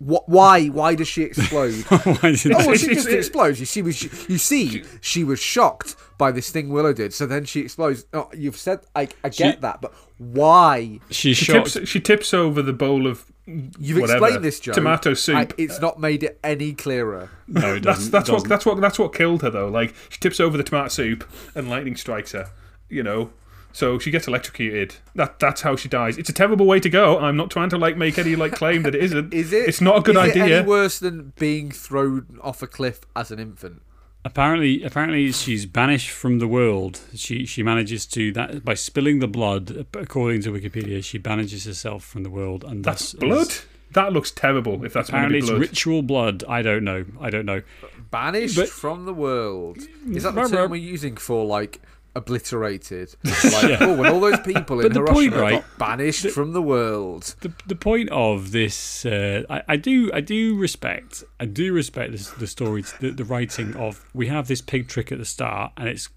[0.00, 0.66] wh- why?
[0.68, 1.74] Why does she explode?
[1.88, 3.60] Why did Oh, well, she just explodes.
[3.60, 7.14] You see, was you see, she was shocked by this thing Willow did.
[7.14, 8.04] So then she explodes.
[8.12, 11.00] Oh, you've said I, I get She- that, but why?
[11.10, 14.72] she's She tips, she tips over the bowl of You've whatever, explained this, Joe.
[14.72, 15.36] tomato soup.
[15.36, 17.30] I, it's not made it any clearer.
[17.48, 19.68] no it that's that's it what that's what that's what killed her though.
[19.68, 22.48] Like she tips over the tomato soup and lightning strikes her.
[22.88, 23.30] You know,
[23.72, 24.96] So she gets electrocuted.
[25.14, 26.18] That that's how she dies.
[26.18, 27.18] It's a terrible way to go.
[27.18, 29.32] I'm not trying to like make any like claim that it isn't.
[29.42, 29.68] Is it?
[29.68, 30.58] It's not a good is It idea.
[30.60, 33.82] any worse than being thrown off a cliff as an infant?
[34.24, 37.00] Apparently, apparently, she's banished from the world.
[37.14, 39.86] She she manages to that by spilling the blood.
[39.94, 43.46] According to Wikipedia, she banishes herself from the world, and That's blood.
[43.46, 44.84] is- That looks terrible.
[44.84, 45.60] If that's going to apparently, be it's blood.
[45.60, 46.44] ritual blood.
[46.48, 47.04] I don't know.
[47.20, 47.62] I don't know.
[48.10, 49.78] Banished But- from the world.
[50.10, 51.80] Is that the term we're using for like
[52.14, 53.14] obliterated?
[53.24, 57.34] Like, oh, when all those people in the point, right, got banished from the world.
[57.40, 62.12] the the point of this, uh, I, I do I do respect I do respect
[62.12, 65.72] this, the story, the, the writing of we have this pig trick at the start,
[65.76, 66.08] and it's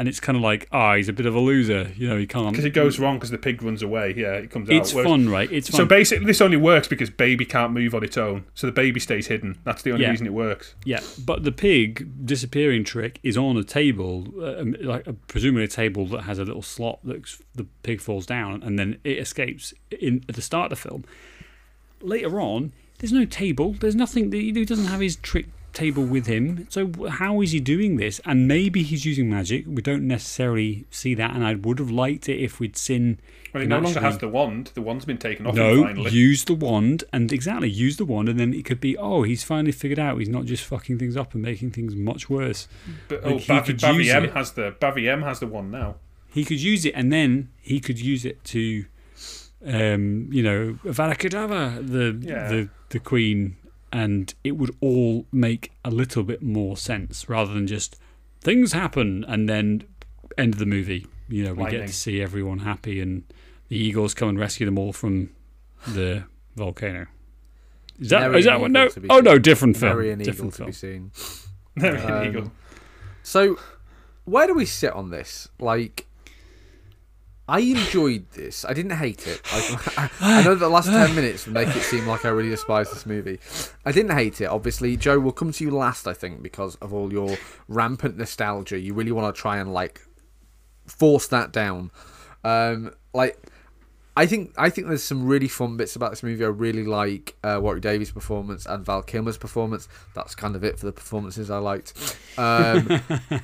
[0.00, 2.26] and it's kind of like ah he's a bit of a loser, you know he
[2.26, 4.14] can't because it goes wrong because the pig runs away.
[4.16, 4.96] Yeah, it comes It's out.
[4.96, 5.52] Whereas- fun, right?
[5.52, 5.76] It's fun.
[5.78, 8.46] So basically, this only works because baby can't move on its own.
[8.54, 9.58] So the baby stays hidden.
[9.64, 10.10] That's the only Yeah.
[10.10, 10.74] reason it works.
[10.86, 15.64] Yeah, but the pig disappearing trick is on a table, uh, um, like uh, presumably
[15.64, 17.22] a table that has a little slot that
[17.54, 21.04] the pig falls down and then it escapes in at the start of the film.
[22.00, 23.74] Later on, there's no table.
[23.78, 24.32] There's nothing.
[24.32, 26.66] He doesn't have his trick table with him.
[26.70, 28.20] So how is he doing this?
[28.24, 29.64] And maybe he's using magic.
[29.66, 31.34] We don't necessarily see that.
[31.34, 33.20] And I would have liked it if we'd seen.
[33.52, 34.70] Well, he no longer has the wand.
[34.74, 36.10] The wand's been taken off no, finally.
[36.10, 39.42] use the wand, and exactly use the wand, and then it could be, oh, he's
[39.42, 42.68] finally figured out he's not just fucking things up and making things much worse.
[43.08, 45.96] but, like, oh, Bavi, Bavi M has the Bavi M has the wand now.
[46.32, 48.84] He could use it, and then he could use it to,
[49.66, 52.48] um, you know, Avada Kedavra, the Yeah.
[52.48, 53.56] the the queen,
[53.92, 57.96] and it would all make a little bit more sense rather than just
[58.40, 59.84] things happen and then
[60.38, 61.06] end of the movie.
[61.28, 63.22] You know, we get to see everyone happy, and
[63.68, 65.30] the eagles come and rescue them all from
[65.86, 66.24] the
[66.56, 67.06] volcano.
[68.00, 68.70] Is that is that what?
[68.70, 68.84] No.
[68.84, 69.92] Eagle to be Oh no, different film.
[69.92, 71.12] Merry and Eagle different to be seen.
[71.80, 72.50] Um.
[73.22, 73.56] So,
[74.24, 75.48] where do we sit on this?
[75.60, 76.06] Like,
[77.50, 78.64] I enjoyed this.
[78.64, 79.40] I didn't hate it.
[79.52, 83.04] I, I know the last ten minutes make it seem like I really despise this
[83.04, 83.40] movie.
[83.84, 84.44] I didn't hate it.
[84.44, 86.06] Obviously, Joe, we'll come to you last.
[86.06, 87.36] I think because of all your
[87.66, 90.00] rampant nostalgia, you really want to try and like
[90.86, 91.90] force that down.
[92.44, 93.36] Um, like,
[94.16, 96.44] I think I think there's some really fun bits about this movie.
[96.44, 99.88] I really like uh, Warwick Davis' performance and Val Kilmer's performance.
[100.14, 101.94] That's kind of it for the performances I liked.
[102.36, 102.88] Um,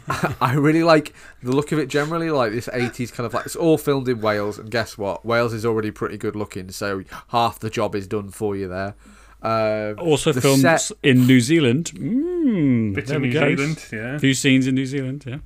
[0.41, 3.57] I really like the look of it generally, like this 80s kind of like it's
[3.57, 5.25] all filmed in Wales, and guess what?
[5.25, 8.95] Wales is already pretty good looking, so half the job is done for you there.
[9.43, 11.93] Um, Also The filmed set- in New Zealand.
[11.95, 13.55] Mm, Bits there of we New go.
[13.57, 14.17] Zealand, yeah.
[14.17, 15.39] A few scenes in New Zealand, yeah.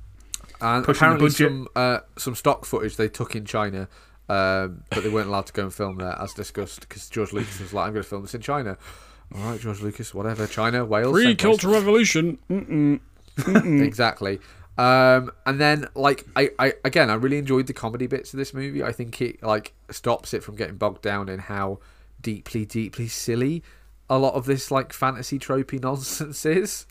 [0.61, 3.87] and pushing apparently some uh, some stock footage they took in China,
[4.31, 7.59] um, but they weren't allowed to go and film there, as discussed, because George Lucas
[7.59, 8.77] was like, "I'm going to film this in China."
[9.35, 10.47] All right, George Lucas, whatever.
[10.47, 11.41] China, Wales, Pre same place.
[11.41, 12.37] Cultural Revolution.
[12.49, 13.01] Mm-mm.
[13.83, 14.39] exactly.
[14.77, 18.53] Um, and then like I, I again I really enjoyed the comedy bits of this
[18.53, 18.81] movie.
[18.81, 21.79] I think it like stops it from getting bogged down in how
[22.21, 23.63] deeply, deeply silly
[24.11, 26.85] a lot of this like fantasy tropey nonsense is.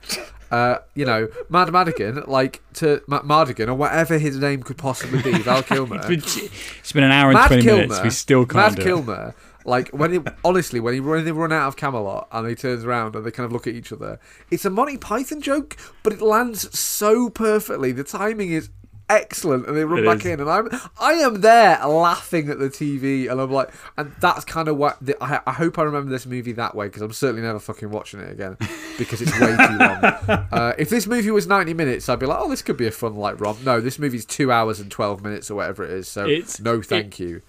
[0.50, 5.22] Uh, you know, Mad Madigan, like to Ma- Mardigan or whatever his name could possibly
[5.22, 5.96] be, Val Kilmer.
[5.96, 6.48] It's been,
[6.80, 8.02] it's been an hour and Mad 20 Kilmer, minutes.
[8.02, 8.82] We still can't Mad it.
[8.82, 9.34] Kilmer,
[9.64, 12.84] like when he honestly when he when they run out of Camelot and he turns
[12.84, 14.18] around and they kind of look at each other,
[14.50, 17.92] it's a Monty Python joke, but it lands so perfectly.
[17.92, 18.70] The timing is
[19.10, 20.26] excellent, and they run It back is.
[20.26, 20.68] in, and I'm
[20.98, 24.96] I am there laughing at the TV, and I'm like, and that's kind of what
[25.04, 27.90] the, I, I hope I remember this movie that way because I'm certainly never fucking
[27.90, 28.56] watching it again
[28.96, 30.46] because it's way too long.
[30.52, 32.90] Uh, if this movie was 90 minutes, I'd be like, oh, this could be a
[32.90, 33.62] fun like romp.
[33.64, 36.08] No, this movie's two hours and 12 minutes or whatever it is.
[36.08, 37.42] So It's- no, thank you.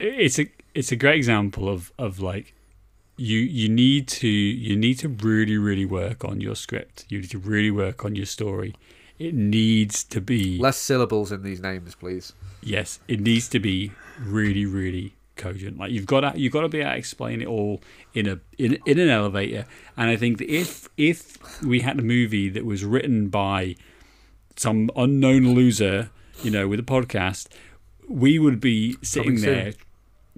[0.00, 2.54] It's a it's a great example of of like
[3.16, 7.04] you you need to you need to really really work on your script.
[7.08, 8.74] You need to really work on your story.
[9.18, 12.32] It needs to be Less syllables in these names, please.
[12.62, 15.78] yes, it needs to be really really cogent.
[15.78, 17.80] Like you've got to you've got to be able to explain it all
[18.12, 19.66] in a in in an elevator.
[19.96, 23.76] And I think that if if we had a movie that was written by
[24.56, 26.10] some unknown loser,
[26.42, 27.48] you know, with a podcast,
[28.08, 29.42] we would be sitting Coming
[29.72, 29.74] soon.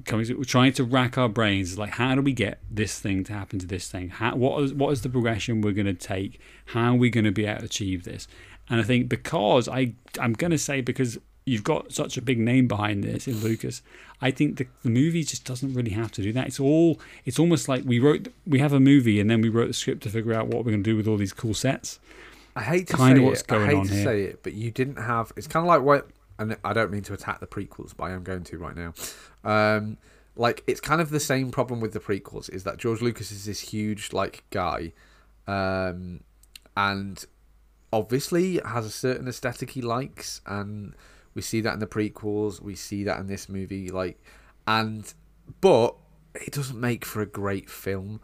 [0.07, 3.25] Coming to, we're trying to rack our brains like how do we get this thing
[3.25, 5.95] to happen to this thing how, what is what is the progression we're going to
[5.95, 8.27] take how are we going to be able to achieve this
[8.71, 12.39] and i think because i i'm going to say because you've got such a big
[12.39, 13.83] name behind this in lucas
[14.21, 17.39] i think the, the movie just doesn't really have to do that it's all it's
[17.39, 20.09] almost like we wrote we have a movie and then we wrote the script to
[20.11, 21.99] figure out what we're going to do with all these cool sets
[22.59, 23.49] I hate to Kinda what's it.
[23.49, 24.05] going I hate on to here.
[24.05, 25.31] say it, but you didn't have.
[25.37, 26.09] It's kind of like what,
[26.39, 28.95] and I don't mean to attack the prequels, but I am going to right now.
[29.47, 29.97] Um,
[30.35, 33.47] like it's kind of the same problem with the prequels is that George Lucas is
[33.47, 34.93] this huge like guy,
[35.47, 36.21] um,
[36.77, 37.25] and
[37.93, 40.95] obviously has a certain aesthetic he likes, and
[41.37, 42.63] We see that in the prequels.
[42.63, 43.91] We see that in this movie.
[43.91, 44.19] Like,
[44.67, 45.13] and
[45.61, 45.95] but
[46.35, 48.23] it doesn't make for a great film,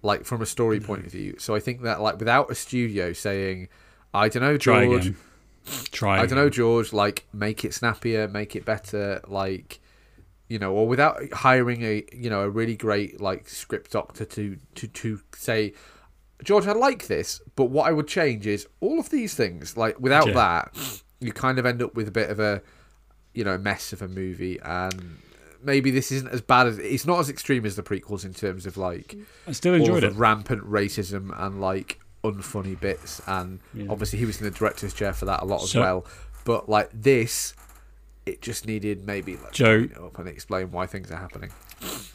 [0.00, 1.36] like from a story point of view.
[1.38, 3.68] So I think that like without a studio saying,
[4.14, 5.06] I don't know, Try George.
[5.08, 5.16] again.
[5.92, 6.20] Try.
[6.22, 6.94] I don't know, George.
[6.94, 9.20] Like, make it snappier, make it better.
[9.28, 9.78] Like,
[10.48, 14.56] you know, or without hiring a you know a really great like script doctor to
[14.76, 15.72] to to say,
[16.44, 19.76] George, I like this, but what I would change is all of these things.
[19.76, 20.34] Like, without Yeah.
[20.34, 22.62] that, you kind of end up with a bit of a
[23.34, 25.18] you know mess of a movie, and
[25.62, 28.64] maybe this isn't as bad as it's not as extreme as the prequels in terms
[28.64, 29.16] of like
[29.46, 30.12] I still all enjoyed it.
[30.12, 33.86] the rampant racism and like unfunny bits and Yeah.
[33.90, 36.06] obviously he was in the director's chair for that a lot as So- well
[36.44, 37.54] but like this
[38.28, 41.50] it just needed maybe like Joe- it up and explain why things are happening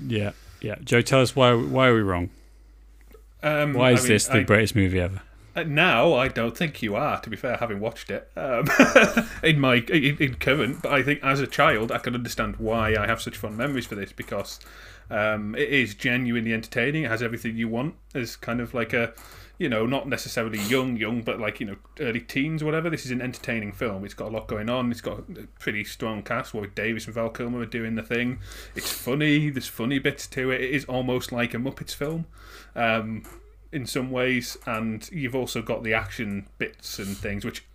[0.05, 0.31] Yeah,
[0.61, 0.75] yeah.
[0.83, 2.29] Joe, tell us why why are we wrong?
[3.41, 5.21] Um, Why I is mean, this the I- greatest movie ever?
[5.55, 7.19] Uh, now I don't think you are.
[7.21, 8.65] To be fair, having watched it um,
[9.43, 12.95] in my in, in current, but I think as a child I can understand why
[12.95, 14.59] I have such fond memories for this because
[15.11, 17.03] um, it is genuinely entertaining.
[17.03, 19.13] It has everything you want as kind of like a
[19.57, 22.89] you know not necessarily young young, but like you know early teens or whatever.
[22.89, 24.05] This is an entertaining film.
[24.05, 24.91] It's got a lot going on.
[24.91, 26.53] It's got a pretty strong cast.
[26.53, 28.39] Warwick Davis and Val Kilmer are doing the thing.
[28.75, 29.49] It's funny.
[29.49, 30.61] There's funny bits to it.
[30.61, 32.25] It is almost like a Muppets film.
[32.75, 33.23] Um,
[33.71, 37.65] in some ways, and you've also got the action bits and things, which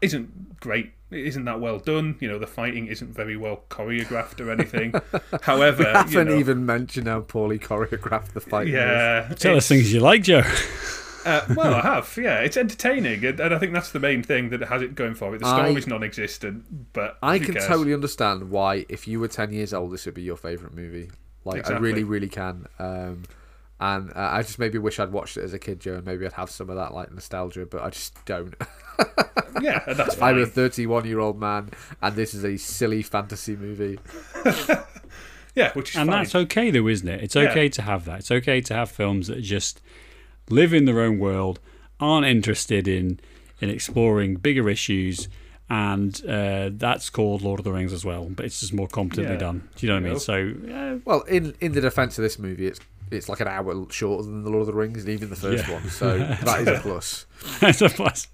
[0.00, 0.92] isn't great.
[1.10, 2.16] It isn't that well done.
[2.20, 4.94] You know, the fighting isn't very well choreographed or anything.
[5.42, 8.74] However, I haven't you know, even mentioned how poorly choreographed the fight was.
[8.74, 10.42] yeah, Tell us things you like, Joe.
[11.24, 12.16] Uh, well, I have.
[12.20, 15.14] Yeah, it's entertaining, and, and I think that's the main thing that has it going
[15.14, 15.40] for it.
[15.40, 17.66] The I- story's non-existent, but I can cares?
[17.66, 21.10] totally understand why if you were 10 years old this would be your favorite movie
[21.44, 23.22] like I really really can um
[23.80, 26.24] and uh, I just maybe wish I'd watched it as a kid, Joe, and maybe
[26.24, 28.54] I'd have some of that like nostalgia, but I just don't.
[29.60, 31.70] Yeah, and that's I'm a 31 year old man,
[32.00, 33.98] and this is a silly fantasy movie.
[35.54, 36.20] Yeah, which is and fine.
[36.22, 37.22] that's okay, though, isn't it?
[37.22, 37.50] It's Yeah.
[37.50, 38.20] okay to have that.
[38.20, 39.80] It's okay to have films that just
[40.50, 41.60] live in their own world,
[42.00, 43.20] aren't interested in
[43.60, 45.28] in exploring bigger issues,
[45.70, 48.24] and uh, that's called Lord of the Rings as well.
[48.28, 49.38] But it's just more competently Yeah.
[49.38, 49.68] done.
[49.76, 50.12] Do you know what I mean?
[50.14, 50.36] You So
[50.66, 54.24] yeah, Well, in in the defense of this movie, it's it's like an hour shorter
[54.24, 55.74] than the Lord of the Rings, and even the first Yeah.
[55.74, 57.26] one, so that is a plus.
[57.60, 58.26] That's a plus.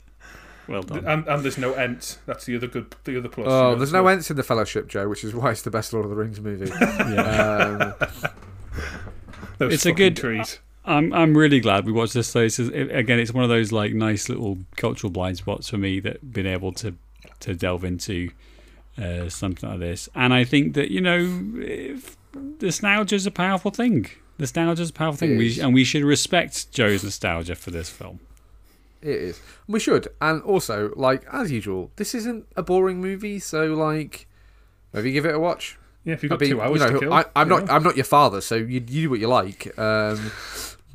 [0.69, 1.05] Well done.
[1.07, 2.19] and, and there's no Ents.
[2.27, 3.47] That's the other good, the other plus.
[3.47, 5.63] you Oh, know, there's so- no Ents in the Fellowship, Joe, which is why it's
[5.63, 6.71] the best Lord of the Rings movie.
[6.81, 7.95] Yeah.
[8.01, 8.09] um,
[9.59, 10.59] Those It's a good- trees.
[10.89, 12.29] I'm I'm really glad we watched this.
[12.29, 15.77] So it's, it, again, it's one of those like nice little cultural blind spots for
[15.77, 16.95] me that been able to
[17.41, 18.31] to delve into
[18.97, 20.09] uh, something like this.
[20.15, 22.17] And I think that you know, if,
[22.61, 24.07] nostalgia is a powerful thing.
[24.39, 28.21] Nostalgia is a powerful thing, we, and we should respect Joe's nostalgia for this film.
[29.03, 29.41] It is.
[29.67, 30.09] We should.
[30.21, 34.29] And also, like, as usual, this isn't a boring movie, so, like,
[34.93, 35.77] maybe give it a watch.
[36.05, 37.13] Yeah, if you've I got mean, two hours you know, to kill.
[37.13, 37.71] I, I'm you not.
[37.71, 39.77] I'm not your father, so you, you do what you like.
[39.79, 40.31] Um,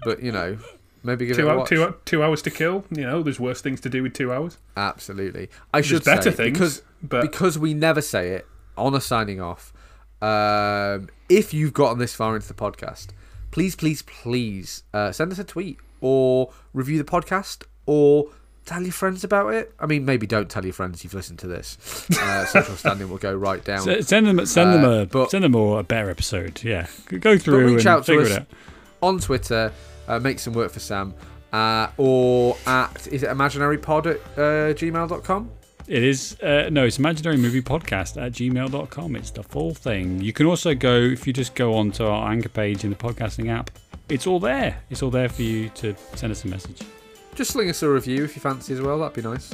[0.06, 0.58] but, you know,
[1.04, 1.70] maybe give two, it a hou- watch.
[1.70, 2.86] two, two hours to kill.
[2.92, 4.58] You know, there's worse things to do with two hours.
[4.78, 5.50] Absolutely.
[5.74, 8.48] I There's should better say, things, because, but because we never say it
[8.78, 9.74] on a signing off,
[10.22, 13.08] um, if you've gotten this far into the podcast,
[13.52, 18.30] please, please, please uh, send us a tweet or review the podcast or
[18.66, 19.74] tell your friends about it.
[19.80, 21.78] I mean, maybe don't tell your friends you've listened to this.
[22.24, 23.88] Uh, social standing will go right down.
[23.90, 26.62] S- send them send them Uh, a but- send them a, a better episode.
[26.64, 26.88] Yeah,
[27.20, 28.32] go through reach and out to figure us.
[28.32, 28.48] it out.
[29.02, 29.72] on Twitter,
[30.08, 31.14] uh, make some work for Sam,
[31.52, 35.52] uh, or at is it imaginarypod at uh, gmail.com?
[35.86, 39.16] It is, uh, no, it's imaginary movie podcast at gmail.com.
[39.18, 40.22] It's the full thing.
[40.22, 43.50] You can also go, if you just go onto our anchor page in the podcasting
[43.50, 43.70] app,
[44.08, 44.78] it's all there.
[44.90, 46.82] It's all there for you to send us a message.
[47.36, 49.00] Just sling us a review if you fancy as well.
[49.00, 49.54] That'd be nice.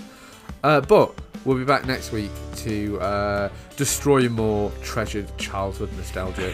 [0.63, 1.13] Uh, but
[1.45, 6.53] we'll be back next week to uh, destroy more treasured childhood nostalgia.